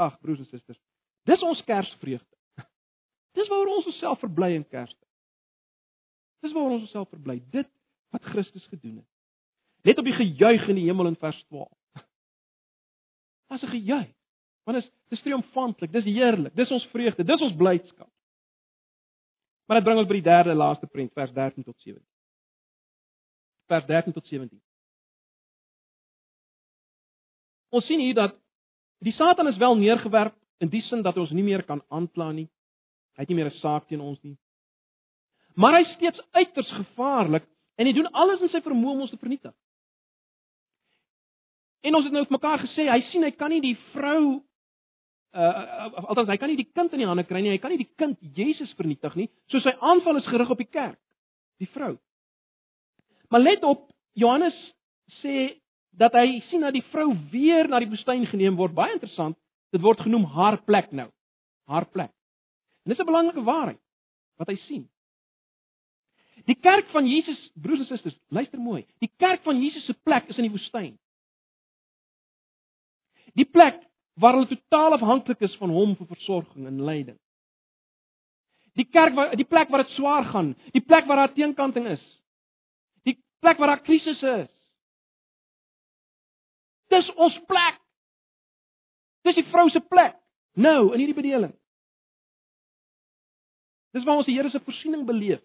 Ag 0.00 0.16
broers 0.20 0.40
en 0.42 0.48
susters, 0.48 0.80
dis 1.28 1.42
ons 1.46 1.62
Kersvreugde. 1.68 2.36
Dis 3.36 3.48
waaroor 3.52 3.76
ons 3.76 3.86
osself 3.92 4.18
verbly 4.24 4.54
in 4.56 4.64
Kerstyd. 4.66 5.10
Dis 6.40 6.52
waar 6.56 6.72
ons 6.72 6.86
onsself 6.86 7.08
verbly, 7.12 7.38
dit 7.52 7.68
wat 8.14 8.24
Christus 8.32 8.64
gedoen 8.72 9.00
het. 9.02 9.08
Let 9.84 10.00
op 10.00 10.08
die 10.08 10.16
gejuig 10.16 10.66
in 10.68 10.78
die 10.80 10.86
hemel 10.88 11.12
in 11.12 11.18
vers 11.20 11.38
12. 11.48 11.68
Daar's 13.48 13.62
'n 13.62 13.74
gejuig. 13.76 14.08
Want 14.64 14.76
dit 14.78 14.84
is 14.84 14.90
dis 15.08 15.22
triomfantlik, 15.22 15.92
dis 15.92 16.04
heerlik, 16.04 16.54
dis 16.54 16.70
ons 16.70 16.86
vreugde, 16.86 17.24
dis 17.24 17.40
ons 17.40 17.56
blydskap. 17.56 18.10
Maar 19.66 19.76
dit 19.76 19.84
bring 19.84 19.98
ons 19.98 20.08
by 20.08 20.14
die 20.14 20.28
derde 20.28 20.54
laaste 20.54 20.86
prent, 20.86 21.12
vers 21.12 21.32
13 21.32 21.64
tot 21.64 21.78
17. 21.80 22.09
Vers 23.70 23.86
13 23.86 24.12
tot 24.16 24.26
17. 24.26 24.58
Ons 27.70 27.86
sien 27.86 28.00
hier 28.02 28.16
dat 28.18 28.34
die 28.98 29.14
Satan 29.14 29.46
is 29.46 29.58
wel 29.62 29.76
neergewerp 29.78 30.34
in 30.60 30.72
die 30.72 30.82
sin 30.88 31.04
dat 31.06 31.16
ons 31.16 31.30
nie 31.30 31.46
meer 31.46 31.62
kan 31.62 31.82
aankla 31.88 32.32
nie. 32.34 32.48
Hy 33.14 33.22
het 33.22 33.30
nie 33.30 33.38
meer 33.38 33.50
'n 33.50 33.60
saak 33.60 33.86
teen 33.86 34.00
ons 34.00 34.18
nie. 34.22 34.36
Maar 35.54 35.78
hy 35.78 35.80
is 35.80 35.94
steeds 35.94 36.20
uiters 36.32 36.70
gevaarlik 36.70 37.46
en 37.76 37.86
hy 37.86 37.92
doen 37.92 38.10
alles 38.12 38.40
in 38.40 38.48
sy 38.48 38.60
vermoë 38.60 38.92
om 38.92 39.00
ons 39.00 39.10
te 39.10 39.16
vernietig. 39.16 39.54
En 41.82 41.94
ons 41.94 42.04
het 42.04 42.12
nou 42.12 42.24
vir 42.24 42.36
mekaar 42.36 42.58
gesê, 42.58 42.90
hy 42.90 43.00
sien 43.10 43.22
hy 43.22 43.30
kan 43.30 43.50
nie 43.50 43.60
die 43.60 43.76
vrou 43.92 44.42
uh 45.32 46.06
althans 46.10 46.28
hy 46.28 46.36
kan 46.36 46.48
nie 46.48 46.56
die 46.56 46.72
kind 46.74 46.92
in 46.92 46.98
die 46.98 47.06
hande 47.06 47.24
kry 47.24 47.40
nie. 47.40 47.50
Hy 47.50 47.58
kan 47.58 47.70
nie 47.70 47.84
die 47.84 47.94
kind 47.96 48.18
Jesus 48.34 48.72
vernietig 48.74 49.14
nie. 49.14 49.30
So 49.46 49.60
sy 49.60 49.70
aanval 49.78 50.16
is 50.16 50.26
gerig 50.26 50.50
op 50.50 50.58
die 50.58 50.66
kerk, 50.66 50.98
die 51.58 51.70
vrou. 51.70 51.98
Maar 53.30 53.40
let 53.40 53.62
op, 53.62 53.86
Johannes 54.18 54.56
sê 55.22 55.60
dat 55.90 56.14
hy 56.18 56.40
sien 56.48 56.64
dat 56.66 56.74
die 56.74 56.86
vrou 56.90 57.12
weer 57.30 57.68
na 57.68 57.78
die 57.82 57.90
woestyn 57.90 58.26
geneem 58.30 58.56
word. 58.58 58.74
Baie 58.74 58.96
interessant. 58.96 59.38
Dit 59.74 59.82
word 59.84 60.02
genoem 60.02 60.26
haar 60.34 60.58
plek 60.66 60.90
nou. 60.94 61.08
Haar 61.70 61.86
plek. 61.86 62.10
En 62.84 62.94
dis 62.94 62.98
'n 62.98 63.06
belangrike 63.06 63.42
waarheid 63.42 63.80
wat 64.36 64.48
hy 64.48 64.56
sien. 64.66 64.88
Die 66.46 66.56
kerk 66.56 66.88
van 66.90 67.06
Jesus, 67.06 67.50
broers 67.54 67.80
en 67.80 67.86
susters, 67.86 68.16
luister 68.28 68.58
mooi. 68.58 68.86
Die 68.98 69.10
kerk 69.16 69.42
van 69.42 69.62
Jesus 69.62 69.84
se 69.84 69.94
plek 70.02 70.28
is 70.28 70.36
in 70.36 70.48
die 70.48 70.54
woestyn. 70.56 70.98
Die 73.34 73.44
plek 73.44 73.82
waar 74.14 74.32
hulle 74.32 74.48
totaal 74.48 74.96
afhanklik 74.96 75.40
is 75.40 75.56
van 75.56 75.70
hom 75.70 75.96
vir 75.96 76.06
versorging 76.06 76.66
en 76.66 76.82
leiding. 76.82 77.18
Die 78.74 78.84
kerk 78.84 79.14
waar 79.14 79.36
die 79.36 79.44
plek 79.44 79.68
waar 79.68 79.84
dit 79.84 79.94
swaar 79.94 80.24
gaan, 80.24 80.54
die 80.72 80.84
plek 80.84 81.06
waar 81.06 81.16
daar 81.16 81.34
teenkanting 81.34 81.86
is. 81.86 82.19
Plek 83.40 83.58
waar 83.58 83.74
daar 83.74 83.84
krisisse 83.84 84.32
is. 84.44 84.50
Dis 86.90 87.12
ons 87.14 87.36
plek. 87.48 87.78
Dis 89.24 89.38
die 89.38 89.46
vrou 89.52 89.68
se 89.70 89.80
plek 89.80 90.16
nou 90.60 90.92
in 90.92 91.02
hierdie 91.02 91.16
bedeling. 91.16 91.52
Dis 93.94 94.04
waar 94.06 94.20
ons 94.20 94.28
die 94.28 94.36
Here 94.36 94.50
se 94.50 94.60
voorsiening 94.64 95.06
beleef. 95.06 95.42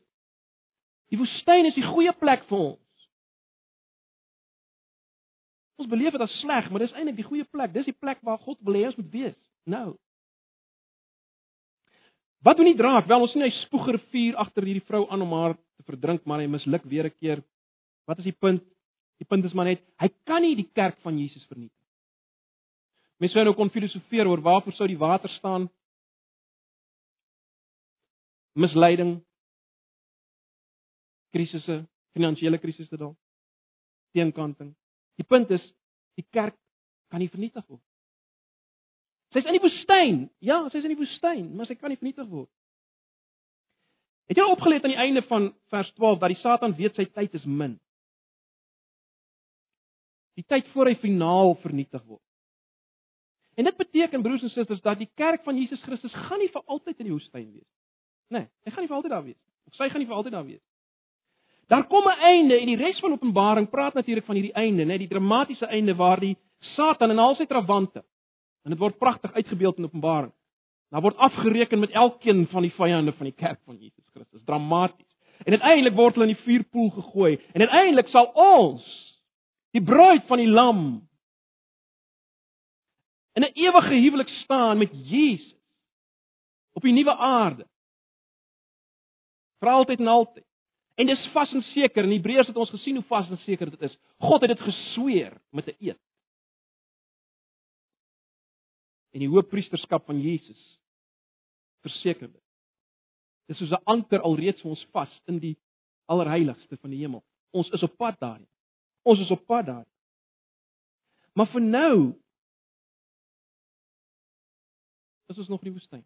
Die 1.14 1.20
woestyn 1.20 1.70
is 1.70 1.78
die 1.78 1.86
goeie 1.86 2.14
plek 2.18 2.46
vir 2.50 2.58
ons. 2.58 2.82
Ons 5.82 5.91
beleef 5.91 6.16
dit 6.16 6.24
as 6.24 6.39
sleg, 6.41 6.70
maar 6.72 6.86
dis 6.86 6.93
eintlik 6.96 7.20
die 7.20 7.28
goeie 7.28 7.46
plek. 7.52 7.74
Dis 7.76 7.88
die 7.89 7.98
plek 7.98 8.22
waar 8.26 8.39
God 8.41 8.60
wil 8.66 8.78
hê 8.80 8.86
ons 8.89 8.98
moet 9.00 9.12
wees. 9.14 9.38
Nou. 9.70 9.96
Wat 12.46 12.58
doen 12.58 12.70
die 12.70 12.78
draak? 12.78 13.10
Wel, 13.10 13.26
ons 13.26 13.34
sien 13.34 13.43
hy 13.43 13.52
spoeg 13.64 13.88
'n 13.88 13.98
rivier 13.98 14.36
agter 14.38 14.64
hierdie 14.64 14.86
vrou 14.86 15.08
aan 15.10 15.22
om 15.22 15.34
haar 15.34 15.56
te 15.56 15.84
verdrink, 15.84 16.26
maar 16.26 16.39
hy 16.39 16.48
misluk 16.48 16.84
weer 16.84 17.06
'n 17.06 17.18
keer. 17.20 17.43
Wat 18.06 18.22
is 18.22 18.28
die 18.30 18.38
punt? 18.38 18.64
Die 19.18 19.28
punt 19.28 19.45
is 19.47 19.53
maar 19.56 19.70
net, 19.70 19.84
hy 20.01 20.10
kan 20.28 20.43
nie 20.43 20.56
die 20.60 20.70
kerk 20.76 20.97
van 21.06 21.18
Jesus 21.20 21.45
vernietig. 21.47 21.76
Mense 23.22 23.38
sou 23.38 23.45
nou 23.47 23.56
kon 23.56 23.72
filosofeer 23.72 24.28
oor 24.28 24.43
waarvoor 24.43 24.76
sou 24.76 24.88
die 24.91 24.99
water 24.99 25.32
staan? 25.38 25.70
Misleiding, 28.60 29.18
krisisse, 31.36 31.82
finansiële 32.16 32.60
krisisse 32.60 32.99
dalk, 32.99 33.16
teenkanting. 34.16 34.74
Die 35.20 35.28
punt 35.28 35.51
is 35.56 35.64
die 36.20 36.28
kerk 36.32 36.56
kan 37.12 37.24
nie 37.24 37.32
vernietig 37.32 37.64
word. 37.68 37.84
Sy's 39.36 39.47
in 39.47 39.58
die 39.58 39.64
woestyn. 39.64 40.22
Ja, 40.43 40.62
sy's 40.72 40.86
in 40.88 40.93
die 40.93 40.99
woestyn, 40.99 41.49
maar 41.56 41.68
sy 41.68 41.76
kan 41.80 41.91
nie 41.91 41.99
vernietig 41.99 42.28
word. 42.32 42.51
Het 44.32 44.39
jy 44.39 44.45
opgelet 44.49 44.86
aan 44.86 44.93
die 44.95 45.03
einde 45.03 45.22
van 45.28 45.51
vers 45.74 45.91
12 45.99 46.22
dat 46.22 46.32
die 46.34 46.39
Satan 46.39 46.76
weet 46.78 46.95
sy 46.97 47.06
tyd 47.12 47.36
is 47.38 47.43
min? 47.45 47.76
Die 50.36 50.46
tyd 50.48 50.68
voor 50.74 50.92
hy 50.92 50.96
finaal 51.00 51.56
vernietig 51.64 52.04
word. 52.04 52.22
En 53.56 53.64
dit 53.64 53.78
beteken 53.78 54.22
broers 54.22 54.44
en 54.44 54.52
susters 54.52 54.82
dat 54.84 55.00
die 55.00 55.10
kerk 55.16 55.44
van 55.44 55.58
Jesus 55.58 55.82
Christus 55.82 56.14
gaan 56.28 56.42
nie 56.44 56.52
vir 56.52 56.64
altyd 56.66 57.00
in 57.00 57.08
die 57.08 57.14
woestyn 57.14 57.52
wees. 57.54 57.68
Nee, 58.34 58.48
hy 58.66 58.72
gaan 58.72 58.84
nie 58.84 58.92
vir 58.92 58.98
altyd 58.98 59.14
daar 59.16 59.24
wees. 59.24 59.42
Of 59.70 59.78
sy 59.78 59.88
gaan 59.90 60.04
nie 60.04 60.10
vir 60.10 60.18
altyd 60.18 60.36
daar 60.36 60.48
wees. 60.48 60.64
Daar 61.72 61.88
kom 61.88 62.04
'n 62.08 62.20
einde 62.20 62.60
en 62.60 62.68
die 62.68 62.76
res 62.76 63.00
van 63.00 63.12
Openbaring 63.12 63.70
praat 63.70 63.94
natuurlik 63.94 64.26
van 64.26 64.36
hierdie 64.36 64.54
einde, 64.54 64.86
net 64.86 65.00
die 65.00 65.08
dramatiese 65.08 65.66
einde 65.66 65.96
waar 65.96 66.20
die 66.20 66.38
Satan 66.76 67.12
en 67.12 67.20
al 67.20 67.36
sy 67.36 67.46
trawante 67.46 68.04
en 68.64 68.72
dit 68.72 68.80
word 68.80 68.98
pragtig 68.98 69.34
uitgebeeld 69.34 69.78
in 69.78 69.86
Openbaring. 69.86 70.34
Daar 70.90 71.02
word 71.02 71.18
afgereken 71.18 71.80
met 71.80 71.92
elkeen 71.92 72.48
van 72.48 72.62
die 72.62 72.72
vyande 72.72 73.14
van 73.14 73.26
die 73.26 73.36
kerk 73.36 73.60
van 73.66 73.78
Jesus 73.78 74.06
Christus. 74.14 74.44
Dramaties. 74.46 75.08
En 75.46 75.52
uiteindelik 75.52 75.96
word 75.96 76.16
hulle 76.16 76.28
in 76.28 76.36
die 76.36 76.44
vuurpoel 76.44 76.90
gegooi 76.90 77.40
en 77.54 77.62
uiteindelik 77.62 78.08
sal 78.08 78.32
ons 78.34 79.14
die 79.76 79.84
bruid 79.84 80.24
van 80.30 80.40
die 80.40 80.50
lam 80.50 80.82
in 83.36 83.44
'n 83.44 83.52
ewige 83.54 83.96
huwelik 84.00 84.30
staan 84.30 84.78
met 84.78 84.92
Jesus 84.92 85.56
op 86.74 86.82
die 86.82 86.94
nuwe 86.94 87.16
aarde. 87.16 87.68
Vir 89.60 89.70
altyd 89.70 90.00
en 90.00 90.08
altyd. 90.08 90.46
En 90.96 91.06
dis 91.06 91.28
vas 91.34 91.54
en 91.54 91.62
seker. 91.62 92.04
In 92.04 92.12
Hebreërs 92.12 92.48
het 92.48 92.58
ons 92.58 92.70
gesien 92.70 92.96
hoe 92.96 93.04
vas 93.04 93.30
en 93.30 93.38
seker 93.38 93.70
dit 93.70 93.82
is. 93.82 93.98
God 94.18 94.42
het 94.42 94.50
dit 94.50 94.60
gesweer 94.60 95.42
met 95.52 95.68
'n 95.68 95.76
eed. 95.80 96.00
En 99.12 99.20
die 99.20 99.30
hoëpriesterskap 99.30 100.06
van 100.06 100.22
Jesus 100.22 100.80
verseker 101.82 102.32
dit. 102.32 102.44
Dis 103.48 103.58
soos 103.58 103.72
'n 103.72 103.84
anker 103.84 104.22
alreeds 104.22 104.62
vir 104.62 104.70
ons 104.70 104.88
vas 104.92 105.22
in 105.26 105.40
die 105.40 105.58
allerheiligste 106.06 106.78
van 106.78 106.90
die 106.90 107.00
hemel. 107.00 107.24
Ons 107.52 107.70
is 107.70 107.84
op 107.84 107.98
pad 107.98 108.20
daarheen. 108.20 108.55
Ons 109.06 109.20
is 109.22 109.32
op 109.32 109.45
pad 109.45 109.66
daar. 109.66 109.86
Maar 111.38 111.49
vir 111.51 111.62
nou 111.62 111.95
is 115.30 115.38
ons 115.38 115.47
nog 115.51 115.62
in 115.62 115.70
die 115.70 115.76
woestyn. 115.78 116.06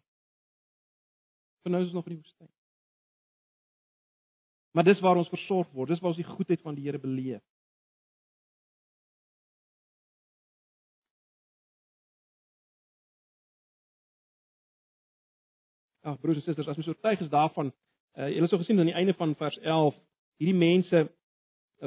Vir 1.64 1.72
nou 1.72 1.80
is 1.80 1.88
ons 1.88 1.96
nog 1.96 2.10
in 2.10 2.16
die 2.16 2.22
woestyn. 2.22 2.50
Maar 4.76 4.84
dis 4.84 5.00
waar 5.00 5.16
ons 5.16 5.32
versorg 5.32 5.70
word. 5.72 5.94
Dis 5.94 6.02
waar 6.02 6.12
ons 6.12 6.20
die 6.20 6.28
goedheid 6.28 6.60
van 6.66 6.76
die 6.76 6.84
Here 6.84 7.00
beleef. 7.00 7.42
Ag 16.04 16.20
broers 16.20 16.40
en 16.40 16.44
susters, 16.44 16.68
as 16.68 16.78
ons 16.80 16.88
oortuig 16.88 17.20
is 17.20 17.32
daarvan, 17.32 17.72
uh, 18.16 18.28
julle 18.28 18.46
het 18.48 18.52
al 18.56 18.62
gesien 18.62 18.80
aan 18.80 18.88
die 18.88 18.96
einde 18.96 19.14
van 19.18 19.34
vers 19.36 19.58
11, 19.60 19.98
hierdie 20.40 20.56
mense 20.56 21.02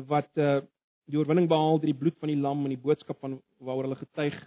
wat 0.10 0.30
uh, 0.42 0.62
die 1.10 1.20
oorwinning 1.20 1.50
behaal 1.52 1.80
deur 1.80 1.92
die 1.92 2.00
bloed 2.00 2.18
van 2.22 2.32
die 2.32 2.40
lam 2.40 2.64
en 2.64 2.74
die 2.74 2.80
boodskap 2.80 3.20
van 3.24 3.38
waaroor 3.60 3.90
hulle 3.90 4.00
getuig, 4.00 4.38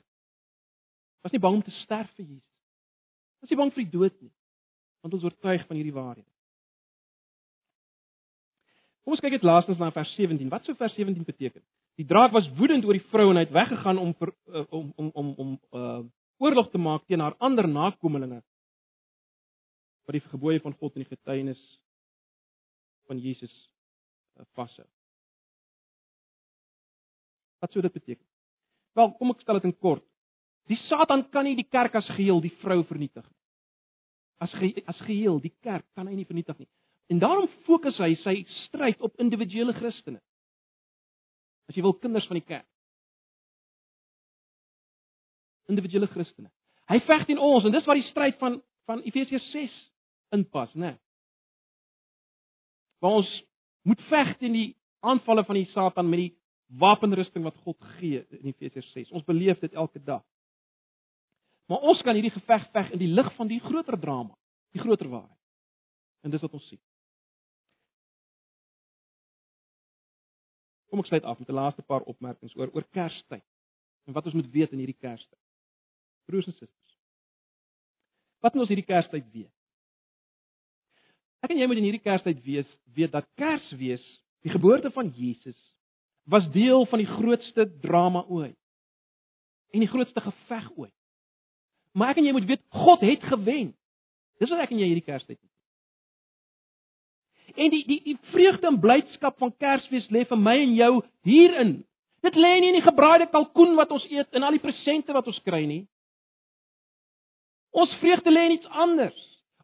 was 1.25 1.35
nie 1.35 1.43
bang 1.43 1.59
om 1.59 1.65
te 1.67 1.75
sterf 1.83 2.09
vir 2.17 2.25
Jesus. 2.25 2.61
Was 3.43 3.53
nie 3.53 3.59
bang 3.61 3.73
vir 3.75 3.85
die 3.85 3.93
dood 3.93 4.17
nie, 4.23 4.33
want 5.05 5.17
ons 5.19 5.27
oortuig 5.27 5.67
van 5.69 5.79
hierdie 5.79 5.95
waarheid. 5.97 6.29
Kom 9.05 9.15
ons 9.15 9.23
kyk 9.23 9.37
net 9.37 9.47
laastens 9.47 9.79
na 9.79 9.93
vers 9.95 10.13
17. 10.19 10.49
Wat 10.51 10.67
sou 10.67 10.75
vers 10.79 10.95
17 10.99 11.27
beteken? 11.27 11.63
Die 11.97 12.07
draak 12.09 12.33
was 12.35 12.49
woedend 12.59 12.85
oor 12.85 12.97
die 12.97 13.09
vrou 13.13 13.29
en 13.31 13.39
hy 13.39 13.45
het 13.45 13.55
weggegaan 13.55 14.01
om 14.03 14.11
ver, 14.19 14.33
uh, 14.51 14.65
om 14.75 14.93
om 14.97 15.11
om 15.15 15.35
om 15.45 15.59
uh 15.73 16.03
oorlog 16.43 16.67
te 16.69 16.79
maak 16.79 17.07
teen 17.09 17.23
haar 17.25 17.33
ander 17.41 17.65
nakommelinge 17.65 18.43
wat 20.05 20.19
die 20.19 20.25
gebooie 20.27 20.61
van 20.61 20.75
God 20.77 20.99
en 20.99 21.07
die 21.07 21.09
getuienis 21.09 21.63
van 23.09 23.23
Jesus 23.23 23.55
uh, 24.37 24.45
vashou. 24.59 24.85
Wat 27.63 27.73
sou 27.73 27.83
dit 27.83 27.93
beteken? 27.93 28.25
Wel, 28.97 29.13
kom 29.19 29.33
ek 29.33 29.43
stel 29.45 29.61
dit 29.61 29.71
in 29.71 29.77
kort. 29.79 30.05
Die 30.71 30.79
Satan 30.89 31.25
kan 31.31 31.47
nie 31.47 31.57
die 31.59 31.69
kerk 31.69 31.95
as 31.99 32.09
geheel 32.17 32.41
die 32.43 32.55
vrou 32.63 32.81
vernietig 32.89 33.25
nie. 33.25 33.37
As 34.43 34.53
ge, 34.59 34.73
as 34.91 34.99
geheel 35.07 35.39
die 35.41 35.55
kerk 35.65 35.87
kan 35.97 36.09
hy 36.09 36.17
nie 36.17 36.29
vernietig 36.29 36.59
nie. 36.59 36.69
En 37.13 37.21
daarom 37.23 37.47
fokus 37.69 37.99
hy 38.03 38.17
sy 38.25 38.41
stryd 38.67 39.01
op 39.05 39.15
individuele 39.23 39.77
Christene. 39.77 40.19
As 41.71 41.77
jy 41.79 41.85
wil 41.87 41.97
kinders 42.01 42.27
van 42.29 42.41
die 42.41 42.47
kerk. 42.47 42.67
Individuele 45.71 46.11
Christene. 46.11 46.51
Hy 46.91 46.99
veg 47.07 47.27
teen 47.27 47.43
ons 47.43 47.67
en 47.67 47.75
dis 47.75 47.87
waar 47.87 47.99
die 47.99 48.11
stryd 48.11 48.39
van 48.43 48.61
van 48.87 49.03
Efesiërs 49.03 49.51
6 49.51 49.73
inpas, 50.37 50.75
né? 50.75 50.93
Nee. 50.93 50.99
Waar 53.03 53.19
ons 53.19 53.31
moet 53.83 54.03
veg 54.11 54.37
teen 54.39 54.55
die 54.55 54.69
aanvalle 55.03 55.43
van 55.47 55.59
die 55.59 55.67
Satan 55.73 56.07
met 56.11 56.23
die 56.23 56.33
wapenrusting 56.67 57.45
wat 57.45 57.57
God 57.65 57.79
gee 57.99 58.25
in 58.31 58.51
Efesiërs 58.51 58.91
6. 58.93 59.11
Ons 59.11 59.25
beleef 59.25 59.59
dit 59.63 59.73
elke 59.73 60.03
dag. 60.03 60.25
Maar 61.67 61.83
ons 61.91 62.03
kan 62.03 62.15
hierdie 62.15 62.35
geveg 62.35 62.67
veg 62.75 62.93
in 62.95 63.03
die 63.03 63.11
lig 63.11 63.33
van 63.35 63.49
die 63.51 63.61
groter 63.61 63.99
drama, 63.99 64.37
die 64.75 64.83
groter 64.83 65.09
waarheid. 65.11 65.41
En 66.23 66.31
dis 66.31 66.43
wat 66.43 66.55
ons 66.55 66.69
sien. 66.71 66.81
Kom 70.91 71.03
ek 71.03 71.11
sluit 71.11 71.27
af 71.27 71.39
met 71.39 71.49
'n 71.49 71.59
laaste 71.59 71.83
paar 71.83 72.07
opmerkings 72.07 72.55
oor 72.57 72.71
oor 72.73 72.87
Kerstyd 72.95 73.45
en 74.07 74.13
wat 74.13 74.25
ons 74.25 74.35
moet 74.35 74.51
weet 74.51 74.73
in 74.73 74.79
hierdie 74.79 75.01
Kerstyd. 75.01 75.43
Broers 76.27 76.47
en 76.47 76.53
susters. 76.53 76.99
Wat 78.41 78.55
moet 78.55 78.63
ons 78.63 78.69
hierdie 78.69 78.87
Kerstyd 78.87 79.27
weet? 79.33 79.53
Ek 81.43 81.51
en 81.51 81.59
jy 81.59 81.67
moet 81.67 81.77
in 81.77 81.89
hierdie 81.89 82.03
Kerstyd 82.03 82.43
weet 82.45 82.71
weet 82.95 83.13
dat 83.13 83.29
Kersfees, 83.35 84.05
die 84.43 84.51
geboorte 84.51 84.91
van 84.91 85.11
Jesus, 85.11 85.59
was 86.27 86.51
deel 86.51 86.87
van 86.87 86.99
die 86.99 87.09
grootste 87.09 87.67
drama 87.81 88.25
ooit. 88.29 88.59
En 89.71 89.83
die 89.83 89.89
grootste 89.89 90.21
geveg 90.21 90.71
ooit. 90.77 90.95
Maar 91.93 92.13
ek 92.13 92.21
en 92.21 92.29
jy 92.29 92.33
moet 92.37 92.49
weet 92.51 92.65
God 92.69 93.01
het 93.01 93.23
gewen. 93.25 93.71
Dis 94.41 94.51
wat 94.53 94.67
ek 94.67 94.73
en 94.75 94.81
jy 94.83 94.91
hierdie 94.91 95.07
Kerstyd 95.07 95.39
moet. 95.41 95.53
En 97.57 97.71
die 97.73 97.85
die 97.87 98.01
die 98.05 98.17
vreugde 98.33 98.69
en 98.69 98.81
blydskap 98.81 99.39
van 99.39 99.55
Kersfees 99.57 100.09
lê 100.13 100.27
vir 100.29 100.41
my 100.41 100.57
en 100.65 100.75
jou 100.77 100.93
hierin. 101.25 101.77
Dit 102.27 102.35
lê 102.35 102.57
nie 102.61 102.73
in 102.75 102.81
die 102.81 102.85
gebraaide 102.85 103.29
kalkoen 103.31 103.77
wat 103.79 103.93
ons 103.95 104.05
eet 104.11 104.35
en 104.35 104.45
al 104.45 104.59
die 104.59 104.65
presente 104.65 105.15
wat 105.15 105.29
ons 105.31 105.39
kry 105.47 105.63
nie. 105.69 105.85
Ons 107.77 107.93
vreugde 108.03 108.33
lê 108.33 108.49
in 108.49 108.57
iets 108.59 108.69
anders. 108.73 109.17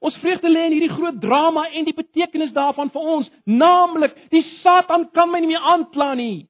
Ons 0.02 0.16
vreugde 0.22 0.50
lê 0.50 0.66
in 0.68 0.76
hierdie 0.76 0.94
groot 0.94 1.20
drama 1.20 1.66
en 1.70 1.86
die 1.86 1.96
betekenis 1.96 2.54
daarvan 2.54 2.90
vir 2.90 3.10
ons, 3.16 3.28
naamlik 3.46 4.16
die 4.32 4.42
Satan 4.62 5.08
kan 5.14 5.30
my 5.30 5.40
nie 5.42 5.52
meer 5.52 5.68
aankla 5.74 6.12
nie. 6.18 6.48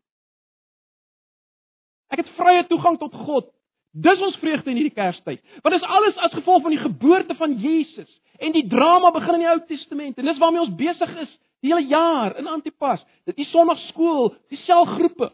Ek 2.13 2.21
het 2.23 2.33
vrye 2.37 2.65
toegang 2.69 2.99
tot 3.01 3.15
God. 3.25 3.49
Dis 3.93 4.21
ons 4.25 4.37
vreugde 4.41 4.71
in 4.73 4.79
hierdie 4.81 4.97
Kerstyd. 4.97 5.41
Want 5.65 5.75
dit 5.75 5.83
is 5.83 5.89
alles 5.89 6.21
as 6.25 6.37
gevolg 6.37 6.63
van 6.65 6.73
die 6.73 6.81
geboorte 6.81 7.37
van 7.37 7.59
Jesus 7.61 8.21
en 8.43 8.55
die 8.55 8.67
drama 8.69 9.13
begin 9.15 9.37
in 9.39 9.45
die 9.45 9.51
Ou 9.53 9.61
Testament 9.69 10.19
en 10.19 10.29
dis 10.29 10.41
waarmee 10.41 10.65
ons 10.65 10.77
besig 10.77 11.13
is 11.25 11.33
die 11.63 11.71
hele 11.71 11.87
jaar 11.87 12.35
in 12.41 12.49
Antipas. 12.51 13.05
Dit 13.29 13.39
is 13.39 13.51
Sondagskool, 13.53 14.33
die 14.51 14.59
selgroepe. 14.65 15.31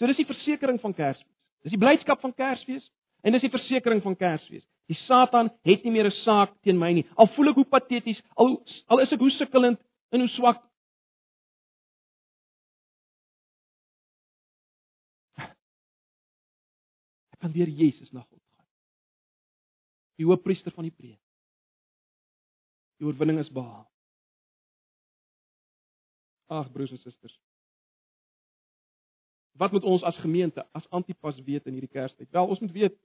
So 0.00 0.08
dis 0.10 0.18
die 0.18 0.26
versekering 0.26 0.80
van 0.82 0.96
Kersfees. 0.96 1.28
Dis 1.62 1.76
die 1.76 1.78
blydskap 1.78 2.20
van 2.24 2.34
Kersfees 2.34 2.82
en 3.22 3.36
dis 3.36 3.44
die 3.44 3.52
versekering 3.52 4.02
van 4.02 4.16
Kersfees. 4.18 4.64
Die 4.90 4.98
Satan 5.04 5.52
het 5.68 5.84
nie 5.84 5.92
meer 5.94 6.08
'n 6.10 6.18
saak 6.24 6.56
teen 6.64 6.78
my 6.78 6.92
nie. 6.92 7.06
Al 7.16 7.28
voel 7.36 7.50
ek 7.50 7.54
hoe 7.54 7.64
pateties, 7.64 8.20
al 8.36 8.64
al 8.88 8.98
is 8.98 9.12
ek 9.12 9.20
hoe 9.20 9.30
sukkelend 9.30 9.78
en 10.10 10.20
hoe 10.20 10.28
swak. 10.28 10.58
Kan 17.42 17.52
deur 17.52 17.68
Jesus 17.68 18.10
na 18.14 18.22
God 18.22 18.42
gaan. 18.54 18.66
Die 20.14 20.26
hoofpriester 20.26 20.70
van 20.70 20.86
die 20.86 20.94
breë. 20.94 21.18
Die 23.02 23.06
oorwinning 23.08 23.40
is 23.42 23.50
behaal. 23.50 23.88
Ag 26.46 26.70
broers 26.70 26.92
en 26.94 27.02
susters. 27.02 27.34
Wat 29.58 29.74
moet 29.74 29.88
ons 29.88 30.04
as 30.06 30.20
gemeente, 30.22 30.62
as 30.72 30.86
Antipas 30.94 31.40
weet 31.42 31.66
in 31.66 31.74
hierdie 31.74 31.90
Kerstyd? 31.90 32.30
Wel, 32.30 32.46
ons 32.46 32.62
moet 32.62 32.76
weet 32.76 33.00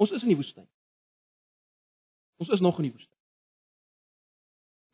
ons 0.00 0.10
is 0.10 0.24
in 0.24 0.32
die 0.32 0.38
woestyn. 0.40 0.66
Ons 2.40 2.50
is 2.56 2.64
nog 2.64 2.80
in 2.80 2.88
die 2.88 2.94
woestyn. 2.94 3.20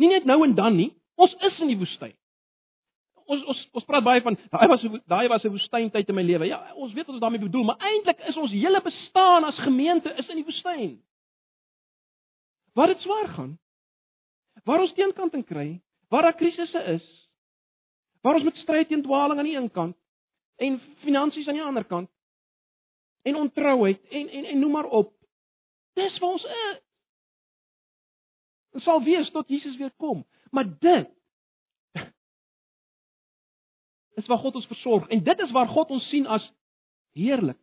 Nie 0.02 0.10
net 0.10 0.26
nou 0.28 0.42
en 0.44 0.56
dan 0.58 0.76
nie, 0.76 0.90
ons 1.14 1.32
is 1.46 1.62
in 1.62 1.70
die 1.72 1.78
woestyn. 1.78 2.16
Ons 3.30 3.44
ons 3.46 3.58
ons 3.78 3.86
praat 3.86 4.02
baie 4.02 4.22
van 4.24 4.36
daai 4.50 4.66
was 4.72 4.82
daai 5.06 5.28
was 5.30 5.44
'n 5.44 5.54
woestyntyd 5.54 6.08
in 6.08 6.14
my 6.14 6.22
lewe. 6.22 6.46
Ja, 6.46 6.58
ons 6.74 6.92
weet 6.92 7.06
wat 7.06 7.14
ons 7.14 7.22
daarmee 7.22 7.46
bedoel, 7.46 7.64
maar 7.64 7.78
eintlik 7.78 8.18
is 8.28 8.36
ons 8.36 8.50
hele 8.50 8.80
bestaan 8.82 9.44
as 9.44 9.58
gemeente 9.58 10.10
is 10.18 10.28
in 10.28 10.36
die 10.36 10.44
woestyn. 10.44 10.98
Waar 12.74 12.86
dit 12.86 13.00
swaar 13.00 13.28
gaan. 13.28 13.58
Waar 14.64 14.80
ons 14.80 14.92
teenkant 14.92 15.34
en 15.34 15.44
kry, 15.44 15.80
waar 16.08 16.22
daar 16.22 16.34
krisisse 16.34 16.82
is. 16.84 17.06
Waar 18.22 18.34
ons 18.34 18.44
met 18.44 18.56
stryd 18.56 18.88
teen 18.88 19.02
dwaling 19.02 19.38
aan 19.38 19.48
die 19.48 19.56
een 19.56 19.70
kant 19.70 19.96
en 20.56 20.80
finansies 21.04 21.48
aan 21.48 21.54
die 21.54 21.64
ander 21.64 21.84
kant 21.84 22.10
en 23.22 23.36
ontrouheid 23.36 24.02
en 24.08 24.28
en 24.28 24.44
en 24.44 24.58
noem 24.58 24.72
maar 24.72 24.90
op. 24.90 25.14
Dis 25.94 26.18
waar 26.18 26.30
ons 26.30 26.44
is. 26.44 26.78
Dit 28.70 28.82
sal 28.82 29.02
wees 29.02 29.30
tot 29.30 29.48
Jesus 29.48 29.76
weer 29.76 29.92
kom. 29.96 30.26
Maar 30.50 30.78
dit 30.78 31.08
is 34.18 34.26
waar 34.26 34.38
God 34.38 34.54
ons 34.54 34.66
versorg 34.70 35.08
en 35.08 35.22
dit 35.24 35.44
is 35.44 35.52
waar 35.54 35.68
God 35.68 35.90
ons 35.90 36.08
sien 36.08 36.26
as 36.26 36.46
heerlik. 37.18 37.60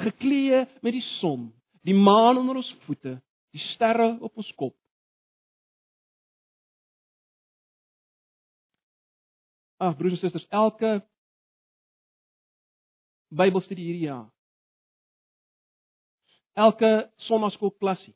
Geklee 0.00 0.66
met 0.80 0.94
die 0.94 1.04
son, 1.18 1.50
die 1.86 1.96
maan 1.96 2.38
onder 2.38 2.60
ons 2.62 2.70
voete, 2.86 3.18
die 3.54 3.62
sterre 3.72 4.12
op 4.20 4.36
ons 4.38 4.52
kop. 4.54 4.76
Ag 9.80 9.96
broers 9.96 10.18
en 10.18 10.20
susters, 10.20 10.46
elke 10.52 11.00
Bybelstudie 13.30 13.84
hierdie 13.86 14.08
jaar. 14.08 14.26
Elke 16.58 17.10
sonnaskoolklassie. 17.28 18.14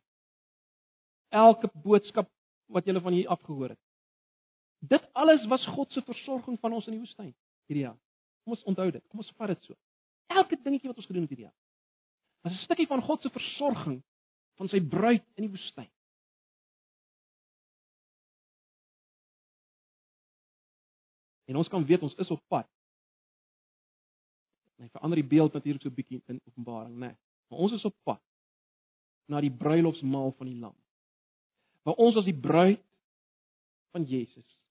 Elke 1.31 1.71
boodskap 1.85 2.29
wat 2.75 2.87
jy 2.87 2.99
van 2.99 3.15
hier 3.15 3.31
afgehoor 3.31 3.77
het. 3.77 3.84
Dit 4.89 5.05
alles 5.13 5.47
was 5.49 5.67
God 5.75 5.93
se 5.93 6.03
versorging 6.05 6.59
van 6.61 6.73
ons 6.77 6.87
in 6.91 6.97
die 6.97 7.03
woestyn 7.03 7.33
hierdie 7.69 7.87
jaar. 7.87 7.97
Kom 8.45 8.53
ons 8.57 8.65
onthou 8.69 8.91
dit. 8.93 9.05
Kom 9.09 9.23
ons 9.23 9.33
vat 9.39 9.53
dit 9.55 9.69
so. 9.69 9.77
Elke 10.33 10.59
dingetjie 10.61 10.91
wat 10.91 11.01
ons 11.01 11.09
gedoen 11.09 11.25
het 11.25 11.33
hierdie 11.33 11.47
jaar. 11.47 11.59
Was 12.45 12.53
'n 12.53 12.65
stukkie 12.65 12.87
van 12.87 13.03
God 13.03 13.23
se 13.23 13.31
versorging 13.31 14.03
van 14.59 14.69
sy 14.69 14.81
bruid 14.81 15.25
in 15.35 15.47
die 15.47 15.55
woestyn. 15.55 15.91
En 21.45 21.57
ons 21.57 21.69
kan 21.69 21.85
weet 21.85 22.03
ons 22.03 22.15
is 22.15 22.31
op 22.31 22.43
pad 22.49 22.69
Hy 24.85 24.91
verander 24.91 25.21
die 25.21 25.29
beeld 25.29 25.55
natuurlik 25.55 25.83
so 25.83 25.89
'n 25.89 25.95
bietjie 25.95 26.23
in 26.27 26.41
Openbaring, 26.45 26.97
né? 26.99 27.07
Nee. 27.07 27.17
Maar 27.49 27.59
ons 27.59 27.73
is 27.73 27.85
op 27.85 27.97
pad 28.03 28.21
na 29.27 29.41
die 29.41 29.51
bruilofsmaal 29.51 30.33
van 30.33 30.47
die 30.47 30.59
Lam. 30.59 30.77
Waar 31.83 31.95
ons 31.95 32.17
as 32.17 32.25
die 32.25 32.37
bruid 32.37 32.83
van 33.91 34.05
Jesus 34.05 34.64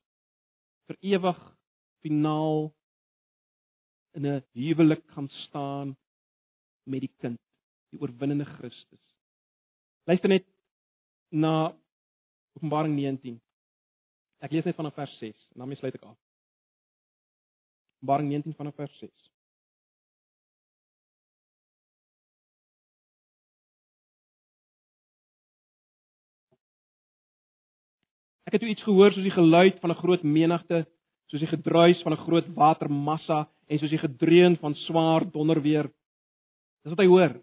vir 0.87 0.97
ewig 1.15 1.39
finaal 2.03 2.73
in 4.13 4.25
'n 4.25 4.43
huwelik 4.53 5.03
gaan 5.13 5.29
staan 5.29 5.97
met 6.83 7.01
die 7.01 7.13
kind, 7.17 7.39
die 7.91 7.99
oorwinnende 7.99 8.45
Christus. 8.45 9.15
Luister 10.05 10.29
net 10.29 10.45
na 11.31 11.73
Openbaring 12.55 12.95
19. 12.95 13.41
Ek 14.39 14.51
lees 14.51 14.65
net 14.65 14.75
vanaf 14.75 14.93
vers 14.93 15.17
6 15.17 15.47
en 15.53 15.63
dan 15.63 15.75
sluit 15.75 15.95
ek 15.95 16.03
af. 16.03 16.17
Openbaring 17.97 18.29
19 18.29 18.53
vanaf 18.53 18.75
vers 18.75 18.99
6. 18.99 19.32
Ek 28.45 28.57
het 28.57 28.61
toe 28.61 28.69
iets 28.69 28.83
gehoor 28.83 29.13
soos 29.13 29.23
die 29.23 29.31
geluid 29.31 29.79
van 29.79 29.91
'n 29.91 30.01
groot 30.01 30.23
menigte, 30.23 30.85
soos 31.31 31.39
die 31.39 31.53
gedruis 31.55 32.01
van 32.03 32.13
'n 32.13 32.25
groot 32.25 32.47
watermassa 32.55 33.47
en 33.67 33.79
soos 33.79 33.89
die 33.89 34.03
gedreun 34.07 34.57
van 34.57 34.75
swaar 34.75 35.31
donderweer. 35.31 35.89
Dis 36.83 36.93
wat 36.93 36.99
hy 36.99 37.07
hoor. 37.07 37.33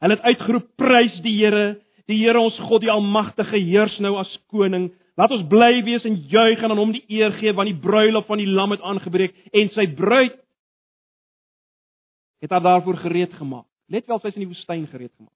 Hulle 0.00 0.14
het 0.14 0.28
uitgeroep: 0.28 0.76
"Prys 0.76 1.20
die 1.22 1.36
Here, 1.38 1.80
die 2.06 2.18
Here 2.22 2.40
ons 2.40 2.58
God, 2.58 2.80
die 2.80 2.90
Almagtige, 2.90 3.56
heers 3.56 3.98
nou 3.98 4.16
as 4.16 4.38
koning. 4.52 4.92
Laat 5.16 5.30
ons 5.30 5.46
bly 5.48 5.82
wees 5.86 6.04
en 6.04 6.18
juig 6.28 6.62
en 6.62 6.70
aan 6.70 6.78
hom 6.78 6.92
die 6.92 7.04
eer 7.08 7.32
gee 7.40 7.52
want 7.56 7.70
die 7.70 7.80
bruilof 7.80 8.26
van 8.26 8.38
die 8.38 8.50
Lam 8.50 8.70
het 8.70 8.84
aangebreek 8.84 9.34
en 9.52 9.70
sy 9.72 9.86
bruid 9.96 10.36
het 12.44 12.52
haar 12.52 12.62
daarvoor 12.62 12.96
gereed 12.96 13.32
gemaak. 13.32 13.64
Let 13.88 14.06
wel, 14.06 14.20
sy 14.20 14.28
is 14.28 14.36
in 14.36 14.44
die 14.44 14.52
woestyn 14.52 14.86
gereed 14.90 15.14
gemaak. 15.16 15.35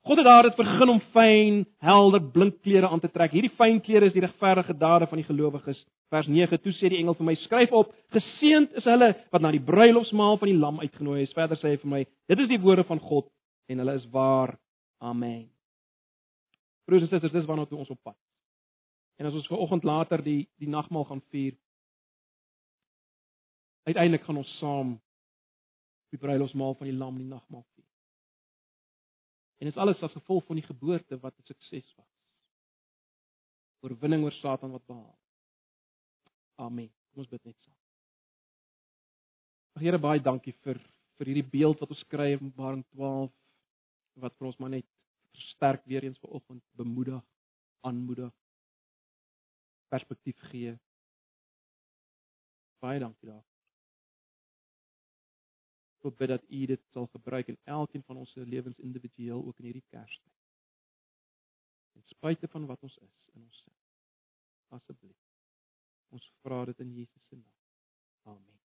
God 0.00 0.16
het 0.16 0.26
daar 0.26 0.42
dit 0.42 0.56
begin 0.56 0.88
om 0.88 1.00
fyn, 1.12 1.56
helder, 1.84 2.22
blink 2.32 2.62
klere 2.64 2.88
aan 2.88 3.00
te 3.00 3.10
trek. 3.12 3.34
Hierdie 3.36 3.52
fyn 3.58 3.82
klere 3.84 4.08
is 4.08 4.14
die 4.16 4.24
regverdige 4.24 4.72
dade 4.80 5.06
van 5.06 5.20
die 5.20 5.26
gelowiges. 5.28 5.82
Vers 6.08 6.26
9: 6.26 6.60
Toe 6.64 6.72
sê 6.72 6.88
die 6.88 6.98
engel 7.02 7.14
vir 7.18 7.28
my: 7.28 7.34
"Skryf 7.44 7.72
op: 7.76 7.92
Geseënd 8.16 8.72
is 8.80 8.88
hulle 8.88 9.12
wat 9.30 9.42
na 9.42 9.52
die 9.52 9.60
bruilofsmaal 9.60 10.38
van 10.40 10.48
die 10.48 10.56
Lam 10.56 10.80
uitgenooi 10.80 11.22
is." 11.22 11.36
Verder 11.36 11.60
sê 11.60 11.74
hy 11.74 11.76
vir 11.76 11.90
my: 11.90 12.06
"Dit 12.28 12.38
is 12.38 12.48
die 12.48 12.60
woorde 12.60 12.84
van 12.84 12.98
God 12.98 13.28
en 13.68 13.78
hulle 13.78 13.94
is 13.94 14.08
waar." 14.10 14.56
Amen. 14.98 15.50
Broers 16.84 17.02
en 17.02 17.08
susters, 17.08 17.32
dis 17.32 17.46
waarna 17.46 17.66
toe 17.66 17.78
ons 17.78 17.90
op 17.90 18.02
pad. 18.02 18.16
En 19.16 19.26
as 19.26 19.34
ons 19.34 19.46
vanoggend 19.46 19.84
later 19.84 20.22
die 20.22 20.48
die 20.56 20.68
nagmaal 20.68 21.04
gaan 21.04 21.22
vier, 21.30 21.54
uiteindelik 23.84 24.24
gaan 24.24 24.36
ons 24.36 24.58
saam 24.58 25.00
die 26.10 26.18
bruilofsmaal 26.18 26.74
van 26.74 26.86
die 26.86 26.96
Lam 26.96 27.18
die 27.18 27.28
nagmaal. 27.28 27.64
En 29.60 29.68
dit 29.68 29.74
is 29.74 29.80
alles 29.80 30.02
as 30.02 30.16
gevolg 30.16 30.46
van 30.48 30.56
die 30.56 30.64
geboorte 30.64 31.18
wat 31.20 31.36
'n 31.38 31.44
sukses 31.44 31.94
was. 31.96 32.12
Oorwinning 33.80 34.24
oor 34.24 34.32
Satan 34.32 34.70
wat 34.70 34.86
behaal. 34.86 35.18
Amen. 36.54 36.88
Kom 37.10 37.18
ons 37.22 37.28
bid 37.28 37.44
net 37.44 37.60
saam. 37.60 37.76
Ag 39.76 39.82
Here, 39.82 39.98
baie 39.98 40.20
dankie 40.20 40.52
vir 40.52 40.80
vir 41.16 41.26
hierdie 41.26 41.50
beeld 41.50 41.80
wat 41.80 41.90
ons 41.90 42.04
kry 42.08 42.32
in 42.32 42.38
Openbaring 42.38 42.84
12 42.88 43.32
wat 44.14 44.36
vir 44.36 44.46
ons 44.46 44.58
maar 44.58 44.70
net 44.70 44.86
versterk 45.32 45.84
weer 45.84 46.04
eens 46.04 46.18
vanoggend 46.18 46.64
bemoedig. 46.76 47.24
aanmoedig, 47.80 48.32
perspektief 49.88 50.40
gee. 50.50 50.78
Baie 52.80 53.00
dankie 53.00 53.28
daarvoor. 53.28 53.49
Ek 56.00 56.16
bid 56.16 56.30
dat 56.32 56.44
U 56.48 56.60
dit 56.66 56.84
sal 56.92 57.06
gebruik 57.12 57.48
in 57.52 57.58
elkeen 57.64 58.02
van 58.02 58.16
ons 58.16 58.30
se 58.32 58.40
lewens 58.40 58.78
individueel 58.78 59.44
ook 59.44 59.58
in 59.58 59.68
hierdie 59.68 59.88
Kerstyd. 59.92 60.38
Ten 61.92 62.06
spyte 62.14 62.48
van 62.48 62.66
wat 62.66 62.82
ons 62.82 62.96
is 62.96 63.28
in 63.34 63.42
ons 63.42 63.60
sin. 63.64 63.76
Asseblief. 64.68 65.18
Ons 66.08 66.32
vra 66.40 66.64
dit 66.64 66.80
in 66.86 66.96
Jesus 67.02 67.28
se 67.28 67.36
naam. 67.36 67.60
Amen. 68.36 68.59